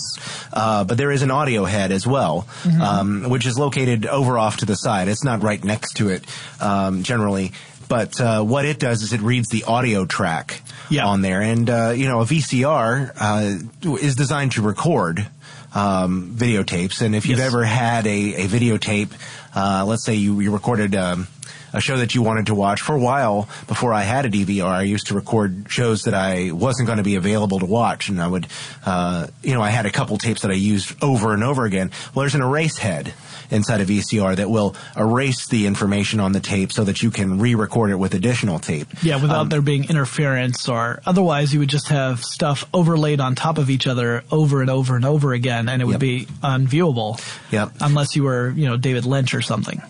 Uh, 0.53 0.85
but 0.85 0.96
there 0.98 1.11
is 1.12 1.22
an 1.22 1.31
audio 1.31 1.64
head 1.64 1.92
as 1.92 2.07
well, 2.07 2.46
um, 2.83 3.29
which 3.29 3.46
is 3.46 3.59
located 3.59 4.07
over 4.07 4.38
off 4.38 4.57
to 4.59 4.66
the 4.66 4.75
side. 4.75 5.09
It's 5.09 5.25
not 5.25 5.42
right 5.42 5.62
next 5.62 5.94
to 5.98 6.09
it 6.09 6.25
um, 6.61 7.03
generally. 7.03 7.53
But 7.88 8.18
uh, 8.20 8.42
what 8.42 8.64
it 8.64 8.79
does 8.79 9.03
is 9.03 9.12
it 9.12 9.20
reads 9.20 9.48
the 9.51 9.64
audio 9.64 10.07
track 10.07 10.62
Yeah. 10.88 11.05
on 11.07 11.20
there. 11.20 11.42
And, 11.42 11.68
uh, 11.68 11.92
you 11.94 12.07
know, 12.09 12.20
a 12.20 12.25
VCR 12.25 13.12
uh, 13.20 13.96
is 13.98 14.16
designed 14.16 14.53
to 14.53 14.62
record 14.62 15.27
um, 15.75 16.33
videotapes. 16.35 17.03
And 17.03 17.14
if 17.14 17.27
you've 17.27 17.38
Yes. 17.38 17.48
ever 17.48 17.64
had 17.64 18.07
a, 18.07 18.35
a 18.44 18.46
videotape, 18.48 19.11
uh, 19.55 19.85
let's 19.87 20.05
say 20.05 20.14
you, 20.14 20.40
you 20.40 20.53
recorded 20.53 20.94
um, 20.94 21.27
a 21.73 21.81
show 21.81 21.97
that 21.97 22.15
you 22.15 22.23
wanted 22.23 22.47
to 22.47 22.55
watch 22.55 22.81
for 22.81 22.95
a 22.95 23.01
while 23.01 23.49
before 23.67 23.93
I 23.93 24.03
had 24.03 24.27
a 24.27 24.31
DVR. 24.31 24.65
I 24.65 24.83
used 24.83 25.09
to 25.09 25.15
record 25.15 25.67
shows 25.69 26.03
that 26.03 26.15
I 26.15 26.53
wasn't 26.53 26.87
going 26.87 26.99
to 26.99 27.05
be 27.05 27.17
available 27.17 27.59
to 27.61 27.67
watch, 27.67 28.09
and 28.09 28.21
I 28.21 28.29
would, 28.29 28.47
uh, 28.85 29.27
you 29.43 29.55
know, 29.55 29.63
I 29.63 29.71
had 29.71 29.87
a 29.87 29.91
couple 29.91 30.19
tapes 30.19 30.43
that 30.43 30.51
I 30.51 30.55
used 30.55 31.03
over 31.03 31.33
and 31.33 31.43
over 31.43 31.65
again. 31.65 31.91
Well, 32.15 32.23
there's 32.23 32.35
an 32.35 32.43
erase 32.43 32.79
head 32.79 33.15
inside 33.53 33.81
a 33.81 33.85
VCR 33.85 34.37
that 34.37 34.51
will 34.51 34.75
erase 34.97 35.47
the 35.47 35.67
information 35.67 36.21
on 36.21 36.33
the 36.33 36.41
tape 36.41 36.73
so 36.73 36.85
that 36.85 37.03
you 37.03 37.11
can 37.11 37.39
re-record 37.39 37.91
it 37.91 37.97
with 37.97 38.15
additional 38.15 38.59
tape. 38.59 38.89
Yeah, 39.03 39.21
without 39.21 39.41
um, 39.41 39.49
there 39.51 39.61
being 39.61 39.89
interference 39.89 40.69
or 40.69 41.01
otherwise 41.05 41.53
you 41.53 41.61
would 41.61 41.69
just 41.69 41.89
have 41.89 42.25
stuff 42.25 42.67
overlaid 42.73 43.21
on 43.21 43.35
top 43.35 43.59
of 43.59 43.71
each 43.71 43.87
other 43.87 44.25
over 44.31 44.63
and 44.63 44.71
over 44.71 44.97
and 44.97 45.05
over 45.05 45.33
again 45.33 45.69
and 45.69 45.83
it 45.83 45.85
would 45.85 45.95
yep. 45.95 46.01
be 46.01 46.27
unviewable. 46.43 47.21
Yep. 47.51 47.73
Unless 47.81 48.17
you 48.17 48.25
were, 48.25 48.51
you 48.51 48.67
know, 48.67 48.77
David 48.77 49.05
Lynch 49.05 49.35
or 49.35 49.43
something. 49.43 49.83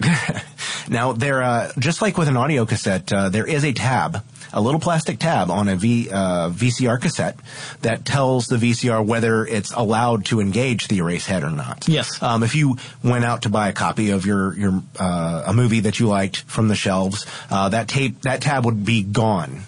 now, 0.88 1.12
there, 1.12 1.42
uh, 1.42 1.72
just 1.78 2.02
like 2.02 2.16
with 2.16 2.28
an 2.28 2.36
audio 2.36 2.64
cassette, 2.66 3.12
uh, 3.12 3.28
there 3.28 3.46
is 3.46 3.64
a 3.64 3.72
tab, 3.72 4.24
a 4.52 4.60
little 4.60 4.80
plastic 4.80 5.18
tab 5.18 5.50
on 5.50 5.68
a 5.68 5.76
v, 5.76 6.08
uh, 6.10 6.50
VCR 6.50 7.00
cassette 7.00 7.38
that 7.82 8.04
tells 8.04 8.46
the 8.46 8.56
VCR 8.56 9.04
whether 9.04 9.46
it's 9.46 9.72
allowed 9.72 10.24
to 10.26 10.40
engage 10.40 10.88
the 10.88 10.98
erase 10.98 11.26
head 11.26 11.42
or 11.42 11.50
not. 11.50 11.88
Yes. 11.88 12.22
Um, 12.22 12.42
if 12.42 12.54
you 12.54 12.76
went 13.02 13.24
out 13.24 13.42
to 13.42 13.48
buy 13.48 13.68
a 13.68 13.72
copy 13.72 14.10
of 14.10 14.26
your 14.26 14.56
your 14.56 14.82
uh, 14.98 15.44
a 15.46 15.52
movie 15.52 15.80
that 15.80 16.00
you 16.00 16.08
liked 16.08 16.38
from 16.42 16.68
the 16.68 16.74
shelves, 16.74 17.26
uh, 17.50 17.68
that 17.68 17.88
tape 17.88 18.22
that 18.22 18.40
tab 18.40 18.64
would 18.64 18.84
be 18.84 19.02
gone. 19.02 19.62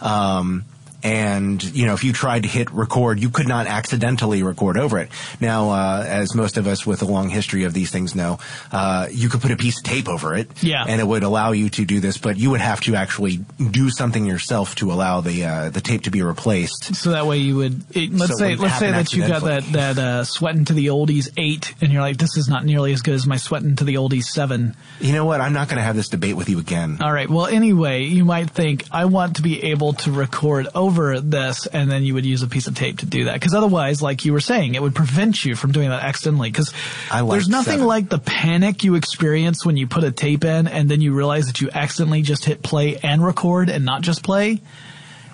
Um, 0.00 0.64
and 1.04 1.62
you 1.62 1.86
know 1.86 1.94
if 1.94 2.02
you 2.02 2.12
tried 2.12 2.42
to 2.42 2.48
hit 2.48 2.70
record 2.72 3.20
you 3.20 3.28
could 3.28 3.46
not 3.46 3.66
accidentally 3.66 4.42
record 4.42 4.76
over 4.76 4.98
it. 4.98 5.10
Now 5.40 5.70
uh, 5.70 6.04
as 6.06 6.34
most 6.34 6.56
of 6.56 6.66
us 6.66 6.86
with 6.86 7.02
a 7.02 7.04
long 7.04 7.28
history 7.28 7.64
of 7.64 7.74
these 7.74 7.90
things 7.90 8.14
know 8.14 8.38
uh, 8.72 9.08
you 9.10 9.28
could 9.28 9.42
put 9.42 9.50
a 9.50 9.56
piece 9.56 9.78
of 9.78 9.84
tape 9.84 10.08
over 10.08 10.34
it. 10.34 10.50
Yeah. 10.62 10.84
and 10.88 11.00
it 11.00 11.04
would 11.04 11.22
allow 11.22 11.52
you 11.52 11.68
to 11.70 11.84
do 11.84 12.00
this 12.00 12.16
but 12.16 12.38
you 12.38 12.50
would 12.50 12.60
have 12.60 12.80
to 12.82 12.96
actually 12.96 13.44
do 13.70 13.90
something 13.90 14.24
yourself 14.24 14.74
to 14.76 14.90
allow 14.90 15.20
the 15.20 15.44
uh, 15.44 15.70
the 15.70 15.80
tape 15.80 16.02
to 16.02 16.10
be 16.10 16.22
replaced. 16.22 16.94
So 16.94 17.10
that 17.10 17.26
way 17.26 17.38
you 17.38 17.56
would 17.56 17.84
it, 17.94 18.12
let's 18.12 18.32
so 18.32 18.38
say 18.38 18.56
let's 18.56 18.78
say 18.78 18.90
that 18.90 19.12
you 19.12 19.26
got 19.26 19.42
that 19.42 19.64
that 19.72 19.98
uh, 19.98 20.24
sweating 20.24 20.64
to 20.66 20.72
the 20.72 20.86
oldies 20.86 21.28
8 21.36 21.74
and 21.82 21.92
you're 21.92 22.00
like 22.00 22.16
this 22.16 22.36
is 22.36 22.48
not 22.48 22.64
nearly 22.64 22.92
as 22.92 23.02
good 23.02 23.14
as 23.14 23.26
my 23.26 23.36
sweating 23.36 23.76
to 23.76 23.84
the 23.84 23.96
oldies 23.96 24.24
7 24.24 24.74
you 25.00 25.12
know 25.12 25.24
what? 25.24 25.40
I'm 25.40 25.52
not 25.52 25.68
going 25.68 25.76
to 25.76 25.82
have 25.82 25.96
this 25.96 26.08
debate 26.08 26.36
with 26.36 26.48
you 26.48 26.58
again. 26.58 26.98
All 27.02 27.12
right. 27.12 27.28
Well 27.28 27.46
anyway 27.46 28.04
you 28.04 28.24
might 28.24 28.50
think 28.50 28.84
I 28.90 29.04
want 29.04 29.36
to 29.36 29.42
be 29.42 29.62
able 29.64 29.92
to 29.94 30.12
record 30.12 30.68
over 30.74 30.93
over 30.94 31.20
this 31.20 31.66
and 31.66 31.90
then 31.90 32.04
you 32.04 32.14
would 32.14 32.24
use 32.24 32.42
a 32.42 32.46
piece 32.46 32.66
of 32.66 32.74
tape 32.74 32.98
to 32.98 33.06
do 33.06 33.24
that. 33.24 33.40
Cause 33.40 33.54
otherwise, 33.54 34.00
like 34.00 34.24
you 34.24 34.32
were 34.32 34.40
saying, 34.40 34.74
it 34.74 34.82
would 34.82 34.94
prevent 34.94 35.44
you 35.44 35.56
from 35.56 35.72
doing 35.72 35.88
that 35.88 36.02
accidentally. 36.02 36.52
Cause 36.52 36.72
there's 37.10 37.48
nothing 37.48 37.72
seven. 37.74 37.86
like 37.86 38.08
the 38.08 38.18
panic 38.18 38.84
you 38.84 38.94
experience 38.94 39.66
when 39.66 39.76
you 39.76 39.86
put 39.86 40.04
a 40.04 40.12
tape 40.12 40.44
in 40.44 40.68
and 40.68 40.88
then 40.88 41.00
you 41.00 41.14
realize 41.14 41.46
that 41.46 41.60
you 41.60 41.68
accidentally 41.72 42.22
just 42.22 42.44
hit 42.44 42.62
play 42.62 42.96
and 42.98 43.24
record 43.24 43.68
and 43.68 43.84
not 43.84 44.02
just 44.02 44.22
play. 44.22 44.60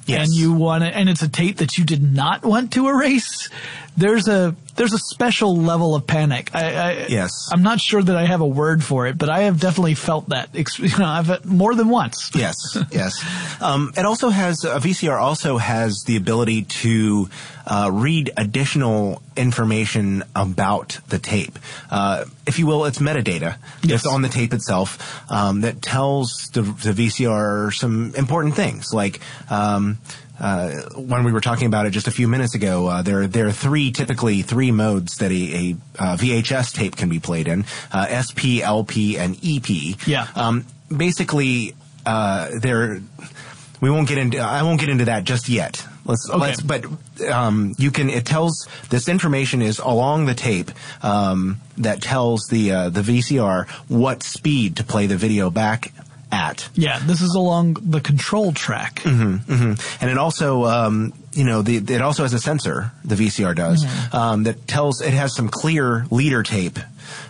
Yes. 0.06 0.26
And 0.26 0.34
you 0.34 0.54
want 0.54 0.82
it, 0.82 0.94
and 0.94 1.08
it's 1.08 1.22
a 1.22 1.28
tape 1.28 1.58
that 1.58 1.78
you 1.78 1.84
did 1.84 2.02
not 2.02 2.42
want 2.42 2.72
to 2.72 2.88
erase. 2.88 3.48
There's 3.96 4.28
a, 4.28 4.54
there's 4.76 4.92
a 4.92 4.98
special 4.98 5.56
level 5.56 5.94
of 5.94 6.06
panic. 6.06 6.50
I, 6.54 6.74
I, 6.74 7.06
yes. 7.08 7.50
I'm 7.52 7.62
not 7.62 7.80
sure 7.80 8.02
that 8.02 8.16
I 8.16 8.24
have 8.24 8.40
a 8.40 8.46
word 8.46 8.82
for 8.82 9.06
it, 9.06 9.18
but 9.18 9.28
I 9.28 9.40
have 9.40 9.60
definitely 9.60 9.94
felt 9.94 10.28
that. 10.30 10.50
You 10.80 10.98
know, 10.98 11.06
I've 11.06 11.44
more 11.44 11.74
than 11.74 11.88
once. 11.88 12.30
Yes. 12.34 12.54
yes. 12.90 13.22
Um, 13.60 13.92
it 13.96 14.04
also 14.06 14.30
has 14.30 14.64
a 14.64 14.78
VCR 14.78 15.20
also 15.20 15.58
has 15.58 16.04
the 16.06 16.16
ability 16.16 16.62
to 16.62 17.28
uh, 17.66 17.90
read 17.92 18.30
additional 18.36 19.22
information 19.36 20.24
about 20.34 20.98
the 21.08 21.18
tape. 21.18 21.58
Uh, 21.90 22.24
if 22.46 22.58
you 22.58 22.66
will, 22.66 22.84
it's 22.84 22.98
metadata. 22.98 23.56
Yes. 23.82 24.04
It's 24.04 24.06
on 24.06 24.22
the 24.22 24.28
tape 24.28 24.52
itself 24.52 25.30
um, 25.30 25.60
that 25.62 25.82
tells 25.82 26.50
the, 26.52 26.62
the, 26.62 26.92
VCR 26.92 27.72
some 27.72 28.14
important 28.16 28.54
things 28.54 28.92
like. 28.92 29.20
Um, 29.50 29.98
uh, 30.40 30.70
when 30.96 31.24
we 31.24 31.32
were 31.32 31.40
talking 31.40 31.66
about 31.66 31.86
it 31.86 31.90
just 31.90 32.08
a 32.08 32.10
few 32.10 32.26
minutes 32.26 32.54
ago, 32.54 32.86
uh, 32.86 33.02
there 33.02 33.26
there 33.26 33.46
are 33.46 33.52
three 33.52 33.92
typically 33.92 34.42
three 34.42 34.70
modes 34.70 35.18
that 35.18 35.30
a, 35.30 35.34
a 35.34 35.76
uh, 36.02 36.16
VHS 36.16 36.72
tape 36.74 36.96
can 36.96 37.08
be 37.08 37.20
played 37.20 37.46
in: 37.46 37.64
uh, 37.92 38.22
SP, 38.24 38.62
LP, 38.62 39.18
and 39.18 39.36
EP. 39.44 39.68
Yeah. 40.06 40.26
Um, 40.34 40.66
basically, 40.94 41.74
uh, 42.06 42.50
there. 42.58 43.02
We 43.80 43.90
won't 43.90 44.08
get 44.08 44.18
into. 44.18 44.38
I 44.38 44.62
won't 44.62 44.80
get 44.80 44.88
into 44.88 45.06
that 45.06 45.24
just 45.24 45.48
yet. 45.48 45.86
Let's. 46.04 46.28
Okay. 46.28 46.38
Let's. 46.38 46.62
But 46.62 46.86
um, 47.30 47.74
you 47.78 47.90
can. 47.90 48.10
It 48.10 48.26
tells 48.26 48.66
this 48.88 49.08
information 49.08 49.62
is 49.62 49.78
along 49.78 50.26
the 50.26 50.34
tape 50.34 50.70
um, 51.02 51.60
that 51.78 52.02
tells 52.02 52.46
the 52.50 52.72
uh, 52.72 52.88
the 52.90 53.02
VCR 53.02 53.68
what 53.88 54.22
speed 54.22 54.76
to 54.76 54.84
play 54.84 55.06
the 55.06 55.16
video 55.16 55.50
back 55.50 55.92
at. 56.32 56.68
Yeah, 56.74 56.98
this 57.00 57.20
is 57.20 57.34
along 57.34 57.74
the 57.80 58.00
control 58.00 58.52
track. 58.52 58.96
Mm-hmm, 59.00 59.52
mm-hmm. 59.52 60.02
And 60.02 60.10
it 60.10 60.18
also, 60.18 60.64
um, 60.64 61.12
you 61.32 61.44
know, 61.44 61.62
the, 61.62 61.76
it 61.76 62.02
also 62.02 62.22
has 62.22 62.32
a 62.32 62.38
sensor, 62.38 62.92
the 63.04 63.14
VCR 63.14 63.54
does, 63.54 63.84
mm-hmm. 63.84 64.16
um, 64.16 64.42
that 64.44 64.66
tells, 64.66 65.00
it 65.00 65.12
has 65.12 65.34
some 65.34 65.48
clear 65.48 66.06
leader 66.10 66.42
tape 66.42 66.78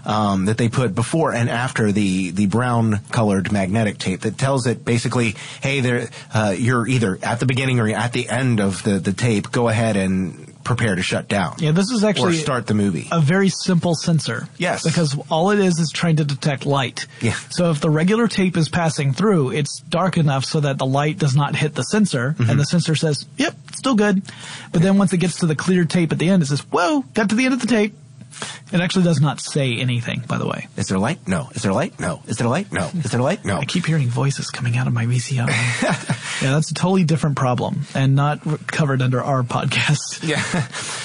um, 0.05 0.47
that 0.47 0.59
they 0.59 0.69
put 0.69 0.95
before 0.95 1.33
and 1.33 1.49
after 1.49 1.93
the 1.93 2.31
the 2.31 2.47
brown 2.47 3.01
colored 3.11 3.53
magnetic 3.53 3.99
tape 3.99 4.21
that 4.21 4.39
tells 4.39 4.67
it 4.67 4.85
basically, 4.85 5.35
hey, 5.63 5.81
there, 5.81 6.09
uh, 6.35 6.55
you're 6.57 6.87
either 6.87 7.19
at 7.23 7.41
the 7.41 7.47
beginning 7.47 7.81
or 7.81 7.89
at 7.89 8.13
the 8.13 8.29
end 8.29 8.61
of 8.61 8.83
the 8.83 8.99
the 8.99 9.13
tape. 9.13 9.51
Go 9.51 9.69
ahead 9.69 9.97
and 9.97 10.50
prepare 10.77 10.95
to 10.95 11.03
shut 11.03 11.27
down. 11.27 11.57
Yeah, 11.59 11.73
this 11.73 11.91
is 11.91 12.05
actually 12.05 12.37
or 12.37 12.39
start 12.39 12.69
the 12.69 12.75
movie. 12.75 13.09
A 13.11 13.21
very 13.21 13.49
simple 13.49 13.97
sensor. 13.97 14.49
Yes, 14.57 14.85
because 14.85 15.19
all 15.29 15.51
it 15.51 15.59
is 15.59 15.81
is 15.81 15.91
trying 15.91 16.17
to 16.17 16.25
detect 16.25 16.65
light. 16.65 17.09
Yeah. 17.21 17.35
So 17.51 17.71
if 17.73 17.81
the 17.81 17.91
regular 17.91 18.29
tape 18.29 18.57
is 18.57 18.69
passing 18.69 19.13
through, 19.13 19.51
it's 19.51 19.81
dark 19.81 20.17
enough 20.17 20.45
so 20.45 20.61
that 20.61 20.79
the 20.79 20.87
light 20.87 21.19
does 21.19 21.35
not 21.35 21.57
hit 21.57 21.75
the 21.75 21.83
sensor, 21.83 22.37
mm-hmm. 22.39 22.49
and 22.49 22.61
the 22.61 22.65
sensor 22.65 22.95
says, 22.95 23.27
"Yep, 23.37 23.57
still 23.73 23.97
good." 23.97 24.23
But 24.71 24.83
then 24.83 24.97
once 24.97 25.13
it 25.13 25.19
gets 25.19 25.41
to 25.41 25.47
the 25.47 25.57
clear 25.57 25.85
tape 25.85 26.13
at 26.13 26.21
the 26.21 26.29
end, 26.29 26.45
it 26.45 26.47
says, 26.47 26.61
"Whoa, 26.61 27.03
got 27.15 27.31
to 27.31 27.35
the 27.35 27.47
end 27.47 27.55
of 27.55 27.61
the 27.61 27.67
tape." 27.67 27.97
It 28.73 28.81
actually 28.81 29.05
does 29.05 29.21
not 29.21 29.41
say 29.41 29.79
anything, 29.79 30.23
by 30.29 30.39
the 30.39 30.47
way. 30.47 30.69
Is 30.77 30.89
there 30.89 30.97
a 30.97 31.01
light? 31.01 31.27
No. 31.27 31.49
Is 31.55 31.63
there 31.63 31.73
a 31.73 31.75
light? 31.75 31.99
No. 31.99 32.23
Is 32.27 32.37
there 32.39 32.47
a 32.47 32.51
light? 32.51 32.73
No. 32.73 32.89
Is 32.95 33.11
there 33.11 33.21
a 33.21 33.23
light? 33.23 33.45
No. 33.45 33.59
I 33.59 33.65
keep 33.65 33.87
hearing 33.87 34.09
voices 34.09 34.51
coming 34.51 34.77
out 34.77 34.87
of 34.87 34.93
my 34.93 35.07
VCR. 35.07 35.49
yeah, 36.43 36.53
that's 36.53 36.71
a 36.71 36.75
totally 36.75 37.05
different 37.05 37.37
problem 37.37 37.83
and 37.95 38.15
not 38.15 38.41
covered 38.69 39.03
under 39.03 39.23
our 39.23 39.43
podcast. 39.43 40.27
Yeah, 40.27 40.43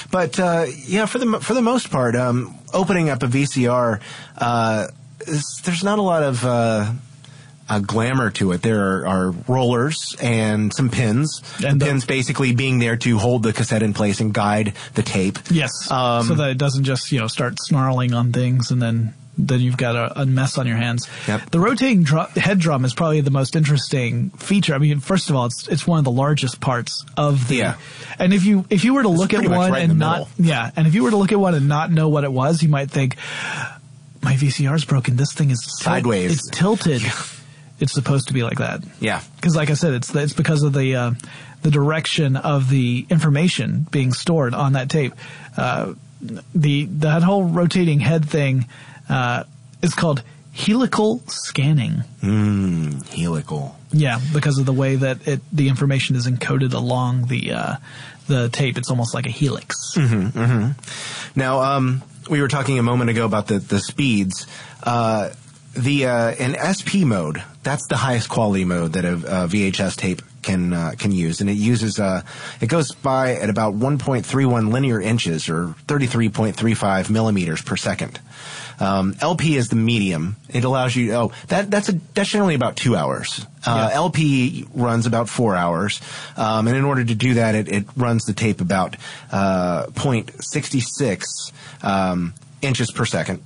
but 0.12 0.40
uh, 0.40 0.66
yeah, 0.86 1.06
for 1.06 1.18
the 1.20 1.40
for 1.40 1.54
the 1.54 1.62
most 1.62 1.90
part, 1.90 2.16
um, 2.16 2.56
opening 2.74 3.10
up 3.10 3.24
a 3.24 3.28
VCR, 3.28 4.02
uh, 4.38 4.88
is, 5.28 5.62
there's 5.64 5.84
not 5.84 6.00
a 6.00 6.04
lot 6.04 6.24
of. 6.24 6.46
Uh, 6.46 6.92
a 7.70 7.82
glamour 7.82 8.30
to 8.32 8.52
it. 8.52 8.62
There 8.62 8.80
are, 8.80 9.08
are 9.08 9.32
rollers 9.48 10.16
and 10.22 10.74
some 10.74 10.90
pins. 10.90 11.42
And 11.64 11.80
the, 11.80 11.86
pins 11.86 12.06
basically 12.06 12.54
being 12.54 12.80
there 12.80 12.98
to 12.98 13.18
hold 13.18 13.44
the 13.44 13.54
cassette 13.54 13.84
in 13.84 13.94
place 13.94 14.20
and 14.20 14.34
guide 14.34 14.74
the 14.94 15.04
tape. 15.04 15.40
Yes. 15.50 15.90
Um, 15.90 16.26
so 16.26 16.36
that 16.36 16.50
it 16.52 16.58
doesn't 16.58 16.84
just, 16.84 17.12
you 17.12 17.20
know, 17.20 17.28
start 17.28 17.56
snarling 17.60 18.14
on 18.14 18.32
things 18.32 18.72
and 18.72 18.82
then 18.82 19.14
then 19.38 19.60
you've 19.60 19.78
got 19.78 19.96
a, 19.96 20.22
a 20.22 20.26
mess 20.26 20.58
on 20.58 20.68
your 20.68 20.78
hands. 20.78 21.10
Yep. 21.28 21.52
The 21.52 21.60
rotating 21.60 22.04
drum, 22.04 22.28
head 22.30 22.60
drum 22.60 22.86
is 22.86 22.94
probably 22.94 23.22
the 23.22 23.32
most 23.32 23.56
interesting 23.56 24.30
feature. 24.32 24.74
I 24.74 24.78
mean, 24.78 25.00
first 25.00 25.30
of 25.30 25.36
all, 25.36 25.48
it's 25.48 25.68
it's 25.68 25.86
one 25.86 26.00
of 26.00 26.06
the 26.06 26.12
largest 26.12 26.62
parts 26.62 27.06
of 27.18 27.48
the. 27.48 27.58
Yeah. 27.58 27.76
And 28.18 28.34
if 28.34 28.46
you 28.46 28.66
if 28.70 28.86
you 28.86 28.94
were 28.94 29.04
to 29.04 29.12
it's 29.12 29.20
look 29.20 29.34
at 29.34 29.48
one 29.50 29.72
right 29.72 29.84
and 29.84 30.00
not 30.00 30.30
yeah, 30.38 30.72
and 30.76 30.88
if 30.88 30.96
you 30.96 31.04
were 31.04 31.12
to 31.12 31.18
look 31.18 31.32
at 31.32 31.40
one 31.40 31.54
and 31.54 31.68
not 31.68 31.92
know 31.92 32.10
what 32.10 32.24
it 32.24 32.32
was, 32.32 32.64
you 32.64 32.70
might 32.70 32.90
think 32.90 33.18
my 34.22 34.36
VCR's 34.36 34.86
broken. 34.86 35.18
This 35.18 35.34
thing 35.34 35.52
is 35.52 35.62
sideways. 35.80 36.34
It's 36.34 36.50
tilted. 36.50 37.02
it's 37.80 37.94
supposed 37.94 38.28
to 38.28 38.34
be 38.34 38.44
like 38.44 38.58
that. 38.60 38.82
Yeah. 39.00 39.22
Because, 39.36 39.56
like 39.56 39.70
I 39.70 39.74
said, 39.74 39.94
it's 39.94 40.14
it's 40.16 40.34
because 40.34 40.64
of 40.64 40.74
the 40.74 40.96
uh, 40.96 41.12
the 41.62 41.72
direction 41.72 42.36
of 42.36 42.70
the 42.70 43.06
information 43.10 43.88
being 43.92 44.14
stored 44.14 44.54
on 44.54 44.74
that 44.74 44.90
tape. 44.90 45.14
Uh, 45.58 45.94
the 46.54 46.86
that 46.86 47.24
whole 47.24 47.44
rotating 47.44 48.00
head 48.00 48.26
thing 48.26 48.68
uh, 49.10 49.44
is 49.82 49.94
called 49.94 50.24
helical 50.54 51.20
scanning. 51.28 52.04
Mm, 52.22 53.06
helical. 53.10 53.76
Yeah, 53.92 54.20
because 54.34 54.58
of 54.58 54.66
the 54.66 54.74
way 54.74 54.96
that 54.96 55.28
it 55.28 55.42
the 55.52 55.68
information 55.68 56.16
is 56.16 56.28
encoded 56.28 56.74
along 56.74 57.28
the 57.28 57.52
uh, 57.52 57.76
the 58.28 58.50
tape. 58.50 58.78
It's 58.78 58.90
almost 58.90 59.14
like 59.14 59.26
a 59.26 59.32
helix. 59.32 59.76
Mm-hmm, 59.96 60.38
mm-hmm. 60.38 61.40
Now, 61.40 61.62
um, 61.62 62.04
we 62.30 62.42
were 62.42 62.48
talking 62.48 62.80
a 62.80 62.84
moment 62.84 63.10
ago 63.10 63.26
about 63.26 63.48
the 63.48 63.60
the 63.60 63.80
speeds. 63.80 64.48
The 65.76 66.06
uh, 66.06 66.32
in 66.32 66.56
SP 66.56 67.04
mode, 67.04 67.44
that's 67.64 67.86
the 67.88 67.98
highest 67.98 68.30
quality 68.30 68.64
mode 68.64 68.94
that 68.94 69.04
a, 69.04 69.14
a 69.14 69.48
VHS 69.48 69.98
tape 69.98 70.22
can 70.42 70.72
uh, 70.72 70.94
can 70.98 71.12
use, 71.12 71.42
and 71.42 71.50
it 71.50 71.58
uses 71.58 72.00
uh, 72.00 72.22
it 72.62 72.68
goes 72.68 72.94
by 72.94 73.34
at 73.36 73.50
about 73.50 73.74
1.31 73.74 74.72
linear 74.72 75.02
inches 75.02 75.50
or 75.50 75.76
33.35 75.88 77.10
millimeters 77.10 77.62
per 77.62 77.76
second. 77.76 78.22
Um, 78.80 79.16
LP 79.22 79.56
is 79.58 79.70
the 79.70 79.76
medium. 79.76 80.36
It 80.50 80.64
allows 80.64 80.96
you. 80.96 81.14
Oh, 81.14 81.32
that 81.48 81.70
that's 81.72 81.90
a 81.90 81.94
that's 82.14 82.30
generally 82.30 82.56
about 82.56 82.78
two 82.78 82.96
hours. 82.96 83.46
Uh, 83.66 83.90
yeah. 83.90 83.96
LP 83.98 84.66
runs 84.74 85.06
about 85.06 85.28
four 85.28 85.56
hours, 85.56 86.00
um, 86.38 86.68
and 86.68 86.78
in 86.78 86.86
order 86.86 87.04
to 87.04 87.16
do 87.16 87.34
that, 87.36 87.56
it, 87.56 87.68
it 87.68 87.86
runs 87.98 88.26
the 88.26 88.34
tape 88.34 88.62
about 88.62 88.96
uh, 89.32 89.88
0.66 89.88 91.52
um, 91.84 92.34
inches 92.62 92.92
per 92.92 93.06
second, 93.06 93.44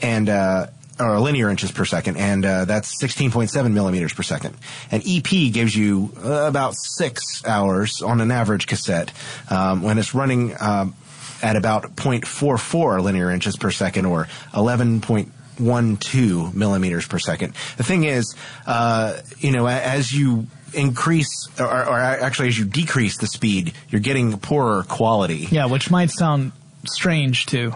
and 0.00 0.28
uh, 0.28 0.66
or 1.00 1.18
linear 1.20 1.50
inches 1.50 1.72
per 1.72 1.84
second, 1.84 2.16
and 2.16 2.44
uh, 2.44 2.64
that's 2.64 3.02
16.7 3.02 3.72
millimeters 3.72 4.12
per 4.12 4.22
second. 4.22 4.56
And 4.90 5.02
EP 5.06 5.52
gives 5.52 5.74
you 5.74 6.12
uh, 6.24 6.46
about 6.46 6.74
six 6.76 7.44
hours 7.44 8.02
on 8.02 8.20
an 8.20 8.30
average 8.30 8.66
cassette 8.66 9.12
um, 9.50 9.82
when 9.82 9.98
it's 9.98 10.14
running 10.14 10.54
um, 10.60 10.94
at 11.42 11.56
about 11.56 11.96
0.44 11.96 13.02
linear 13.02 13.30
inches 13.30 13.56
per 13.56 13.70
second 13.70 14.06
or 14.06 14.28
11.12 14.52 16.54
millimeters 16.54 17.06
per 17.06 17.18
second. 17.18 17.54
The 17.76 17.84
thing 17.84 18.04
is, 18.04 18.34
uh, 18.66 19.18
you 19.38 19.52
know, 19.52 19.66
as 19.66 20.12
you 20.12 20.46
increase 20.72 21.48
or, 21.58 21.66
or 21.66 21.98
actually 21.98 22.48
as 22.48 22.58
you 22.58 22.64
decrease 22.64 23.18
the 23.18 23.26
speed, 23.26 23.72
you're 23.88 24.00
getting 24.00 24.38
poorer 24.38 24.84
quality. 24.84 25.48
Yeah, 25.50 25.66
which 25.66 25.90
might 25.90 26.10
sound 26.10 26.52
strange 26.86 27.46
to 27.46 27.74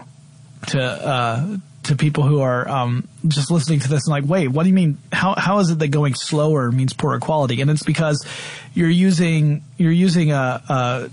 to 0.67 0.81
uh, 0.81 1.57
to 1.89 1.95
people 1.95 2.23
who 2.23 2.41
are 2.41 2.67
um, 2.69 3.07
just 3.27 3.49
listening 3.49 3.79
to 3.79 3.89
this 3.89 4.05
and 4.07 4.11
like, 4.11 4.29
wait, 4.29 4.47
what 4.47 4.63
do 4.63 4.69
you 4.69 4.75
mean? 4.75 4.97
How 5.11 5.33
how 5.35 5.59
is 5.59 5.71
it 5.71 5.79
that 5.79 5.89
going 5.89 6.13
slower 6.13 6.71
means 6.71 6.93
poorer 6.93 7.19
quality? 7.19 7.61
And 7.61 7.69
it's 7.69 7.83
because 7.83 8.25
you're 8.73 8.89
using 8.89 9.63
you're 9.77 9.91
using 9.91 10.31
a, 10.31 10.61
a 10.69 11.09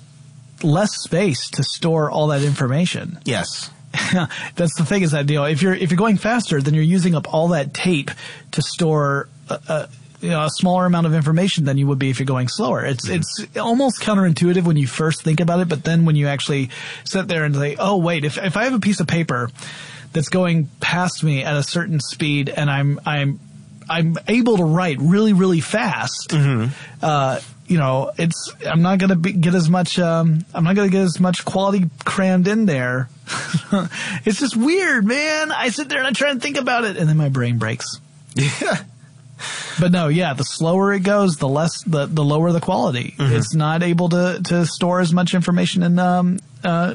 less 0.62 0.94
space 1.02 1.50
to 1.50 1.64
store 1.64 2.10
all 2.10 2.28
that 2.28 2.42
information. 2.42 3.18
Yes. 3.24 3.70
That's 4.56 4.74
the 4.76 4.84
thing 4.84 5.02
is 5.02 5.12
that 5.12 5.28
you 5.30 5.36
know 5.36 5.44
if 5.44 5.62
you're 5.62 5.72
if 5.72 5.90
you're 5.90 5.96
going 5.96 6.18
faster, 6.18 6.60
then 6.60 6.74
you're 6.74 6.84
using 6.84 7.14
up 7.14 7.32
all 7.32 7.48
that 7.48 7.72
tape 7.72 8.10
to 8.52 8.60
store 8.60 9.28
a, 9.48 9.58
a, 9.68 9.88
you 10.20 10.28
know, 10.28 10.44
a 10.44 10.50
smaller 10.50 10.84
amount 10.84 11.06
of 11.06 11.14
information 11.14 11.64
than 11.64 11.78
you 11.78 11.86
would 11.86 11.98
be 11.98 12.10
if 12.10 12.18
you're 12.18 12.26
going 12.26 12.48
slower. 12.48 12.84
It's 12.84 13.08
mm-hmm. 13.08 13.14
it's 13.16 13.56
almost 13.56 14.02
counterintuitive 14.02 14.64
when 14.64 14.76
you 14.76 14.86
first 14.86 15.22
think 15.22 15.40
about 15.40 15.60
it, 15.60 15.68
but 15.68 15.82
then 15.82 16.04
when 16.04 16.14
you 16.14 16.26
actually 16.26 16.68
sit 17.04 17.26
there 17.28 17.44
and 17.44 17.54
say, 17.54 17.76
"Oh, 17.78 17.96
wait, 17.96 18.26
if 18.26 18.36
if 18.36 18.58
I 18.58 18.64
have 18.64 18.74
a 18.74 18.80
piece 18.80 19.00
of 19.00 19.06
paper 19.06 19.50
that's 20.16 20.30
going 20.30 20.68
past 20.80 21.22
me 21.22 21.44
at 21.44 21.54
a 21.54 21.62
certain 21.62 22.00
speed 22.00 22.48
and 22.48 22.70
I'm 22.70 22.98
I'm 23.04 23.38
I'm 23.88 24.16
able 24.26 24.56
to 24.56 24.64
write 24.64 24.98
really 24.98 25.34
really 25.34 25.60
fast." 25.60 26.30
Mm-hmm. 26.30 26.72
Uh, 27.02 27.40
you 27.66 27.76
know, 27.78 28.12
it's 28.16 28.50
I'm 28.66 28.80
not 28.80 28.98
gonna 28.98 29.16
be, 29.16 29.32
get 29.32 29.54
as 29.54 29.68
much 29.68 29.98
um, 29.98 30.44
I'm 30.54 30.64
not 30.64 30.74
gonna 30.74 30.88
get 30.88 31.02
as 31.02 31.20
much 31.20 31.44
quality 31.44 31.90
crammed 32.04 32.48
in 32.48 32.64
there. 32.64 33.10
it's 34.24 34.40
just 34.40 34.56
weird, 34.56 35.04
man. 35.04 35.52
I 35.52 35.68
sit 35.68 35.88
there 35.90 35.98
and 35.98 36.06
I 36.06 36.12
try 36.12 36.30
and 36.30 36.40
think 36.40 36.56
about 36.56 36.84
it, 36.84 36.96
and 36.96 37.08
then 37.08 37.16
my 37.16 37.28
brain 37.28 37.58
breaks. 37.58 38.00
Yeah. 38.34 38.82
But 39.78 39.92
no, 39.92 40.08
yeah, 40.08 40.32
the 40.32 40.44
slower 40.44 40.94
it 40.94 41.00
goes, 41.00 41.36
the 41.36 41.46
less 41.46 41.82
the 41.82 42.06
the 42.06 42.24
lower 42.24 42.52
the 42.52 42.60
quality. 42.60 43.14
Mm-hmm. 43.18 43.34
It's 43.34 43.54
not 43.54 43.82
able 43.82 44.08
to 44.08 44.40
to 44.42 44.64
store 44.64 45.00
as 45.00 45.12
much 45.12 45.34
information 45.34 45.82
in 45.82 45.98
um 45.98 46.38
uh 46.64 46.94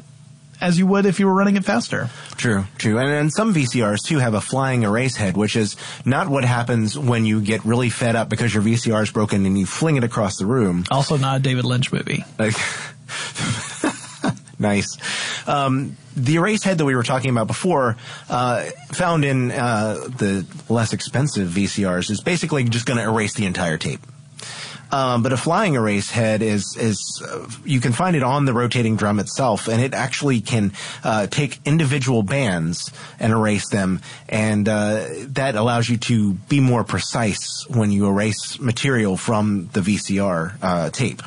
as 0.61 0.77
you 0.77 0.85
would 0.87 1.05
if 1.05 1.19
you 1.19 1.25
were 1.27 1.33
running 1.33 1.57
it 1.57 1.65
faster. 1.65 2.09
True, 2.37 2.65
true. 2.77 2.99
And, 2.99 3.09
and 3.09 3.33
some 3.33 3.53
VCRs 3.53 4.05
too 4.05 4.19
have 4.19 4.35
a 4.35 4.41
flying 4.41 4.83
erase 4.83 5.15
head, 5.17 5.35
which 5.35 5.55
is 5.55 5.75
not 6.05 6.29
what 6.29 6.45
happens 6.45 6.97
when 6.97 7.25
you 7.25 7.41
get 7.41 7.65
really 7.65 7.89
fed 7.89 8.15
up 8.15 8.29
because 8.29 8.53
your 8.53 8.63
VCR 8.63 9.03
is 9.03 9.11
broken 9.11 9.45
and 9.45 9.57
you 9.57 9.65
fling 9.65 9.97
it 9.97 10.03
across 10.03 10.37
the 10.37 10.45
room. 10.45 10.85
Also 10.91 11.17
not 11.17 11.37
a 11.37 11.39
David 11.41 11.65
Lynch 11.65 11.91
movie. 11.91 12.23
Like, 12.37 12.55
nice. 14.59 14.97
Um, 15.47 15.97
the 16.15 16.35
erase 16.35 16.63
head 16.63 16.77
that 16.77 16.85
we 16.85 16.95
were 16.95 17.03
talking 17.03 17.31
about 17.31 17.47
before, 17.47 17.97
uh, 18.29 18.65
found 18.91 19.25
in 19.25 19.51
uh, 19.51 19.95
the 20.17 20.45
less 20.69 20.93
expensive 20.93 21.49
VCRs, 21.49 22.11
is 22.11 22.21
basically 22.21 22.63
just 22.65 22.85
going 22.85 22.97
to 22.97 23.03
erase 23.03 23.33
the 23.33 23.45
entire 23.45 23.77
tape. 23.77 24.01
Um, 24.91 25.23
but 25.23 25.31
a 25.31 25.37
flying 25.37 25.75
erase 25.75 26.09
head 26.09 26.41
is 26.41 26.75
is 26.77 27.23
uh, 27.25 27.47
you 27.63 27.79
can 27.79 27.93
find 27.93 28.15
it 28.15 28.23
on 28.23 28.43
the 28.43 28.53
rotating 28.53 28.97
drum 28.97 29.19
itself, 29.19 29.69
and 29.69 29.81
it 29.81 29.93
actually 29.93 30.41
can 30.41 30.73
uh, 31.03 31.27
take 31.27 31.59
individual 31.63 32.23
bands 32.23 32.91
and 33.17 33.31
erase 33.31 33.69
them, 33.69 34.01
and 34.27 34.67
uh, 34.67 35.05
that 35.27 35.55
allows 35.55 35.87
you 35.87 35.95
to 35.97 36.33
be 36.33 36.59
more 36.59 36.83
precise 36.83 37.65
when 37.69 37.91
you 37.91 38.05
erase 38.07 38.59
material 38.59 39.15
from 39.15 39.69
the 39.71 39.79
VCR 39.79 40.55
uh, 40.61 40.89
tape. 40.89 41.23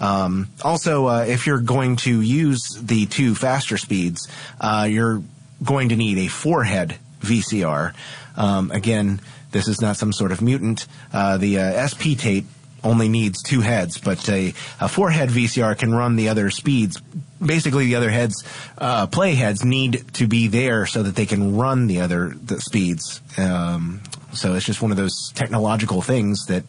Um, 0.00 0.48
also, 0.62 1.08
uh, 1.08 1.24
if 1.28 1.46
you're 1.46 1.60
going 1.60 1.96
to 1.96 2.22
use 2.22 2.78
the 2.80 3.04
two 3.06 3.34
faster 3.34 3.76
speeds, 3.76 4.28
uh, 4.60 4.86
you're 4.88 5.22
going 5.62 5.90
to 5.90 5.96
need 5.96 6.16
a 6.18 6.28
four 6.28 6.64
head 6.64 6.96
VCR. 7.20 7.92
Um, 8.36 8.70
again, 8.70 9.20
this 9.50 9.66
is 9.68 9.80
not 9.80 9.96
some 9.96 10.12
sort 10.12 10.30
of 10.32 10.40
mutant. 10.40 10.86
The 11.12 11.88
SP 11.90 12.14
tape 12.16 12.46
only 12.84 13.08
needs 13.08 13.42
two 13.42 13.60
heads, 13.60 13.98
but 13.98 14.28
a, 14.28 14.54
a 14.80 14.88
four 14.88 15.10
head 15.10 15.30
VCR 15.30 15.76
can 15.78 15.94
run 15.94 16.16
the 16.16 16.28
other 16.28 16.50
speeds. 16.50 17.00
Basically, 17.44 17.86
the 17.86 17.96
other 17.96 18.10
heads, 18.10 18.44
uh, 18.78 19.06
play 19.06 19.34
heads 19.34 19.64
need 19.64 20.04
to 20.14 20.26
be 20.26 20.48
there 20.48 20.86
so 20.86 21.02
that 21.02 21.14
they 21.14 21.26
can 21.26 21.56
run 21.56 21.86
the 21.86 22.00
other 22.00 22.30
the 22.30 22.60
speeds. 22.60 23.20
Um, 23.36 24.00
so 24.32 24.54
it's 24.54 24.66
just 24.66 24.82
one 24.82 24.90
of 24.90 24.96
those 24.96 25.32
technological 25.34 26.02
things 26.02 26.46
that 26.46 26.64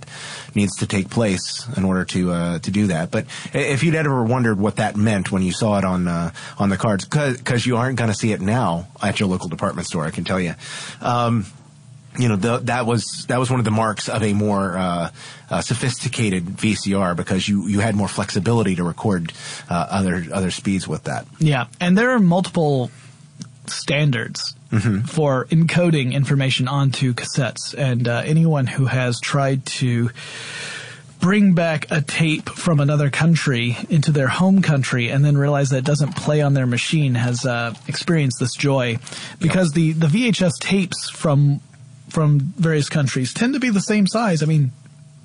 needs 0.56 0.78
to 0.78 0.88
take 0.88 1.10
place 1.10 1.68
in 1.76 1.84
order 1.84 2.06
to 2.06 2.32
uh, 2.32 2.60
to 2.60 2.72
do 2.72 2.88
that. 2.88 3.12
But 3.12 3.26
if 3.54 3.84
you'd 3.84 3.96
ever 3.96 4.24
wondered 4.24 4.60
what 4.60 4.78
that 4.78 4.96
meant 4.96 5.32
when 5.32 5.42
you 5.42 5.52
saw 5.52 5.78
it 5.78 5.84
on 5.84 6.08
uh, 6.08 6.32
on 6.58 6.70
the 6.70 6.78
cards, 6.78 7.06
because 7.06 7.66
you 7.66 7.78
aren't 7.78 7.98
going 7.98 8.10
to 8.10 8.16
see 8.16 8.32
it 8.32 8.42
now 8.42 8.88
at 9.02 9.20
your 9.20 9.28
local 9.28 9.50
department 9.50 9.88
store, 9.88 10.06
I 10.06 10.12
can 10.12 10.24
tell 10.24 10.40
you. 10.40 10.56
Um, 11.02 11.46
you 12.20 12.28
know 12.28 12.36
the, 12.36 12.58
that 12.60 12.86
was 12.86 13.26
that 13.30 13.40
was 13.40 13.50
one 13.50 13.60
of 13.60 13.66
the 13.66 13.72
marks 13.72 14.10
of 14.10 14.22
a 14.22 14.34
more 14.34 14.78
uh, 14.78 15.10
uh, 15.50 15.62
sophisticated 15.62 16.46
VCR 16.46 17.16
because 17.16 17.48
you 17.48 17.66
you 17.68 17.80
had 17.80 17.96
more 17.96 18.10
flexibility 18.10 18.76
to 18.76 18.84
record 18.84 19.32
uh, 19.70 19.88
other 19.90 20.26
other 20.32 20.52
speeds 20.52 20.88
with 20.88 21.06
that. 21.06 21.26
Yeah, 21.40 21.68
and 21.80 21.98
there 21.98 22.12
are 22.12 22.20
multiple 22.20 22.92
standards 23.68 24.54
mm-hmm. 24.70 25.06
for 25.06 25.46
encoding 25.46 26.14
information 26.14 26.68
onto 26.68 27.14
cassettes, 27.14 27.74
and 27.78 28.08
uh, 28.08 28.22
anyone 28.26 28.68
who 28.68 28.86
has 28.86 29.20
tried 29.22 29.66
to 29.66 30.10
bring 31.22 31.54
back 31.54 31.90
a 31.92 32.02
tape 32.02 32.50
from 32.50 32.80
another 32.80 33.10
country 33.10 33.78
into 33.90 34.12
their 34.12 34.28
home 34.28 34.62
country 34.62 35.10
and 35.10 35.24
then 35.24 35.38
realize 35.38 35.70
that 35.70 35.80
it 35.80 35.86
doesn't 35.86 36.16
play 36.16 36.42
on 36.42 36.54
their 36.54 36.66
machine 36.66 37.16
has 37.16 37.46
uh, 37.46 37.74
experienced 37.88 38.40
this 38.40 38.56
joy 38.56 38.98
because 39.40 39.76
yep. 39.76 39.98
the, 39.98 40.08
the 40.08 40.08
VHS 40.08 40.54
tapes 40.60 41.10
from 41.10 41.60
from 42.10 42.40
various 42.40 42.90
countries 42.90 43.34
tend 43.34 43.54
to 43.54 43.60
be 43.60 43.70
the 43.70 43.82
same 43.82 44.08
size. 44.08 44.44
I 44.44 44.46
mean, 44.46 44.72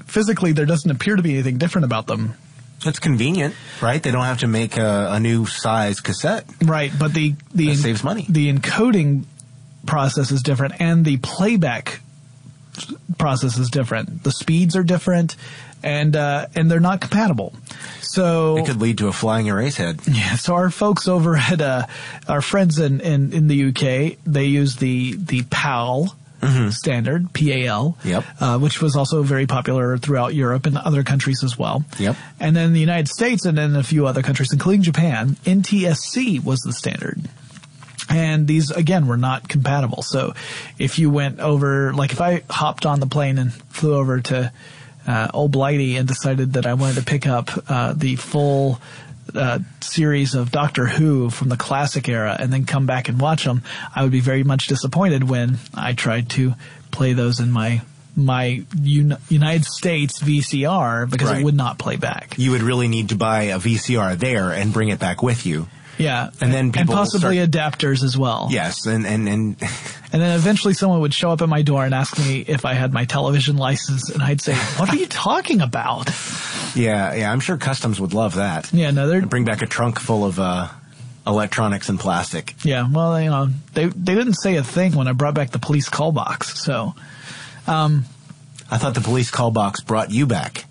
physically, 0.07 0.53
there 0.53 0.66
doesn't 0.66 0.91
appear 0.91 1.16
to 1.16 1.22
be 1.22 1.32
anything 1.35 1.59
different 1.59 1.85
about 1.85 2.07
them. 2.07 2.35
It's 2.87 2.99
convenient, 2.99 3.55
right? 3.80 4.03
They 4.03 4.11
don't 4.11 4.24
have 4.24 4.41
to 4.41 4.47
make 4.47 4.76
a, 4.76 5.09
a 5.12 5.20
new 5.20 5.47
size 5.47 6.01
cassette. 6.01 6.45
Right, 6.62 6.93
but 6.99 7.14
the 7.14 7.35
the 7.55 7.74
saves 7.74 8.05
money. 8.05 8.26
The 8.28 8.53
encoding 8.53 9.24
process 9.87 10.30
is 10.30 10.43
different, 10.43 10.74
and 10.80 11.05
the 11.05 11.16
playback 11.18 12.01
process 13.18 13.59
is 13.59 13.70
different. 13.70 14.22
The 14.22 14.32
speeds 14.32 14.76
are 14.76 14.82
different, 14.82 15.37
and 15.82 16.14
uh, 16.14 16.47
and 16.55 16.70
they're 16.70 16.80
not 16.80 17.01
compatible. 17.01 17.55
So 18.03 18.59
it 18.59 18.66
could 18.66 18.80
lead 18.80 18.99
to 18.99 19.09
a 19.09 19.12
flying 19.12 19.47
erase 19.47 19.76
head. 19.76 20.01
Yeah. 20.09 20.37
So 20.37 20.55
our 20.55 20.70
folks 20.70 21.09
over 21.09 21.37
at 21.37 21.61
uh, 21.61 21.87
our 22.28 22.43
friends 22.43 22.78
in, 22.78 23.01
in 23.01 23.32
in 23.32 23.49
the 23.49 23.68
UK, 23.68 24.18
they 24.24 24.45
use 24.45 24.76
the 24.76 25.16
the 25.16 25.43
PAL 25.45 26.16
mm-hmm. 26.45 26.70
standard, 26.70 27.32
PAL, 27.32 27.97
yep. 28.05 28.24
Uh, 28.40 28.59
which 28.59 28.80
was 28.80 28.97
also 28.97 29.22
very 29.22 29.47
popular 29.47 29.99
throughout 29.99 30.34
Europe 30.34 30.66
and 30.66 30.76
other 30.76 31.03
countries 31.03 31.42
as 31.45 31.59
well. 31.59 31.84
Yep. 31.99 32.16
And 32.40 32.55
then 32.55 32.72
the 32.72 32.80
United 32.80 33.09
States 33.09 33.45
and 33.45 33.57
then 33.57 33.76
a 33.76 33.82
few 33.82 34.07
other 34.07 34.22
countries, 34.22 34.53
including 34.53 34.82
Japan, 34.82 35.36
NTSC 35.45 36.42
was 36.45 36.61
the 36.61 36.72
standard. 36.72 37.20
And 38.11 38.47
these, 38.47 38.70
again, 38.70 39.07
were 39.07 39.16
not 39.16 39.49
compatible. 39.49 40.03
So 40.03 40.34
if 40.78 40.99
you 40.99 41.11
went 41.11 41.40
over, 41.40 41.92
like 41.95 42.12
if 42.12 42.20
I 42.20 42.42
hopped 42.51 42.86
on 42.86 43.01
the 43.01 43.07
plane 43.07 43.38
and 43.38 43.53
flew 43.53 43.95
over 43.95 44.20
to 44.20 44.53
uh, 45.07 45.28
Old 45.32 45.53
Blighty 45.53 45.97
and 45.97 46.07
decided 46.09 46.55
that 46.55 46.66
I 46.66 46.74
wanted 46.74 46.97
to 46.97 47.05
pick 47.05 47.26
up 47.26 47.51
uh, 47.68 47.92
the 47.95 48.16
full 48.16 48.80
uh, 49.35 49.59
series 49.81 50.35
of 50.35 50.51
Doctor 50.51 50.87
Who 50.87 51.31
from 51.31 51.49
the 51.49 51.57
classic 51.57 52.09
era 52.09 52.37
and 52.39 52.53
then 52.53 52.64
come 52.64 52.87
back 52.87 53.09
and 53.09 53.20
watch 53.20 53.45
them, 53.45 53.62
I 53.95 54.03
would 54.03 54.12
be 54.12 54.20
very 54.20 54.45
much 54.45 54.66
disappointed 54.66 55.29
when 55.29 55.59
I 55.75 55.93
tried 55.93 56.31
to 56.31 56.55
play 56.91 57.12
those 57.12 57.41
in 57.41 57.51
my 57.51 57.83
my 58.16 58.64
Un- 58.72 59.18
United 59.29 59.64
States 59.64 60.22
VCR 60.22 61.11
because 61.11 61.31
right. 61.31 61.41
it 61.41 61.45
would 61.45 61.55
not 61.55 61.79
play 61.79 61.97
back. 61.97 62.35
You 62.39 62.53
would 62.53 62.62
really 62.62 62.87
need 62.89 63.09
to 63.09 63.16
buy 63.16 63.45
a 63.45 63.59
VCR 63.59 64.16
there 64.16 64.53
and 64.53 64.72
bring 64.72 64.89
it 64.89 65.01
back 65.01 65.22
with 65.22 65.47
you. 65.47 65.66
Yeah, 65.99 66.30
and 66.40 66.53
then 66.53 66.72
and 66.76 66.88
possibly 66.88 67.36
start, 67.36 67.51
adapters 67.51 68.03
as 68.03 68.16
well. 68.18 68.49
Yes, 68.51 68.86
and 68.86 69.07
and 69.07 69.28
and 69.28 69.57
and 70.12 70.22
then 70.22 70.36
eventually 70.36 70.74
someone 70.74 71.01
would 71.01 71.14
show 71.14 71.30
up 71.30 71.42
at 71.42 71.49
my 71.49 71.62
door 71.62 71.84
and 71.84 71.95
ask 71.95 72.18
me 72.18 72.45
if 72.47 72.64
I 72.64 72.74
had 72.74 72.92
my 72.92 73.05
television 73.05 73.57
license, 73.57 74.11
and 74.11 74.22
I'd 74.22 74.40
say, 74.40 74.55
"What 74.55 74.90
are 74.90 74.97
you 74.97 75.07
talking 75.07 75.61
about?" 75.61 76.11
Yeah, 76.74 77.14
yeah, 77.14 77.30
I'm 77.30 77.40
sure 77.40 77.57
customs 77.57 78.01
would 78.01 78.14
love 78.14 78.34
that. 78.34 78.72
Yeah, 78.72 78.90
no, 78.90 79.09
they're 79.09 79.22
bring 79.22 79.45
back 79.45 79.62
a 79.62 79.66
trunk 79.66 80.01
full 80.01 80.24
of 80.24 80.40
uh, 80.40 80.68
electronics 81.26 81.88
and 81.88 81.99
plastic. 81.99 82.55
Yeah, 82.64 82.88
well, 82.90 83.20
you 83.20 83.30
know, 83.30 83.49
they 83.74 83.86
they 83.86 84.14
didn't 84.14 84.34
say 84.34 84.57
a 84.57 84.64
thing 84.64 84.95
when 84.97 85.09
I 85.09 85.12
brought 85.12 85.34
back 85.34 85.51
the 85.51 85.59
police 85.59 85.88
call 85.88 86.12
box. 86.12 86.59
So, 86.61 86.95
um, 87.66 88.05
I 88.70 88.78
thought 88.78 88.95
the 88.95 89.01
police 89.01 89.30
call 89.30 89.51
box 89.51 89.80
brought 89.80 90.11
you 90.11 90.26
back. 90.26 90.64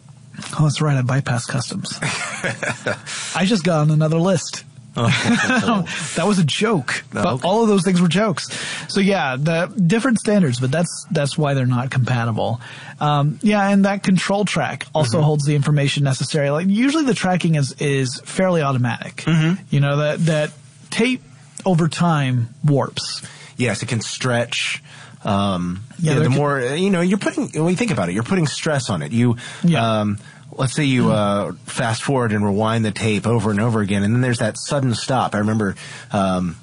Oh, 0.59 0.63
that's 0.63 0.81
right. 0.81 0.97
I 0.97 1.01
bypassed 1.01 1.47
customs. 1.47 1.97
I 3.35 3.45
just 3.45 3.63
got 3.63 3.81
on 3.81 3.91
another 3.91 4.17
list. 4.17 4.65
that 4.95 6.23
was 6.25 6.37
a 6.39 6.43
joke. 6.43 7.03
But 7.11 7.25
okay. 7.25 7.47
all 7.47 7.63
of 7.63 7.67
those 7.67 7.83
things 7.83 7.99
were 8.01 8.07
jokes. 8.07 8.47
So 8.89 8.99
yeah, 8.99 9.35
the 9.37 9.67
different 9.87 10.19
standards, 10.19 10.59
but 10.59 10.71
that's 10.71 11.05
that's 11.11 11.37
why 11.37 11.53
they're 11.55 11.65
not 11.65 11.89
compatible. 11.89 12.61
Um, 12.99 13.39
yeah, 13.41 13.67
and 13.69 13.85
that 13.85 14.03
control 14.03 14.45
track 14.45 14.85
also 14.93 15.21
holds 15.21 15.45
the 15.45 15.55
information 15.55 16.03
necessary. 16.03 16.49
Like 16.51 16.67
usually 16.67 17.05
the 17.05 17.13
tracking 17.15 17.55
is 17.55 17.73
is 17.79 18.19
fairly 18.23 18.61
automatic. 18.61 19.25
You 19.71 19.79
know 19.79 19.97
that 19.97 20.19
that 20.27 20.51
tape 20.91 21.21
over 21.65 21.87
time 21.87 22.49
warps. 22.63 23.21
yes, 23.57 23.81
it 23.81 23.87
can 23.87 24.01
stretch. 24.01 24.83
Um, 25.25 25.83
Yeah, 25.99 26.13
yeah, 26.15 26.19
the 26.19 26.29
more 26.29 26.59
you 26.59 26.89
know, 26.89 26.99
you're 27.01 27.17
putting. 27.17 27.47
When 27.53 27.69
you 27.69 27.77
think 27.77 27.91
about 27.91 28.09
it, 28.09 28.13
you're 28.13 28.23
putting 28.23 28.45
stress 28.45 28.89
on 28.89 29.01
it. 29.01 29.11
You, 29.13 29.37
Yeah. 29.63 30.01
um, 30.01 30.17
let's 30.57 30.73
say 30.73 30.85
you 30.85 31.11
uh, 31.11 31.53
fast 31.65 32.03
forward 32.03 32.31
and 32.31 32.45
rewind 32.45 32.85
the 32.85 32.91
tape 32.91 33.27
over 33.27 33.51
and 33.51 33.59
over 33.59 33.81
again, 33.81 34.03
and 34.03 34.13
then 34.13 34.21
there's 34.21 34.39
that 34.39 34.57
sudden 34.57 34.93
stop. 34.95 35.35
I 35.35 35.39
remember 35.39 35.75
um, 36.11 36.55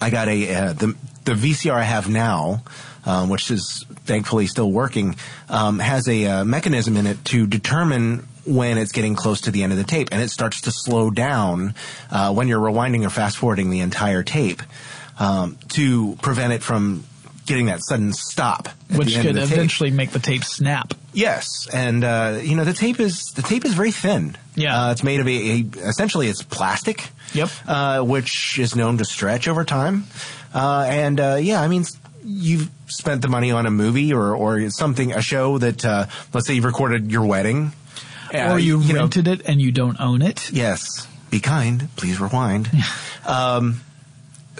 I 0.00 0.10
got 0.10 0.28
a 0.28 0.54
uh, 0.54 0.72
the 0.72 0.96
the 1.24 1.32
VCR 1.32 1.72
I 1.72 1.82
have 1.82 2.08
now, 2.08 2.62
um, 3.06 3.28
which 3.28 3.50
is 3.50 3.84
thankfully 4.04 4.46
still 4.46 4.70
working, 4.70 5.16
um, 5.48 5.78
has 5.78 6.08
a 6.08 6.26
uh, 6.26 6.44
mechanism 6.44 6.96
in 6.96 7.06
it 7.06 7.24
to 7.26 7.46
determine 7.46 8.26
when 8.44 8.76
it's 8.76 8.92
getting 8.92 9.14
close 9.14 9.42
to 9.42 9.50
the 9.50 9.62
end 9.62 9.72
of 9.72 9.78
the 9.78 9.84
tape, 9.84 10.08
and 10.10 10.20
it 10.20 10.28
starts 10.28 10.62
to 10.62 10.72
slow 10.72 11.10
down 11.10 11.74
uh, 12.10 12.32
when 12.32 12.48
you're 12.48 12.60
rewinding 12.60 13.06
or 13.06 13.10
fast 13.10 13.36
forwarding 13.36 13.70
the 13.70 13.80
entire 13.80 14.22
tape 14.22 14.62
um, 15.18 15.56
to 15.68 16.16
prevent 16.16 16.52
it 16.52 16.62
from 16.62 17.04
getting 17.46 17.66
that 17.66 17.82
sudden 17.82 18.12
stop, 18.12 18.68
which 18.94 19.16
could 19.16 19.26
of 19.30 19.34
the 19.34 19.40
tape. 19.42 19.52
eventually 19.52 19.90
make 19.90 20.10
the 20.10 20.18
tape 20.18 20.44
snap. 20.44 20.94
Yes, 21.12 21.68
and 21.72 22.04
uh, 22.04 22.40
you 22.42 22.56
know 22.56 22.64
the 22.64 22.72
tape 22.72 23.00
is 23.00 23.32
the 23.34 23.42
tape 23.42 23.64
is 23.64 23.74
very 23.74 23.92
thin. 23.92 24.36
Yeah. 24.54 24.88
uh, 24.88 24.92
it's 24.92 25.02
made 25.02 25.20
of 25.20 25.28
a, 25.28 25.30
a 25.30 25.64
essentially 25.88 26.28
it's 26.28 26.42
plastic. 26.42 27.08
Yep. 27.34 27.48
uh, 27.66 28.02
which 28.02 28.58
is 28.58 28.76
known 28.76 28.98
to 28.98 29.06
stretch 29.06 29.48
over 29.48 29.64
time, 29.64 30.04
uh, 30.54 30.86
and 30.88 31.18
uh, 31.18 31.38
yeah, 31.40 31.60
I 31.60 31.68
mean 31.68 31.84
you've 32.24 32.70
spent 32.86 33.22
the 33.22 33.28
money 33.28 33.50
on 33.50 33.66
a 33.66 33.70
movie 33.70 34.12
or 34.12 34.34
or 34.34 34.70
something 34.70 35.12
a 35.12 35.22
show 35.22 35.58
that 35.58 35.84
uh, 35.84 36.06
let's 36.32 36.46
say 36.46 36.54
you've 36.54 36.64
recorded 36.64 37.10
your 37.10 37.24
wedding, 37.24 37.72
or 38.34 38.58
you, 38.58 38.78
know, 38.78 39.00
rented 39.00 39.28
it 39.28 39.42
and 39.46 39.60
you 39.60 39.72
don't 39.72 40.00
own 40.00 40.22
it. 40.22 40.50
Yes. 40.52 41.06
Be 41.30 41.40
kind. 41.40 41.88
Please 41.96 42.20
rewind. 42.20 42.70
um, 43.26 43.80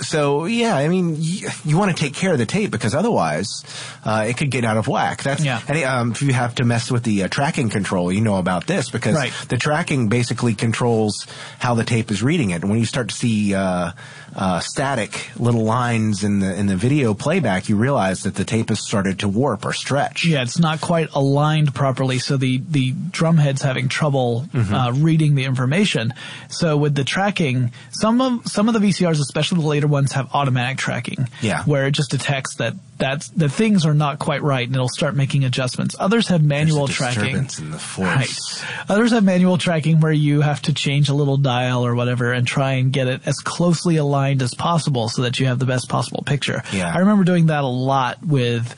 so 0.00 0.46
yeah, 0.46 0.74
I 0.76 0.88
mean, 0.88 1.16
you, 1.18 1.48
you 1.64 1.76
want 1.78 1.94
to 1.94 2.00
take 2.02 2.14
care 2.14 2.32
of 2.32 2.38
the 2.38 2.46
tape 2.46 2.70
because 2.70 2.94
otherwise, 2.94 3.64
uh, 4.04 4.24
it 4.28 4.36
could 4.36 4.50
get 4.50 4.64
out 4.64 4.76
of 4.76 4.88
whack. 4.88 5.22
That's 5.22 5.44
Yeah. 5.44 5.60
And 5.68 5.82
um, 5.84 6.12
if 6.12 6.22
you 6.22 6.32
have 6.32 6.54
to 6.56 6.64
mess 6.64 6.90
with 6.90 7.02
the 7.02 7.24
uh, 7.24 7.28
tracking 7.28 7.68
control, 7.68 8.10
you 8.12 8.20
know 8.20 8.36
about 8.36 8.66
this 8.66 8.90
because 8.90 9.14
Right. 9.14 9.32
the 9.48 9.58
tracking 9.58 10.08
basically 10.08 10.54
controls 10.54 11.26
how 11.58 11.74
the 11.74 11.84
tape 11.84 12.10
is 12.10 12.22
reading 12.22 12.50
it. 12.50 12.62
And 12.62 12.70
when 12.70 12.78
you 12.78 12.86
start 12.86 13.10
to 13.10 13.14
see 13.14 13.54
uh, 13.54 13.92
uh, 14.34 14.60
static 14.60 15.30
little 15.38 15.64
lines 15.64 16.24
in 16.24 16.38
the 16.40 16.54
in 16.54 16.66
the 16.66 16.76
video 16.76 17.14
playback, 17.14 17.68
you 17.68 17.76
realize 17.76 18.22
that 18.22 18.34
the 18.34 18.44
tape 18.44 18.70
has 18.70 18.80
started 18.80 19.18
to 19.20 19.28
warp 19.28 19.64
or 19.64 19.72
stretch. 19.72 20.24
Yeah, 20.24 20.42
it's 20.42 20.58
not 20.58 20.80
quite 20.80 21.10
aligned 21.12 21.74
properly, 21.74 22.18
so 22.18 22.36
the 22.36 22.62
the 22.68 22.92
drum 23.10 23.36
head's 23.36 23.62
having 23.62 23.88
trouble 23.88 24.46
Mm-hmm. 24.52 24.74
uh, 24.74 24.92
reading 24.92 25.34
the 25.34 25.44
information. 25.44 26.14
So 26.48 26.76
with 26.76 26.94
the 26.94 27.04
tracking, 27.04 27.72
some 27.90 28.20
of 28.20 28.46
some 28.46 28.68
of 28.68 28.74
the 28.74 28.80
VCRs, 28.80 29.20
especially 29.20 29.60
the 29.60 29.66
later 29.68 29.86
ones, 29.86 30.12
have 30.12 30.28
automatic 30.34 30.78
tracking. 30.78 31.28
Yeah. 31.40 31.62
where 31.64 31.86
it 31.86 31.92
just 31.92 32.10
detects 32.10 32.56
that 32.56 32.74
that's 32.98 33.28
the 33.28 33.48
things 33.48 33.84
are 33.84 33.94
not 33.94 34.18
quite 34.18 34.42
right, 34.42 34.66
and 34.66 34.74
it'll 34.74 34.88
start 34.88 35.16
making 35.16 35.44
adjustments. 35.44 35.96
Others 35.98 36.28
have 36.28 36.42
manual 36.42 36.86
tracking. 36.86 37.36
in 37.36 37.70
the 37.70 37.78
force. 37.78 38.62
Right. 38.62 38.90
Others 38.90 39.10
have 39.12 39.24
manual 39.24 39.58
tracking 39.58 40.00
where 40.00 40.12
you 40.12 40.40
have 40.40 40.62
to 40.62 40.72
change 40.72 41.08
a 41.08 41.14
little 41.14 41.36
dial 41.36 41.84
or 41.84 41.94
whatever 41.94 42.32
and 42.32 42.46
try 42.46 42.72
and 42.72 42.92
get 42.92 43.08
it 43.08 43.22
as 43.26 43.38
closely 43.38 43.96
aligned 43.96 44.42
as 44.42 44.54
possible 44.54 45.08
so 45.08 45.22
that 45.22 45.40
you 45.40 45.46
have 45.46 45.58
the 45.58 45.66
best 45.66 45.88
possible 45.88 46.22
picture. 46.24 46.62
Yeah. 46.72 46.92
I 46.94 46.98
remember 46.98 47.24
doing 47.24 47.46
that 47.46 47.64
a 47.64 47.68
lot 47.68 48.24
with 48.24 48.76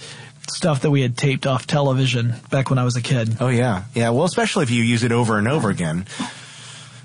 stuff 0.51 0.83
that 0.83 0.91
we 0.91 1.03
had 1.03 1.17
taped 1.17 1.47
off 1.47 1.67
television 1.67 2.35
back 2.51 2.71
when 2.71 2.79
I 2.79 2.85
was 2.85 2.97
a 2.97 3.03
kid. 3.03 3.37
Oh 3.41 3.49
yeah, 3.49 3.85
yeah. 3.95 4.11
Well, 4.11 4.25
especially 4.25 4.62
if 4.62 4.71
you 4.71 4.83
use 4.83 5.03
it 5.03 5.12
over 5.12 5.39
and 5.39 5.49
over 5.49 5.71
again, 5.71 6.07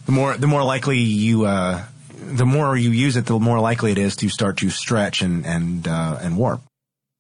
the 0.06 0.12
more 0.12 0.38
the 0.38 0.48
more 0.48 0.64
likely 0.64 1.00
you 1.00 1.46
uh, 1.46 1.84
the 2.18 2.46
more 2.46 2.78
you 2.78 2.92
use 2.92 3.18
it, 3.18 3.26
the 3.26 3.40
more 3.40 3.60
likely 3.60 3.92
it 3.92 3.98
is 3.98 4.16
to 4.18 4.30
start 4.30 4.58
to 4.58 4.70
stretch 4.70 5.22
and 5.22 5.46
and 5.46 5.88
uh, 5.88 6.18
and 6.22 6.38
warp. 6.38 6.62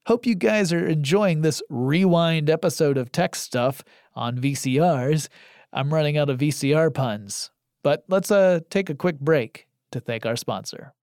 Hope 0.09 0.25
you 0.25 0.33
guys 0.33 0.73
are 0.73 0.87
enjoying 0.87 1.43
this 1.43 1.61
rewind 1.69 2.49
episode 2.49 2.97
of 2.97 3.11
Tech 3.11 3.35
Stuff 3.35 3.83
on 4.15 4.39
VCRs. 4.39 5.27
I'm 5.71 5.93
running 5.93 6.17
out 6.17 6.31
of 6.31 6.39
VCR 6.39 6.91
puns, 6.91 7.51
but 7.83 8.05
let's 8.07 8.31
uh 8.31 8.61
take 8.71 8.89
a 8.89 8.95
quick 8.95 9.19
break 9.19 9.67
to 9.91 9.99
thank 9.99 10.25
our 10.25 10.35
sponsor. 10.35 10.95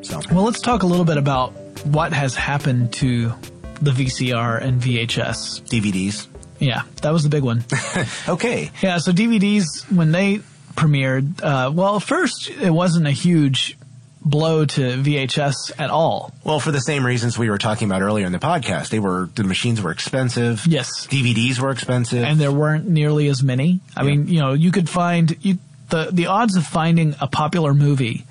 So 0.00 0.20
Well, 0.32 0.42
let's 0.42 0.60
talk 0.60 0.82
a 0.82 0.86
little 0.86 1.04
bit 1.04 1.16
about 1.16 1.52
what 1.84 2.12
has 2.12 2.34
happened 2.34 2.92
to 2.94 3.32
the 3.80 3.92
VCR 3.92 4.60
and 4.60 4.82
VHS. 4.82 5.62
DVDs. 5.68 6.26
Yeah, 6.58 6.82
that 7.02 7.12
was 7.12 7.22
the 7.22 7.28
big 7.28 7.44
one. 7.44 7.64
Okay. 8.28 8.72
Yeah, 8.82 8.98
so 8.98 9.12
DVDs 9.12 9.64
when 9.94 10.10
they 10.10 10.40
premiered, 10.74 11.42
uh, 11.42 11.70
well, 11.72 12.00
first 12.00 12.50
it 12.50 12.70
wasn't 12.70 13.06
a 13.06 13.10
huge 13.12 13.76
blow 14.24 14.64
to 14.64 14.80
VHS 14.80 15.72
at 15.78 15.90
all. 15.90 16.32
Well, 16.44 16.60
for 16.60 16.70
the 16.70 16.80
same 16.80 17.04
reasons 17.04 17.38
we 17.38 17.50
were 17.50 17.58
talking 17.58 17.88
about 17.88 18.02
earlier 18.02 18.26
in 18.26 18.32
the 18.32 18.38
podcast, 18.38 18.90
they 18.90 19.00
were 19.00 19.28
the 19.34 19.44
machines 19.44 19.82
were 19.82 19.90
expensive. 19.90 20.66
Yes. 20.66 21.06
DVDs 21.08 21.58
were 21.58 21.70
expensive. 21.70 22.22
and 22.22 22.40
there 22.40 22.52
weren't 22.52 22.88
nearly 22.88 23.28
as 23.28 23.42
many. 23.42 23.80
I 23.96 24.02
mean, 24.04 24.28
you 24.28 24.40
know, 24.40 24.52
you 24.52 24.70
could 24.70 24.88
find 24.88 25.36
you 25.44 25.58
the 25.90 26.08
the 26.12 26.26
odds 26.26 26.56
of 26.56 26.66
finding 26.66 27.14
a 27.20 27.26
popular 27.26 27.74
movie 27.74 28.24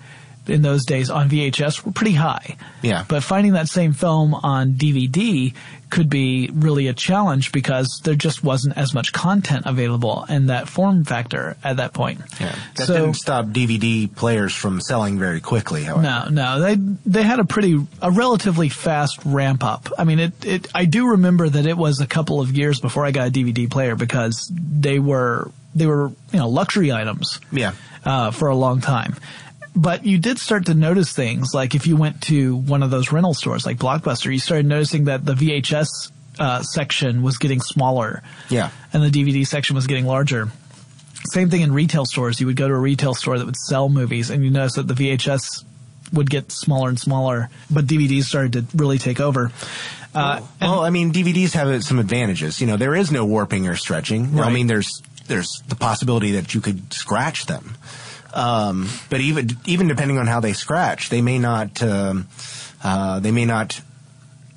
in 0.47 0.61
those 0.61 0.85
days 0.85 1.09
on 1.09 1.29
VHS 1.29 1.85
were 1.85 1.91
pretty 1.91 2.13
high. 2.13 2.55
Yeah. 2.81 3.05
But 3.07 3.23
finding 3.23 3.53
that 3.53 3.69
same 3.69 3.93
film 3.93 4.33
on 4.33 4.73
DVD 4.73 5.53
could 5.91 6.09
be 6.09 6.49
really 6.53 6.87
a 6.87 6.93
challenge 6.93 7.51
because 7.51 8.01
there 8.03 8.15
just 8.15 8.43
wasn't 8.43 8.75
as 8.77 8.93
much 8.93 9.13
content 9.13 9.65
available 9.67 10.25
in 10.29 10.47
that 10.47 10.67
form 10.67 11.03
factor 11.03 11.55
at 11.63 11.77
that 11.77 11.93
point. 11.93 12.21
yeah. 12.39 12.55
That 12.75 12.87
so 12.87 12.93
didn't 12.93 13.13
stop 13.15 13.45
DVD 13.47 14.13
players 14.15 14.55
from 14.55 14.81
selling 14.81 15.19
very 15.19 15.41
quickly. 15.41 15.83
However. 15.83 16.01
no, 16.01 16.29
no, 16.29 16.59
they 16.61 16.75
they 17.05 17.23
had 17.23 17.39
a 17.39 17.45
pretty 17.45 17.77
a 18.01 18.09
relatively 18.09 18.69
fast 18.69 19.19
ramp 19.25 19.63
up. 19.63 19.89
I 19.97 20.03
mean, 20.05 20.19
it 20.19 20.45
it 20.45 20.67
I 20.73 20.85
do 20.85 21.09
remember 21.09 21.47
that 21.49 21.65
it 21.67 21.77
was 21.77 21.99
a 22.01 22.07
couple 22.07 22.41
of 22.41 22.51
years 22.57 22.79
before 22.79 23.05
I 23.05 23.11
got 23.11 23.27
a 23.27 23.31
DVD 23.31 23.69
player 23.69 23.95
because 23.95 24.51
they 24.55 24.97
were 24.99 25.51
they 25.75 25.85
were 25.85 26.07
you 26.31 26.39
know 26.39 26.49
luxury 26.49 26.91
items 26.91 27.39
Yeah. 27.51 27.73
uh, 28.05 28.31
for 28.31 28.47
a 28.49 28.55
long 28.55 28.81
time. 28.81 29.15
But 29.75 30.05
you 30.05 30.17
did 30.17 30.37
start 30.37 30.65
to 30.65 30.73
notice 30.73 31.13
things 31.13 31.53
like 31.53 31.75
if 31.75 31.87
you 31.87 31.95
went 31.95 32.21
to 32.23 32.55
one 32.57 32.83
of 32.83 32.91
those 32.91 33.11
rental 33.11 33.33
stores 33.33 33.65
like 33.65 33.77
Blockbuster, 33.77 34.31
you 34.31 34.39
started 34.39 34.65
noticing 34.65 35.05
that 35.05 35.25
the 35.25 35.33
VHS 35.33 36.11
uh, 36.39 36.61
section 36.61 37.21
was 37.23 37.37
getting 37.37 37.61
smaller 37.61 38.21
Yeah. 38.49 38.71
and 38.91 39.01
the 39.01 39.09
DVD 39.09 39.47
section 39.47 39.75
was 39.75 39.87
getting 39.87 40.05
larger. 40.05 40.49
Same 41.31 41.49
thing 41.49 41.61
in 41.61 41.71
retail 41.71 42.05
stores. 42.05 42.39
You 42.41 42.47
would 42.47 42.55
go 42.57 42.67
to 42.67 42.73
a 42.73 42.79
retail 42.79 43.13
store 43.13 43.37
that 43.37 43.45
would 43.45 43.55
sell 43.55 43.87
movies, 43.89 44.29
and 44.29 44.43
you 44.43 44.49
notice 44.49 44.73
that 44.75 44.87
the 44.87 44.93
VHS 44.95 45.63
would 46.11 46.29
get 46.29 46.51
smaller 46.51 46.89
and 46.89 46.99
smaller, 46.99 47.49
but 47.69 47.85
DVDs 47.85 48.23
started 48.23 48.51
to 48.53 48.77
really 48.77 48.97
take 48.97 49.21
over. 49.21 49.51
Uh, 50.13 50.41
Well, 50.59 50.81
I 50.81 50.89
mean, 50.89 51.13
DVDs 51.13 51.53
have 51.53 51.83
some 51.83 51.99
advantages. 51.99 52.59
You 52.59 52.67
know, 52.67 52.75
there 52.75 52.95
is 52.95 53.11
no 53.11 53.23
warping 53.25 53.67
or 53.67 53.75
stretching. 53.77 54.37
I 54.39 54.49
mean, 54.49 54.67
there's 54.67 55.01
there's 55.27 55.47
the 55.69 55.75
possibility 55.75 56.31
that 56.31 56.53
you 56.53 56.59
could 56.59 56.91
scratch 56.91 57.45
them. 57.45 57.77
Um, 58.33 58.87
but 59.09 59.21
even 59.21 59.49
even 59.65 59.87
depending 59.87 60.17
on 60.17 60.27
how 60.27 60.39
they 60.39 60.53
scratch, 60.53 61.09
they 61.09 61.21
may 61.21 61.37
not 61.37 61.81
um, 61.83 62.27
uh, 62.83 63.19
they 63.19 63.31
may 63.31 63.45
not 63.45 63.81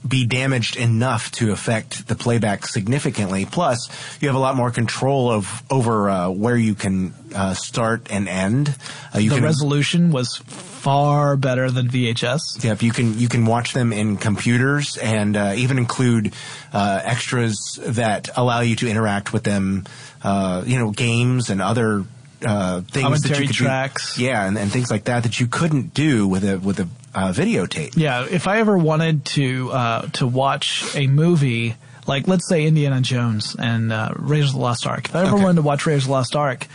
be 0.06 0.26
damaged 0.26 0.76
enough 0.76 1.30
to 1.32 1.50
affect 1.52 2.06
the 2.08 2.14
playback 2.14 2.66
significantly. 2.66 3.46
Plus, 3.46 3.88
you 4.20 4.28
have 4.28 4.36
a 4.36 4.40
lot 4.40 4.54
more 4.54 4.70
control 4.70 5.30
of 5.30 5.62
over 5.70 6.10
uh, 6.10 6.28
where 6.28 6.56
you 6.56 6.74
can 6.74 7.14
uh, 7.34 7.54
start 7.54 8.08
and 8.10 8.28
end. 8.28 8.76
Uh, 9.12 9.18
the 9.18 9.28
can 9.30 9.42
resolution 9.42 10.12
was 10.12 10.36
far 10.36 11.36
better 11.36 11.70
than 11.70 11.88
VHS. 11.88 12.62
Yep, 12.62 12.82
you 12.82 12.92
can 12.92 13.18
you 13.18 13.28
can 13.28 13.46
watch 13.46 13.72
them 13.72 13.92
in 13.92 14.18
computers 14.18 14.98
and 14.98 15.36
uh, 15.36 15.54
even 15.56 15.78
include 15.78 16.34
uh, 16.72 17.00
extras 17.02 17.78
that 17.82 18.28
allow 18.36 18.60
you 18.60 18.76
to 18.76 18.88
interact 18.88 19.32
with 19.32 19.44
them. 19.44 19.84
Uh, 20.22 20.62
you 20.66 20.78
know, 20.78 20.90
games 20.90 21.50
and 21.50 21.60
other 21.60 22.04
uh, 22.46 22.80
things 22.82 23.22
that 23.22 23.30
you 23.40 23.46
could 23.46 23.56
do- 23.56 23.64
tracks. 23.64 24.18
yeah, 24.18 24.46
and, 24.46 24.56
and 24.58 24.70
things 24.72 24.90
like 24.90 25.04
that 25.04 25.22
that 25.24 25.40
you 25.40 25.46
couldn't 25.46 25.94
do 25.94 26.26
with 26.28 26.44
a 26.44 26.58
with 26.58 26.80
a 26.80 26.88
uh, 27.14 27.32
videotape. 27.32 27.96
Yeah, 27.96 28.26
if 28.30 28.46
I 28.48 28.58
ever 28.58 28.76
wanted 28.76 29.24
to 29.26 29.70
uh, 29.72 30.02
to 30.14 30.26
watch 30.26 30.84
a 30.94 31.06
movie, 31.06 31.74
like 32.06 32.26
let's 32.28 32.48
say 32.48 32.64
Indiana 32.66 33.00
Jones 33.00 33.56
and 33.58 33.92
uh, 33.92 34.12
Raiders 34.16 34.50
of 34.50 34.56
the 34.56 34.60
Lost 34.62 34.86
Ark, 34.86 35.06
if 35.06 35.14
I 35.16 35.22
ever 35.22 35.34
Okay. 35.34 35.42
wanted 35.44 35.56
to 35.56 35.62
watch 35.62 35.86
Raiders 35.86 36.04
of 36.04 36.08
the 36.08 36.12
Lost 36.12 36.34
Ark 36.36 36.66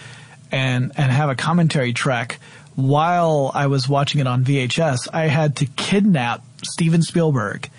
and 0.52 0.92
and 0.98 1.12
have 1.12 1.30
a 1.30 1.36
commentary 1.36 1.94
track 1.94 2.40
while 2.76 3.52
I 3.54 3.68
was 3.68 3.90
watching 3.90 4.22
it 4.22 4.28
on 4.28 4.44
VHS, 4.46 5.08
I 5.14 5.28
had 5.28 5.58
to 5.58 5.66
kidnap 5.66 6.44
Steven 6.64 7.02
Spielberg 7.02 7.70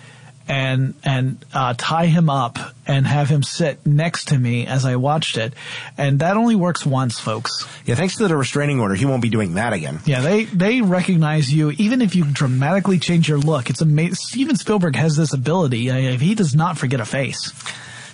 and 0.47 0.93
and 1.03 1.43
uh, 1.53 1.73
tie 1.77 2.07
him 2.07 2.29
up 2.29 2.57
and 2.87 3.05
have 3.05 3.29
him 3.29 3.43
sit 3.43 3.85
next 3.85 4.29
to 4.29 4.37
me 4.37 4.67
as 4.67 4.85
I 4.85 4.95
watched 4.95 5.37
it, 5.37 5.53
and 5.97 6.19
that 6.19 6.37
only 6.37 6.55
works 6.55 6.85
once, 6.85 7.19
folks. 7.19 7.65
Yeah, 7.85 7.95
thanks 7.95 8.17
to 8.17 8.27
the 8.27 8.35
restraining 8.35 8.79
order, 8.79 8.95
he 8.95 9.05
won't 9.05 9.21
be 9.21 9.29
doing 9.29 9.55
that 9.55 9.73
again. 9.73 9.99
Yeah, 10.05 10.21
they 10.21 10.45
they 10.45 10.81
recognize 10.81 11.51
you 11.53 11.71
even 11.71 12.01
if 12.01 12.15
you 12.15 12.25
dramatically 12.25 12.99
change 12.99 13.29
your 13.29 13.39
look. 13.39 13.69
It's 13.69 13.81
amazing. 13.81 14.15
Steven 14.15 14.55
Spielberg 14.55 14.95
has 14.95 15.15
this 15.15 15.33
ability. 15.33 15.91
I, 15.91 16.17
he 16.17 16.35
does 16.35 16.55
not 16.55 16.77
forget 16.77 16.99
a 16.99 17.05
face. 17.05 17.53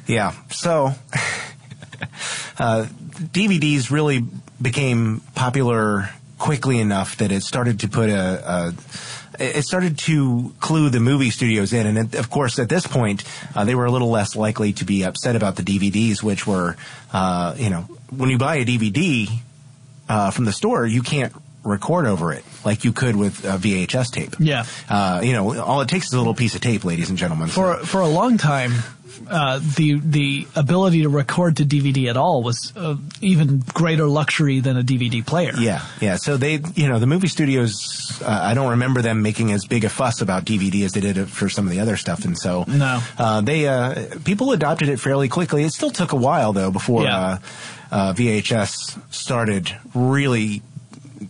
Yeah. 0.08 0.34
So, 0.52 0.94
uh, 2.60 2.86
DVDs 2.86 3.92
really 3.92 4.24
became 4.62 5.22
popular 5.36 6.10
quickly 6.38 6.80
enough 6.80 7.18
that 7.18 7.32
it 7.32 7.44
started 7.44 7.82
to 7.82 7.88
put 7.88 8.10
a, 8.10 8.52
a 8.52 8.74
it 9.40 9.64
started 9.64 9.98
to 10.00 10.54
clue 10.60 10.90
the 10.90 11.00
movie 11.00 11.30
studios 11.30 11.74
in. 11.74 11.86
And 11.86 12.16
of 12.16 12.30
course, 12.30 12.60
at 12.60 12.70
this 12.70 12.88
point, 12.88 13.24
uh, 13.56 13.66
they 13.66 13.76
were 13.76 13.86
a 13.86 13.92
little 13.92 14.10
less 14.10 14.36
likely 14.36 14.74
to 14.74 14.86
be 14.86 15.04
upset 15.04 15.36
about 15.36 15.56
the 15.56 15.64
DVDs, 15.64 16.24
which 16.24 16.48
were, 16.48 16.76
uh, 17.14 17.56
you 17.58 17.70
know, 17.70 17.82
when 18.16 18.30
you 18.30 18.38
buy 18.38 18.58
a 18.58 18.66
DVD 18.66 19.30
uh, 20.10 20.32
from 20.32 20.46
the 20.46 20.54
store, 20.54 20.86
you 20.86 21.02
can't 21.02 21.34
record 21.64 22.06
over 22.06 22.32
it 22.32 22.46
like 22.64 22.86
you 22.86 22.94
could 22.94 23.16
with 23.16 23.44
a 23.44 23.58
VHS 23.58 24.12
tape. 24.12 24.36
Yeah. 24.40 24.66
Uh, 24.90 25.22
you 25.24 25.34
know, 25.34 25.60
all 25.60 25.82
it 25.82 25.90
takes 25.90 26.08
is 26.08 26.14
a 26.14 26.18
little 26.18 26.34
piece 26.34 26.56
of 26.56 26.62
tape, 26.62 26.86
ladies 26.86 27.10
and 27.10 27.18
gentlemen. 27.18 27.50
For 27.50 27.78
for 27.78 28.02
a 28.02 28.08
long 28.08 28.38
time, 28.38 28.72
uh, 29.30 29.60
the 29.78 30.00
the 30.04 30.48
ability 30.56 31.02
to 31.04 31.10
record 31.10 31.58
to 31.58 31.66
DVD 31.66 32.10
at 32.10 32.18
all 32.18 32.44
was 32.44 32.74
uh, 32.76 32.96
even 33.22 33.60
greater 33.74 34.08
luxury 34.08 34.60
than 34.60 34.78
a 34.78 34.84
DVD 34.84 35.26
player. 35.26 35.54
Yeah, 35.58 35.84
yeah. 36.02 36.16
So 36.18 36.38
they, 36.38 36.60
you 36.76 36.88
know, 36.88 37.00
the 37.00 37.08
movie 37.08 37.28
studios. 37.28 38.22
Uh, 38.24 38.28
I 38.30 38.54
don't 38.54 38.70
remember 38.72 39.02
them 39.02 39.22
making 39.22 39.52
as 39.52 39.66
big 39.66 39.84
a 39.84 39.90
fuss 39.90 40.22
about 40.22 40.46
DVD 40.46 40.84
as 40.86 40.94
they 40.94 41.02
did 41.02 41.30
for 41.30 41.50
some 41.50 41.66
of 41.66 41.72
the 41.72 41.80
other 41.80 41.98
stuff, 41.98 42.26
and 42.26 42.38
so 42.38 42.66
No. 42.68 43.02
uh, 43.18 43.42
they 43.42 43.68
uh, 43.68 44.16
people 44.24 44.52
adopted 44.52 44.90
it 44.90 45.00
fairly 45.00 45.28
quickly. 45.30 45.64
It 45.64 45.74
still 45.74 45.92
took 45.92 46.12
a 46.14 46.18
while 46.18 46.54
though 46.54 46.72
before 46.72 47.04
Yeah. 47.04 47.18
uh, 47.18 47.38
uh, 47.92 48.14
VHS 48.14 49.00
started 49.14 49.76
really 49.94 50.62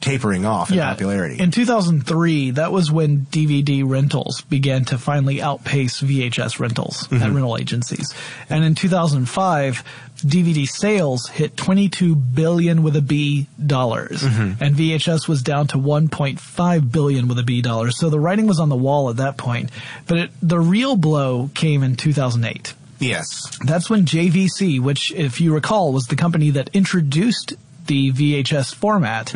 tapering 0.01 0.45
off 0.45 0.71
in 0.71 0.77
popularity. 0.89 1.39
In 1.41 1.51
2003, 1.51 2.51
that 2.51 2.71
was 2.71 2.91
when 2.91 3.21
DVD 3.27 3.87
rentals 3.87 4.41
began 4.41 4.85
to 4.85 4.97
finally 4.97 5.41
outpace 5.41 6.01
VHS 6.01 6.59
rentals 6.59 7.07
Mm-hmm. 7.07 7.23
at 7.23 7.31
rental 7.31 7.57
agencies. 7.57 8.13
And 8.49 8.63
in 8.63 8.75
2005, 8.75 9.83
DVD 10.17 10.67
sales 10.67 11.27
hit 11.29 11.55
22 11.55 12.15
billion 12.15 12.81
with 12.83 12.95
a 12.95 13.01
B 13.01 13.47
dollars, 13.63 14.23
Mm-hmm. 14.23 14.63
and 14.63 14.75
VHS 14.75 15.27
was 15.27 15.41
down 15.43 15.67
to 15.67 15.77
1.5 15.77 16.91
billion 16.91 17.27
with 17.27 17.39
a 17.39 17.43
B 17.43 17.61
dollars. 17.61 17.97
So 17.99 18.09
the 18.09 18.19
writing 18.19 18.47
was 18.47 18.59
on 18.59 18.69
the 18.69 18.75
wall 18.75 19.09
at 19.09 19.17
that 19.17 19.37
point. 19.37 19.69
But 20.07 20.17
it, 20.17 20.31
the 20.41 20.59
real 20.59 20.95
blow 20.95 21.49
came 21.53 21.83
in 21.83 21.95
2008. 21.95 22.73
yes, 22.99 23.27
That's 23.63 23.89
when 23.89 24.05
JVC, 24.05 24.79
which 24.79 25.11
if 25.11 25.39
you 25.39 25.53
recall 25.53 25.93
was 25.93 26.05
the 26.07 26.15
company 26.15 26.49
that 26.51 26.69
introduced 26.73 27.53
the 27.87 28.11
VHS 28.11 28.73
format, 28.75 29.33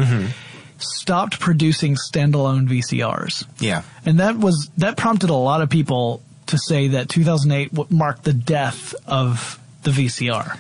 stopped 0.78 1.40
producing 1.40 1.96
standalone 1.96 2.68
VCRs. 2.68 3.46
yeah, 3.60 3.84
And 4.06 4.20
that 4.20 4.38
was 4.38 4.70
that 4.78 4.98
prompted 4.98 5.30
a 5.30 5.36
lot 5.36 5.62
of 5.62 5.70
people 5.70 6.22
to 6.48 6.58
say 6.58 6.90
that 6.90 7.08
2008 7.10 7.92
marked 7.92 8.24
the 8.24 8.34
death 8.34 8.94
of 9.08 9.60
the 9.84 9.92
VCR. 9.92 10.58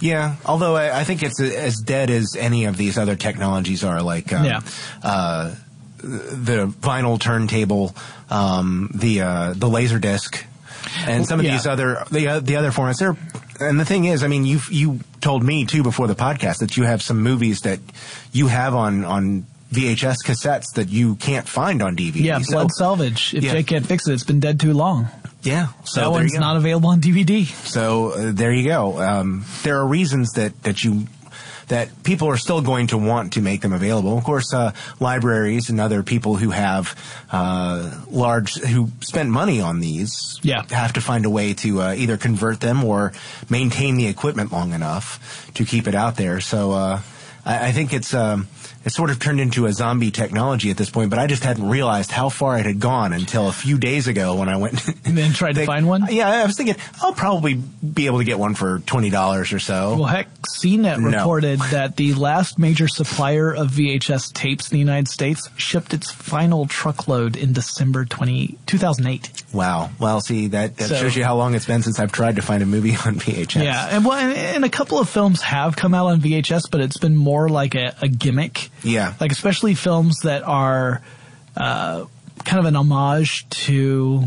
yeah. 0.00 0.36
Although 0.46 0.76
I, 0.76 1.00
I 1.00 1.04
think 1.04 1.22
it's 1.22 1.40
as 1.40 1.76
dead 1.80 2.10
as 2.10 2.36
any 2.38 2.64
of 2.66 2.76
these 2.76 2.96
other 2.98 3.16
technologies 3.16 3.84
are. 3.84 4.00
Like, 4.02 4.32
um, 4.32 4.44
Yeah. 4.44 4.60
uh, 5.02 5.54
the 5.98 6.66
vinyl 6.80 7.18
turntable, 7.18 7.94
um, 8.30 8.90
the 8.94 9.22
uh, 9.22 9.52
the 9.56 9.68
laser 9.68 9.98
disc, 9.98 10.44
and 11.06 11.26
some 11.26 11.40
of 11.40 11.46
Yeah. 11.46 11.52
these 11.52 11.66
other 11.66 12.04
the 12.10 12.40
the 12.44 12.56
other 12.56 12.70
formats. 12.72 12.98
They're 12.98 13.16
and 13.60 13.78
the 13.80 13.84
thing 13.84 14.04
is, 14.04 14.22
I 14.22 14.28
mean, 14.28 14.44
you 14.44 14.60
you 14.70 15.00
told 15.24 15.42
me 15.42 15.64
too 15.64 15.82
before 15.82 16.06
the 16.06 16.14
podcast 16.14 16.58
that 16.58 16.76
you 16.76 16.84
have 16.84 17.00
some 17.02 17.22
movies 17.22 17.62
that 17.62 17.80
you 18.32 18.46
have 18.48 18.74
on 18.74 19.04
on 19.04 19.46
VHS 19.72 20.16
cassettes 20.24 20.74
that 20.74 20.88
you 20.90 21.16
can't 21.16 21.48
find 21.48 21.82
on 21.82 21.96
DVD. 21.96 22.20
Yeah, 22.20 22.38
So- 22.40 22.52
Blood 22.52 22.70
Salvage. 22.72 23.34
If 23.34 23.42
Yeah. 23.42 23.52
Jake 23.52 23.66
can't 23.66 23.86
fix 23.86 24.06
it, 24.06 24.12
it's 24.12 24.22
been 24.22 24.38
dead 24.38 24.60
too 24.60 24.72
long. 24.74 25.08
yeah. 25.42 25.68
So 25.84 26.00
that 26.02 26.10
one's 26.12 26.34
not 26.34 26.56
available 26.56 26.90
on 26.90 27.00
DVD. 27.00 27.46
So 27.66 28.10
uh, 28.12 28.32
there 28.32 28.52
you 28.52 28.64
go. 28.68 29.00
Um, 29.00 29.44
there 29.64 29.76
are 29.80 29.86
reasons 29.86 30.32
that 30.32 30.52
that 30.62 30.84
you 30.84 31.06
that 31.68 32.02
people 32.02 32.28
are 32.28 32.36
still 32.36 32.60
going 32.60 32.86
to 32.88 32.98
want 32.98 33.32
to 33.34 33.40
make 33.40 33.60
them 33.62 33.72
available. 33.72 34.16
Of 34.18 34.24
course, 34.24 34.52
uh, 34.52 34.72
libraries 35.00 35.70
and 35.70 35.80
other 35.80 36.02
people 36.02 36.36
who 36.36 36.50
have 36.50 36.94
uh, 37.32 37.90
large 38.10 38.54
who 38.54 38.88
spent 39.00 39.30
money 39.30 39.60
on 39.60 39.80
these 39.80 40.38
Yeah. 40.42 40.62
have 40.70 40.92
to 40.94 41.00
find 41.00 41.24
a 41.24 41.30
way 41.30 41.54
to 41.54 41.80
uh, 41.82 41.94
either 41.94 42.16
convert 42.16 42.60
them 42.60 42.84
or 42.84 43.12
maintain 43.48 43.96
the 43.96 44.06
equipment 44.06 44.52
long 44.52 44.72
enough 44.72 45.50
to 45.54 45.64
keep 45.64 45.86
it 45.86 45.94
out 45.94 46.16
there. 46.16 46.40
So 46.40 46.72
uh, 46.72 47.00
I, 47.44 47.68
I 47.68 47.72
think 47.72 47.92
it's. 47.92 48.12
Um, 48.14 48.48
it's 48.84 48.94
sort 48.96 49.10
of 49.10 49.18
turned 49.18 49.40
into 49.40 49.66
a 49.66 49.72
zombie 49.72 50.10
technology 50.10 50.70
at 50.70 50.76
this 50.76 50.90
point, 50.90 51.10
but 51.10 51.18
I 51.18 51.26
just 51.26 51.42
hadn't 51.44 51.68
realized 51.68 52.10
how 52.10 52.28
far 52.28 52.58
it 52.58 52.66
had 52.66 52.80
gone 52.80 53.12
until 53.12 53.48
a 53.48 53.52
few 53.52 53.78
days 53.78 54.08
ago 54.08 54.36
when 54.36 54.48
I 54.48 54.56
went 54.56 54.86
And 55.06 55.16
then 55.16 55.32
tried 55.32 55.54
to 55.54 55.64
find 55.66 55.86
one? 55.86 56.02
Uh, 56.04 56.08
yeah, 56.10 56.28
I 56.28 56.44
was 56.46 56.56
thinking 56.56 56.76
I'll 57.02 57.12
probably 57.14 57.54
be 57.54 58.06
able 58.06 58.18
to 58.18 58.24
get 58.24 58.38
one 58.38 58.54
for 58.54 58.80
twenty 58.80 59.10
dollars 59.10 59.52
or 59.52 59.58
so. 59.58 59.94
Well, 59.96 60.04
heck, 60.04 60.28
CNET 60.58 60.98
No. 61.00 61.18
reported 61.18 61.60
that 61.70 61.96
the 61.96 62.14
last 62.14 62.58
major 62.58 62.86
supplier 62.88 63.54
of 63.54 63.70
VHS 63.70 64.32
tapes 64.32 64.70
in 64.70 64.74
the 64.74 64.80
United 64.80 65.08
States 65.08 65.48
shipped 65.56 65.94
its 65.94 66.10
final 66.10 66.66
truckload 66.66 67.36
in 67.36 67.52
December 67.52 68.04
20, 68.04 68.58
2008. 68.66 69.42
wow. 69.52 69.90
Well, 69.98 70.20
see 70.20 70.48
that, 70.48 70.76
that 70.76 70.88
So- 70.88 70.96
shows 70.96 71.16
you 71.16 71.24
how 71.24 71.36
long 71.36 71.54
it's 71.54 71.66
been 71.66 71.82
since 71.82 71.98
I've 71.98 72.12
tried 72.12 72.36
to 72.36 72.42
find 72.42 72.62
a 72.62 72.66
movie 72.66 72.90
on 73.06 73.16
VHS. 73.16 73.62
Yeah, 73.64 73.88
and 73.90 74.04
well, 74.04 74.18
and, 74.18 74.32
and 74.36 74.64
a 74.64 74.68
couple 74.68 74.98
of 74.98 75.08
films 75.08 75.40
have 75.42 75.76
come 75.76 75.94
out 75.94 76.06
on 76.06 76.20
VHS, 76.20 76.70
but 76.70 76.80
it's 76.80 76.98
been 76.98 77.16
more 77.16 77.48
like 77.48 77.74
a, 77.74 77.94
a 78.02 78.08
gimmick. 78.08 78.70
Yeah. 78.84 79.14
like 79.20 79.32
especially 79.32 79.74
films 79.74 80.20
that 80.24 80.42
are 80.42 81.02
uh, 81.56 82.04
kind 82.44 82.60
of 82.60 82.66
an 82.66 82.76
homage 82.76 83.48
to 83.66 84.24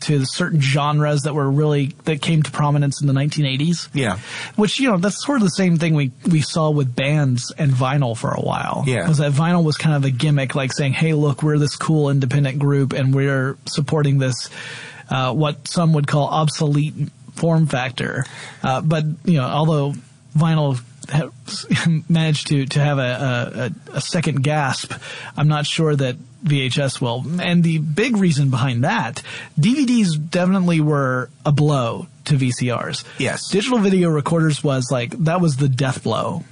to 0.00 0.24
certain 0.24 0.60
genres 0.60 1.22
that 1.22 1.32
were 1.34 1.48
really 1.48 1.94
that 2.06 2.20
came 2.20 2.42
to 2.42 2.50
prominence 2.50 3.00
in 3.00 3.06
the 3.06 3.12
1980s. 3.12 3.88
Yeah. 3.94 4.18
which 4.56 4.80
you 4.80 4.90
know 4.90 4.98
that's 4.98 5.24
sort 5.24 5.36
of 5.38 5.44
the 5.44 5.50
same 5.50 5.76
thing 5.76 5.94
we 5.94 6.10
we 6.28 6.40
saw 6.40 6.70
with 6.70 6.94
bands 6.96 7.52
and 7.56 7.70
vinyl 7.70 8.16
for 8.16 8.32
a 8.32 8.40
while. 8.40 8.82
Yeah. 8.86 9.06
was 9.08 9.18
that 9.18 9.32
vinyl 9.32 9.62
was 9.62 9.76
kind 9.76 9.94
of 9.94 10.04
a 10.04 10.10
gimmick, 10.10 10.54
like 10.56 10.72
saying, 10.72 10.94
"Hey, 10.94 11.14
look, 11.14 11.42
we're 11.44 11.58
this 11.58 11.76
cool 11.76 12.10
independent 12.10 12.58
group, 12.58 12.92
and 12.92 13.14
we're 13.14 13.56
supporting 13.66 14.18
this." 14.18 14.50
Uh, 15.08 15.32
what 15.34 15.68
some 15.68 15.92
would 15.92 16.06
call 16.06 16.26
obsolete 16.26 16.94
form 17.34 17.66
factor, 17.66 18.24
uh, 18.62 18.80
but 18.80 19.04
you 19.24 19.34
know, 19.34 19.44
although 19.44 19.92
vinyl 20.36 20.80
managed 22.08 22.48
to 22.48 22.66
to 22.66 22.80
have 22.80 22.98
a, 22.98 23.72
a, 23.92 23.96
a 23.96 24.00
second 24.00 24.42
gasp, 24.42 24.92
I'm 25.36 25.48
not 25.48 25.66
sure 25.66 25.94
that 25.94 26.16
VHS 26.44 27.00
will. 27.00 27.24
And 27.40 27.62
the 27.62 27.78
big 27.78 28.16
reason 28.16 28.50
behind 28.50 28.84
that, 28.84 29.22
DVDs 29.58 30.30
definitely 30.30 30.80
were 30.80 31.30
a 31.46 31.52
blow 31.52 32.06
to 32.26 32.34
VCRs. 32.34 33.04
Yes. 33.18 33.48
digital 33.48 33.78
video 33.78 34.08
recorders 34.08 34.62
was 34.62 34.90
like 34.90 35.10
that 35.24 35.40
was 35.40 35.56
the 35.56 35.68
death 35.68 36.02
blow. 36.02 36.44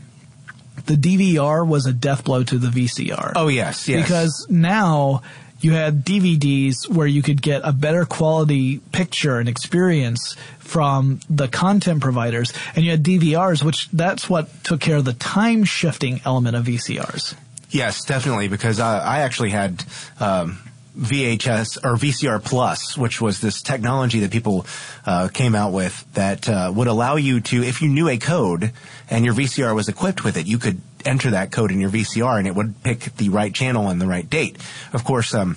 The 0.86 0.94
DVR 0.94 1.66
was 1.66 1.86
a 1.86 1.92
death 1.92 2.24
blow 2.24 2.42
to 2.42 2.58
the 2.58 2.68
VCR. 2.68 3.32
Oh 3.36 3.48
yes, 3.48 3.88
yes. 3.88 4.02
Because 4.02 4.46
now 4.48 5.22
you 5.60 5.72
had 5.72 6.04
DVDs 6.04 6.88
where 6.88 7.06
you 7.06 7.22
could 7.22 7.42
get 7.42 7.60
a 7.64 7.72
better 7.72 8.04
quality 8.06 8.78
picture 8.92 9.38
and 9.38 9.48
experience 9.48 10.36
from 10.70 11.18
the 11.28 11.48
content 11.48 12.00
providers, 12.00 12.52
and 12.76 12.84
you 12.84 12.92
had 12.92 13.02
DVRs, 13.02 13.64
which 13.64 13.88
that's 13.90 14.30
what 14.30 14.48
took 14.62 14.80
care 14.80 14.98
of 14.98 15.04
the 15.04 15.12
time 15.14 15.64
shifting 15.64 16.20
element 16.24 16.54
of 16.54 16.64
VCRs. 16.64 17.34
yes, 17.70 18.04
definitely. 18.04 18.46
Because 18.46 18.78
I, 18.78 18.98
I 18.98 19.18
actually 19.20 19.50
had. 19.50 19.84
Um, 20.20 20.58
VHS 20.98 21.78
or 21.84 21.94
VCR 21.94 22.44
Plus, 22.44 22.98
which 22.98 23.20
was 23.20 23.40
this 23.40 23.62
technology 23.62 24.20
that 24.20 24.32
people 24.32 24.66
uh, 25.06 25.28
came 25.28 25.54
out 25.54 25.72
with 25.72 26.04
that 26.14 26.48
uh, 26.48 26.72
would 26.74 26.88
allow 26.88 27.14
you 27.14 27.40
to, 27.40 27.62
if 27.62 27.80
you 27.80 27.88
knew 27.88 28.08
a 28.08 28.18
code 28.18 28.72
and 29.08 29.24
your 29.24 29.32
VCR 29.32 29.72
was 29.72 29.88
equipped 29.88 30.24
with 30.24 30.36
it, 30.36 30.48
you 30.48 30.58
could 30.58 30.80
enter 31.04 31.30
that 31.30 31.52
code 31.52 31.70
in 31.70 31.80
your 31.80 31.90
VCR 31.90 32.38
and 32.38 32.46
it 32.46 32.56
would 32.56 32.82
pick 32.82 33.16
the 33.16 33.28
right 33.28 33.54
channel 33.54 33.88
and 33.88 34.00
the 34.00 34.08
right 34.08 34.28
date. 34.28 34.58
Of 34.92 35.04
course, 35.04 35.32
um, 35.32 35.56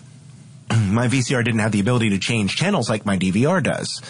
my 0.69 1.07
VCR 1.07 1.43
didn't 1.43 1.59
have 1.59 1.71
the 1.71 1.79
ability 1.79 2.11
to 2.11 2.19
change 2.19 2.55
channels 2.55 2.89
like 2.89 3.05
my 3.05 3.17
DVR 3.17 3.61
does 3.61 4.01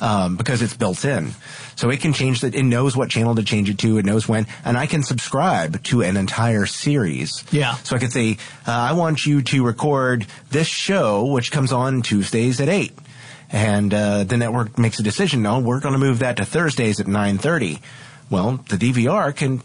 um, 0.00 0.36
because 0.36 0.62
it's 0.62 0.76
built 0.76 1.04
in. 1.04 1.32
So 1.76 1.90
it 1.90 2.00
can 2.00 2.12
change 2.12 2.40
that. 2.40 2.54
It 2.54 2.62
knows 2.62 2.96
what 2.96 3.10
channel 3.10 3.34
to 3.34 3.42
change 3.42 3.70
it 3.70 3.78
to. 3.78 3.98
It 3.98 4.04
knows 4.04 4.28
when, 4.28 4.46
and 4.64 4.76
I 4.76 4.86
can 4.86 5.02
subscribe 5.02 5.82
to 5.84 6.02
an 6.02 6.16
entire 6.16 6.66
series. 6.66 7.44
Yeah. 7.50 7.74
So 7.76 7.96
I 7.96 7.98
could 7.98 8.12
say, 8.12 8.38
uh, 8.66 8.72
I 8.72 8.92
want 8.92 9.24
you 9.24 9.42
to 9.42 9.64
record 9.64 10.26
this 10.50 10.66
show, 10.66 11.26
which 11.26 11.52
comes 11.52 11.72
on 11.72 12.02
Tuesdays 12.02 12.60
at 12.60 12.68
eight, 12.68 12.92
and 13.50 13.92
uh, 13.94 14.24
the 14.24 14.36
network 14.36 14.78
makes 14.78 14.98
a 14.98 15.02
decision. 15.02 15.42
No, 15.42 15.60
we're 15.60 15.80
going 15.80 15.94
to 15.94 15.98
move 15.98 16.20
that 16.20 16.36
to 16.36 16.44
Thursdays 16.44 17.00
at 17.00 17.06
nine 17.06 17.38
thirty. 17.38 17.80
Well, 18.28 18.64
the 18.68 18.76
DVR 18.76 19.34
can 19.34 19.62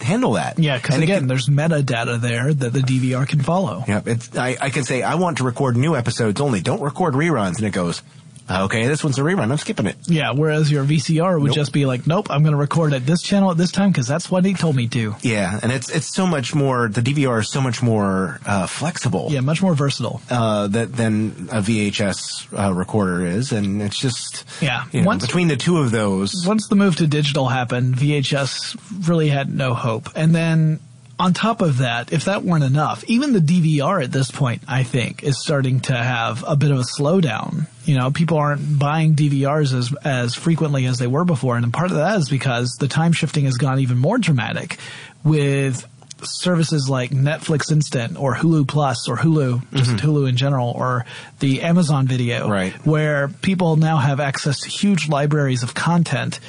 handle 0.00 0.32
that. 0.32 0.58
Yeah, 0.58 0.76
because 0.78 0.96
again, 0.98 1.20
can- 1.20 1.28
there's 1.28 1.48
metadata 1.48 2.20
there 2.20 2.52
that 2.52 2.72
the 2.72 2.80
DVR 2.80 3.26
can 3.28 3.40
follow. 3.40 3.84
Yeah, 3.86 4.02
I, 4.36 4.56
I 4.60 4.70
can 4.70 4.84
say, 4.84 5.02
I 5.02 5.14
want 5.16 5.38
to 5.38 5.44
record 5.44 5.76
new 5.76 5.94
episodes 5.96 6.40
only. 6.40 6.60
Don't 6.60 6.80
record 6.82 7.14
reruns. 7.14 7.56
And 7.58 7.66
it 7.66 7.70
goes, 7.72 8.02
Okay, 8.50 8.86
this 8.86 9.02
one's 9.02 9.18
a 9.18 9.22
rerun. 9.22 9.50
I'm 9.50 9.56
skipping 9.56 9.86
it. 9.86 9.96
Yeah, 10.04 10.32
whereas 10.32 10.70
your 10.70 10.84
VCR 10.84 11.40
would 11.40 11.46
Nope. 11.48 11.54
just 11.54 11.72
be 11.72 11.86
like, 11.86 12.06
nope, 12.06 12.30
I'm 12.30 12.42
going 12.42 12.52
to 12.52 12.58
record 12.58 12.92
at 12.92 13.06
this 13.06 13.22
channel 13.22 13.50
at 13.50 13.56
this 13.56 13.72
time 13.72 13.90
because 13.90 14.06
that's 14.06 14.30
what 14.30 14.44
he 14.44 14.52
told 14.52 14.76
me 14.76 14.86
to. 14.88 15.16
Yeah, 15.22 15.58
and 15.62 15.72
it's 15.72 15.88
it's 15.90 16.12
so 16.14 16.26
much 16.26 16.54
more. 16.54 16.88
The 16.88 17.00
DVR 17.00 17.40
is 17.40 17.50
so 17.50 17.60
much 17.62 17.82
more 17.82 18.40
uh, 18.44 18.66
flexible. 18.66 19.28
Yeah, 19.30 19.40
much 19.40 19.62
more 19.62 19.74
versatile. 19.74 20.20
uh, 20.30 20.66
that 20.68 20.92
than 20.94 21.48
a 21.52 21.62
VHS 21.62 22.52
uh, 22.68 22.72
recorder 22.74 23.24
is, 23.24 23.52
and 23.52 23.80
it's 23.80 23.98
just 23.98 24.44
Yeah. 24.60 24.84
You 24.92 25.00
know, 25.00 25.06
Once- 25.06 25.24
between 25.24 25.48
the 25.48 25.56
two 25.56 25.78
of 25.78 25.90
those, 25.90 26.44
Once 26.46 26.68
the 26.68 26.76
move 26.76 26.96
to 26.96 27.06
digital 27.06 27.48
happened, 27.48 27.96
VHS 27.96 28.76
really 29.08 29.28
had 29.30 29.48
no 29.54 29.72
hope. 29.74 30.10
And 30.14 30.34
then 30.34 30.80
on 31.18 31.32
top 31.32 31.62
of 31.62 31.78
that, 31.78 32.12
if 32.12 32.24
that 32.24 32.42
weren't 32.42 32.64
enough, 32.64 33.04
even 33.06 33.32
the 33.32 33.38
DVR 33.40 34.02
at 34.02 34.10
this 34.10 34.30
point, 34.30 34.62
I 34.66 34.82
think, 34.82 35.22
is 35.22 35.38
starting 35.40 35.80
to 35.82 35.94
have 35.96 36.42
a 36.46 36.56
bit 36.56 36.70
of 36.72 36.78
a 36.78 36.82
slowdown. 36.82 37.66
You 37.84 37.96
know, 37.96 38.10
people 38.10 38.38
aren't 38.38 38.78
buying 38.78 39.14
DVRs 39.14 39.72
as 39.74 39.94
as 40.04 40.34
frequently 40.34 40.86
as 40.86 40.98
they 40.98 41.06
were 41.06 41.24
before, 41.24 41.56
and 41.56 41.72
part 41.72 41.90
of 41.90 41.98
that 41.98 42.18
is 42.18 42.28
because 42.28 42.76
the 42.80 42.88
time 42.88 43.12
shifting 43.12 43.44
has 43.44 43.56
gone 43.58 43.78
even 43.80 43.98
more 43.98 44.18
dramatic 44.18 44.76
with 45.22 45.86
services 46.22 46.88
like 46.88 47.10
Netflix 47.10 47.70
Instant 47.70 48.16
or 48.18 48.34
Hulu 48.34 48.66
Plus 48.66 49.08
or 49.08 49.16
Hulu, 49.16 49.62
just 49.74 49.96
Hulu 49.96 50.28
in 50.28 50.36
general, 50.36 50.70
or 50.70 51.04
the 51.40 51.62
Amazon 51.62 52.06
Video, 52.06 52.48
Right. 52.48 52.72
where 52.86 53.28
people 53.28 53.76
now 53.76 53.98
have 53.98 54.20
access 54.20 54.60
to 54.60 54.68
huge 54.70 55.08
libraries 55.08 55.62
of 55.62 55.74
content 55.74 56.40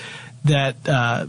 that 0.46 0.76
uh, 0.88 1.26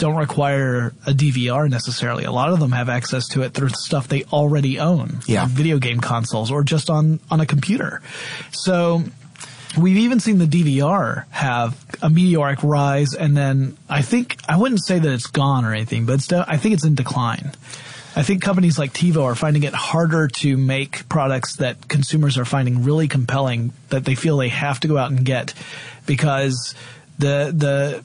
don't 0.00 0.16
require 0.16 0.92
a 1.06 1.12
DVR 1.12 1.68
necessarily. 1.70 2.24
A 2.24 2.32
lot 2.32 2.48
of 2.50 2.58
them 2.58 2.72
have 2.72 2.88
access 2.88 3.28
to 3.28 3.42
it 3.42 3.54
through 3.54 3.68
stuff 3.68 4.08
they 4.08 4.24
already 4.24 4.80
own, 4.80 5.20
Yeah. 5.26 5.42
like 5.44 5.52
video 5.52 5.78
game 5.78 6.00
consoles 6.00 6.50
or 6.50 6.64
just 6.64 6.90
on 6.90 7.20
on 7.30 7.40
a 7.40 7.46
computer. 7.46 8.02
So. 8.50 9.04
We've 9.78 9.98
even 9.98 10.18
seen 10.18 10.38
the 10.38 10.46
DVR 10.48 11.26
have 11.30 11.78
a 12.02 12.10
meteoric 12.10 12.58
rise, 12.64 13.14
and 13.14 13.36
then 13.36 13.76
I 13.88 14.02
think 14.02 14.36
I 14.48 14.56
wouldn't 14.56 14.84
say 14.84 14.98
that 14.98 15.12
it's 15.12 15.28
gone 15.28 15.64
or 15.64 15.72
anything, 15.72 16.06
but 16.06 16.14
it's 16.14 16.26
de- 16.26 16.44
I 16.44 16.56
think 16.56 16.74
it's 16.74 16.84
in 16.84 16.96
decline. 16.96 17.52
I 18.16 18.24
think 18.24 18.42
companies 18.42 18.80
like 18.80 18.92
TiVo 18.92 19.22
are 19.22 19.36
finding 19.36 19.62
it 19.62 19.72
harder 19.72 20.26
to 20.26 20.56
make 20.56 21.08
products 21.08 21.54
that 21.58 21.86
consumers 21.86 22.36
are 22.36 22.44
finding 22.44 22.82
really 22.82 23.06
compelling 23.06 23.72
that 23.90 24.04
they 24.04 24.16
feel 24.16 24.38
they 24.38 24.48
have 24.48 24.80
to 24.80 24.88
go 24.88 24.98
out 24.98 25.12
and 25.12 25.24
get 25.24 25.54
because 26.04 26.74
the 27.20 27.52
the 27.56 28.02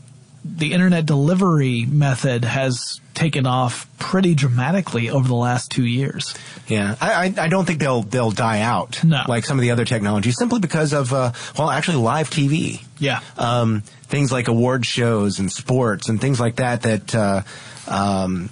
the 0.48 0.74
internet 0.74 1.06
delivery 1.08 1.86
method 1.86 2.46
has 2.46 3.02
taken 3.16 3.48
off 3.48 3.88
pretty 3.98 4.36
dramatically 4.36 5.10
over 5.10 5.28
the 5.28 5.34
last 5.36 5.72
two 5.72 5.86
years. 5.86 6.36
yeah, 6.68 6.96
I, 7.02 7.14
I 7.26 7.34
I 7.46 7.48
don't 7.48 7.66
think 7.66 7.80
they'll 7.80 8.04
they'll 8.04 8.30
die 8.32 8.62
out 8.62 9.04
No. 9.04 9.24
like 9.28 9.44
some 9.46 9.58
of 9.58 9.64
the 9.64 9.72
other 9.72 9.86
technologies 9.86 10.36
simply 10.38 10.60
because 10.60 10.94
of 10.94 11.12
uh, 11.14 11.32
well, 11.58 11.70
actually 11.72 11.98
live 11.98 12.30
TV. 12.30 12.84
Yeah. 13.00 13.22
um, 13.38 13.82
things 14.04 14.32
like 14.32 14.48
award 14.48 14.86
shows 14.86 15.40
and 15.40 15.52
sports 15.52 16.10
and 16.10 16.22
things 16.22 16.40
like 16.40 16.58
that 16.58 16.84
that 16.84 17.16
uh, 17.16 17.42
um, 17.88 18.50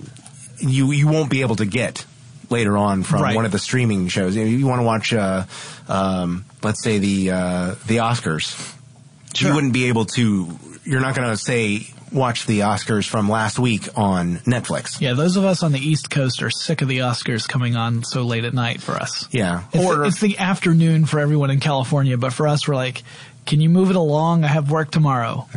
you 0.59 0.91
you 0.91 1.07
won't 1.07 1.29
be 1.29 1.41
able 1.41 1.57
to 1.57 1.65
get 1.65 2.05
later 2.49 2.75
on 2.77 3.03
from 3.03 3.21
Right. 3.21 3.35
one 3.35 3.45
of 3.45 3.51
the 3.51 3.59
streaming 3.59 4.07
shows. 4.07 4.35
You, 4.35 4.43
you 4.45 4.67
want 4.67 4.79
to 4.79 4.83
watch, 4.85 5.13
uh, 5.13 5.45
um, 5.87 6.45
let's 6.63 6.83
say 6.83 6.97
the 6.99 7.31
uh, 7.31 7.75
the 7.87 7.97
Oscars. 7.97 8.55
Sure. 9.33 9.49
You 9.49 9.55
wouldn't 9.55 9.73
be 9.73 9.85
able 9.85 10.05
to. 10.17 10.57
You're 10.85 11.01
not 11.01 11.15
going 11.15 11.29
to 11.29 11.37
say 11.37 11.87
watch 12.11 12.45
the 12.45 12.59
Oscars 12.59 13.07
from 13.07 13.27
last 13.29 13.57
week 13.57 13.87
on 13.97 14.37
Netflix. 14.39 15.01
Yeah, 15.01 15.13
those 15.13 15.35
of 15.37 15.45
us 15.45 15.63
on 15.63 15.71
the 15.71 15.79
East 15.79 16.09
Coast 16.11 16.43
are 16.43 16.49
sick 16.51 16.81
of 16.81 16.87
the 16.87 16.99
Oscars 16.99 17.47
coming 17.47 17.75
on 17.75 18.03
so 18.03 18.23
late 18.23 18.43
at 18.43 18.53
night 18.53 18.81
for 18.81 18.91
us. 18.93 19.27
Yeah. 19.31 19.63
It's, 19.73 19.83
Or- 19.83 20.05
it's 20.05 20.19
the 20.19 20.37
afternoon 20.37 21.05
for 21.05 21.19
everyone 21.19 21.49
in 21.49 21.59
California, 21.59 22.17
but 22.17 22.31
for 22.33 22.47
us, 22.47 22.67
we're 22.67 22.75
like, 22.75 23.01
can 23.45 23.59
you 23.61 23.69
move 23.69 23.89
it 23.89 23.95
along? 23.97 24.43
I 24.45 24.47
have 24.47 24.71
work 24.71 24.89
tomorrow. 24.91 25.47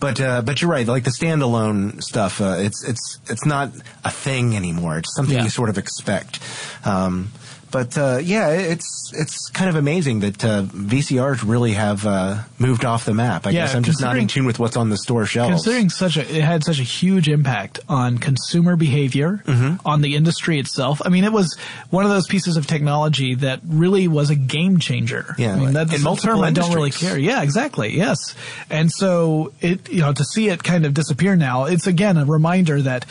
But 0.00 0.18
uh, 0.20 0.40
but 0.40 0.62
you're 0.62 0.70
right. 0.70 0.86
Like 0.86 1.04
the 1.04 1.10
standalone 1.10 2.02
stuff, 2.02 2.40
uh, 2.40 2.56
it's 2.58 2.82
it's 2.88 3.20
it's 3.28 3.44
not 3.44 3.70
a 4.02 4.10
thing 4.10 4.56
anymore. 4.56 4.96
It's 4.98 5.14
something 5.14 5.34
Yeah. 5.36 5.44
you 5.44 5.50
sort 5.50 5.68
of 5.68 5.76
expect. 5.76 6.40
Um, 6.86 7.30
but 7.70 7.96
uh, 7.98 8.18
yeah, 8.22 8.50
it's 8.50 9.12
it's 9.14 9.48
kind 9.50 9.68
of 9.70 9.76
amazing 9.76 10.20
that 10.20 10.44
uh, 10.44 10.62
VCRs 10.62 11.42
really 11.48 11.72
have 11.72 12.06
uh, 12.06 12.42
moved 12.58 12.84
off 12.84 13.04
the 13.04 13.14
map. 13.14 13.46
I 13.46 13.50
Yeah, 13.50 13.66
guess 13.66 13.74
I'm 13.74 13.82
just 13.82 14.00
not 14.00 14.16
in 14.16 14.26
tune 14.28 14.44
with 14.46 14.58
what's 14.58 14.76
on 14.76 14.88
the 14.90 14.96
store 14.96 15.26
shelves. 15.26 15.50
Considering 15.64 15.90
such 15.90 16.16
a, 16.16 16.20
it 16.22 16.42
had 16.42 16.64
such 16.64 16.80
a 16.80 16.82
huge 16.82 17.28
impact 17.28 17.80
on 17.88 18.18
consumer 18.18 18.76
behavior, 18.76 19.42
Mm-hmm. 19.46 19.86
on 19.86 20.00
the 20.00 20.14
industry 20.16 20.58
itself. 20.58 21.00
I 21.04 21.08
mean, 21.08 21.24
it 21.24 21.32
was 21.32 21.56
one 21.90 22.04
of 22.04 22.10
those 22.10 22.26
pieces 22.26 22.56
of 22.56 22.66
technology 22.66 23.34
that 23.36 23.60
really 23.66 24.08
was 24.08 24.30
a 24.30 24.36
game 24.36 24.78
changer. 24.78 25.34
Yeah, 25.38 25.54
I 25.54 25.58
mean, 25.58 25.72
that's 25.72 25.94
in 25.94 26.02
multiple 26.02 26.34
term 26.36 26.44
I 26.44 26.50
don't 26.50 26.74
really 26.74 26.90
care. 26.90 27.18
Yeah, 27.18 27.42
exactly. 27.42 27.96
Yes, 27.96 28.34
and 28.70 28.90
so 28.90 29.52
it, 29.60 29.88
you 29.90 30.00
know, 30.00 30.12
to 30.12 30.24
see 30.24 30.48
it 30.48 30.62
kind 30.62 30.84
of 30.86 30.94
disappear 30.94 31.36
now, 31.36 31.64
it's 31.64 31.86
again 31.86 32.16
a 32.16 32.24
reminder 32.24 32.82
that 32.82 33.04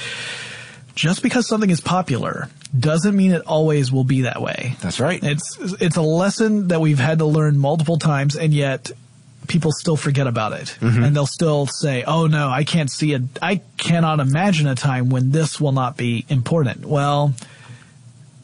just 0.96 1.22
because 1.22 1.48
something 1.48 1.70
is 1.70 1.80
popular 1.80 2.50
doesn't 2.78 3.16
mean 3.16 3.32
it 3.32 3.44
always 3.46 3.92
will 3.92 4.04
be 4.04 4.22
that 4.24 4.42
way. 4.42 4.76
That's 4.82 5.00
right. 5.00 5.20
It's 5.24 5.58
it's 5.80 5.96
a 5.96 6.02
lesson 6.02 6.68
that 6.70 6.82
we've 6.82 7.00
had 7.00 7.20
to 7.20 7.26
learn 7.26 7.58
multiple 7.58 7.98
times, 7.98 8.36
and 8.36 8.54
yet 8.54 8.92
people 9.48 9.72
still 9.72 9.96
forget 9.96 10.28
about 10.28 10.52
it, 10.54 10.76
Mm-hmm. 10.82 11.04
and 11.04 11.16
they'll 11.16 11.26
still 11.26 11.66
say, 11.68 12.04
"Oh 12.04 12.28
no, 12.28 12.50
I 12.50 12.64
can't 12.66 12.92
see 12.92 13.14
it. 13.14 13.22
I 13.42 13.62
cannot 13.78 14.20
imagine 14.20 14.68
a 14.68 14.76
time 14.76 15.10
when 15.10 15.32
this 15.32 15.62
will 15.62 15.72
not 15.72 15.96
be 15.98 16.26
important." 16.30 16.86
Well, 16.86 17.34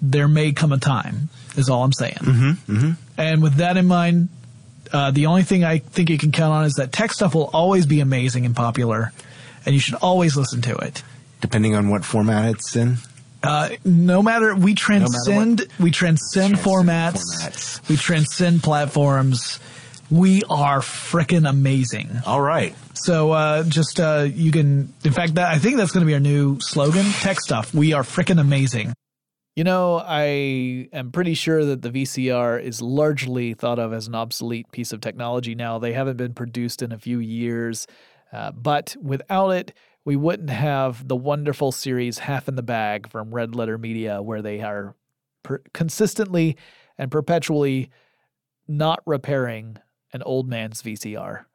there 0.02 0.28
may 0.28 0.52
come 0.54 0.72
a 0.72 0.78
time, 0.80 1.30
is 1.58 1.70
all 1.70 1.84
I'm 1.84 1.94
saying. 1.94 2.16
Mm-hmm, 2.22 2.92
And 3.18 3.42
with 3.44 3.56
that 3.56 3.78
in 3.78 3.86
mind, 3.88 4.30
uh, 4.92 5.12
the 5.12 5.26
only 5.28 5.44
thing 5.44 5.64
I 5.64 5.80
think 5.80 6.10
you 6.10 6.18
can 6.18 6.32
count 6.32 6.54
on 6.54 6.66
is 6.66 6.74
that 6.74 6.92
tech 6.92 7.12
stuff 7.14 7.34
will 7.36 7.50
always 7.54 7.86
be 7.86 8.00
amazing 8.00 8.46
and 8.46 8.56
popular, 8.56 9.12
and 9.66 9.74
you 9.74 9.80
should 9.82 9.96
always 9.96 10.36
listen 10.38 10.62
to 10.64 10.76
it. 10.78 11.04
Depending 11.42 11.76
on 11.76 11.90
what 11.90 12.06
format 12.06 12.50
it's 12.56 12.76
in. 12.76 12.98
Uh, 13.44 13.70
no 13.84 14.24
matter 14.24 14.56
we 14.56 14.74
transcend, 14.74 15.68
we 15.80 15.92
transcend, 15.92 16.56
Transcend 16.56 16.56
formats, 16.56 17.24
formats. 17.44 17.90
we 17.90 17.98
transcend 17.98 18.64
platforms. 18.64 19.60
We 20.10 20.44
are 20.50 20.80
frickin' 20.80 21.50
amazing. 21.50 22.10
All 22.26 22.42
right. 22.42 22.76
So 22.94 23.32
uh, 23.32 23.64
just 23.64 24.00
uh, 24.00 24.28
you 24.32 24.52
can, 24.52 24.94
in 25.04 25.12
fact, 25.12 25.36
that 25.36 25.52
I 25.52 25.58
think 25.58 25.78
that's 25.78 25.92
going 25.92 26.06
to 26.06 26.08
be 26.08 26.14
our 26.14 26.20
new 26.20 26.60
slogan. 26.62 27.06
Tech 27.06 27.40
stuff. 27.42 27.74
We 27.74 27.94
are 27.94 28.04
frickin' 28.04 28.40
amazing. 28.40 28.94
You 29.56 29.64
know, 29.64 29.98
I 30.04 30.88
am 30.94 31.12
pretty 31.12 31.34
sure 31.36 31.64
that 31.66 31.82
the 31.82 31.90
VCR 31.92 32.62
is 32.62 32.82
largely 32.82 33.54
thought 33.54 33.78
of 33.78 33.94
as 33.94 34.08
an 34.08 34.16
obsolete 34.16 34.72
piece 34.72 34.92
of 34.94 35.02
technology 35.02 35.54
now. 35.54 35.80
They 35.80 35.94
haven't 35.94 36.18
been 36.18 36.34
produced 36.34 36.82
in 36.82 36.92
a 36.92 36.98
few 36.98 37.20
years, 37.20 37.86
uh, 38.32 38.52
but 38.52 38.96
without 39.02 39.50
it, 39.52 39.74
we 40.06 40.16
wouldn't 40.16 40.50
have 40.50 41.08
the 41.08 41.16
wonderful 41.16 41.72
series 41.72 42.20
Half 42.20 42.48
in 42.48 42.56
the 42.56 42.64
Bag 42.64 43.10
from 43.10 43.34
Red 43.34 43.56
Letter 43.56 43.78
Media, 43.78 44.22
where 44.22 44.42
they 44.42 44.62
are 44.62 44.96
per- 45.44 45.64
consistently 45.74 46.58
and 46.98 47.10
perpetually 47.10 47.90
not 48.68 49.02
repairing 49.06 49.78
an 50.14 50.22
old 50.24 50.48
man's 50.48 50.82
VCR. 50.82 51.46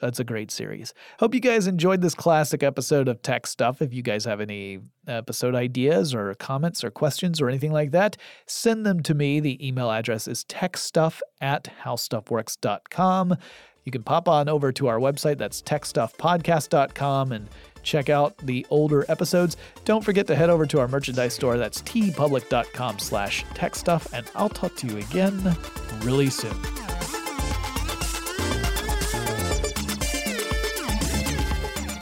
That's 0.00 0.20
a 0.20 0.24
great 0.24 0.52
series. 0.52 0.94
Hope 1.18 1.34
you 1.34 1.40
guys 1.40 1.66
enjoyed 1.66 2.02
this 2.02 2.14
classic 2.14 2.62
episode 2.62 3.08
of 3.08 3.20
Tech 3.20 3.48
Stuff. 3.48 3.82
If 3.82 3.92
you 3.92 4.02
guys 4.02 4.24
have 4.26 4.40
any 4.40 4.78
episode 5.08 5.56
ideas 5.56 6.14
or 6.14 6.32
comments 6.34 6.84
or 6.84 6.90
questions 6.90 7.40
or 7.40 7.48
anything 7.48 7.72
like 7.72 7.90
that, 7.90 8.16
send 8.46 8.86
them 8.86 9.02
to 9.02 9.14
me. 9.14 9.40
The 9.40 9.66
email 9.66 9.90
address 9.90 10.28
is 10.28 10.44
techstuff 10.44 11.20
at 11.40 11.68
howstuffworks.com. 11.84 13.36
You 13.84 13.90
can 13.90 14.02
pop 14.02 14.28
on 14.28 14.48
over 14.48 14.70
to 14.72 14.86
our 14.86 14.98
website, 14.98 15.38
that's 15.38 15.62
techstuffpodcast.com, 15.62 17.32
and 17.32 17.48
check 17.88 18.08
out 18.08 18.36
the 18.38 18.64
older 18.70 19.04
episodes. 19.08 19.56
Don't 19.84 20.04
forget 20.04 20.26
to 20.28 20.36
head 20.36 20.50
over 20.50 20.66
to 20.66 20.78
our 20.78 20.88
merchandise 20.88 21.34
store, 21.34 21.56
that's 21.56 21.82
teepublic.com 21.82 22.98
slash 22.98 23.44
techstuff, 23.54 24.12
and 24.12 24.30
I'll 24.34 24.48
talk 24.48 24.76
to 24.76 24.86
you 24.86 24.98
again 24.98 25.56
really 26.02 26.30
soon. 26.30 26.54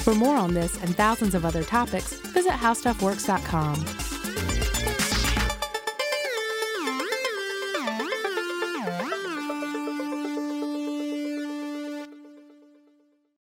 For 0.01 0.14
more 0.14 0.37
on 0.37 0.55
this 0.55 0.80
and 0.82 0.95
thousands 0.95 1.34
of 1.34 1.45
other 1.45 1.64
topics, 1.64 2.12
visit 2.12 2.53
howstuffworks.com. 2.53 4.05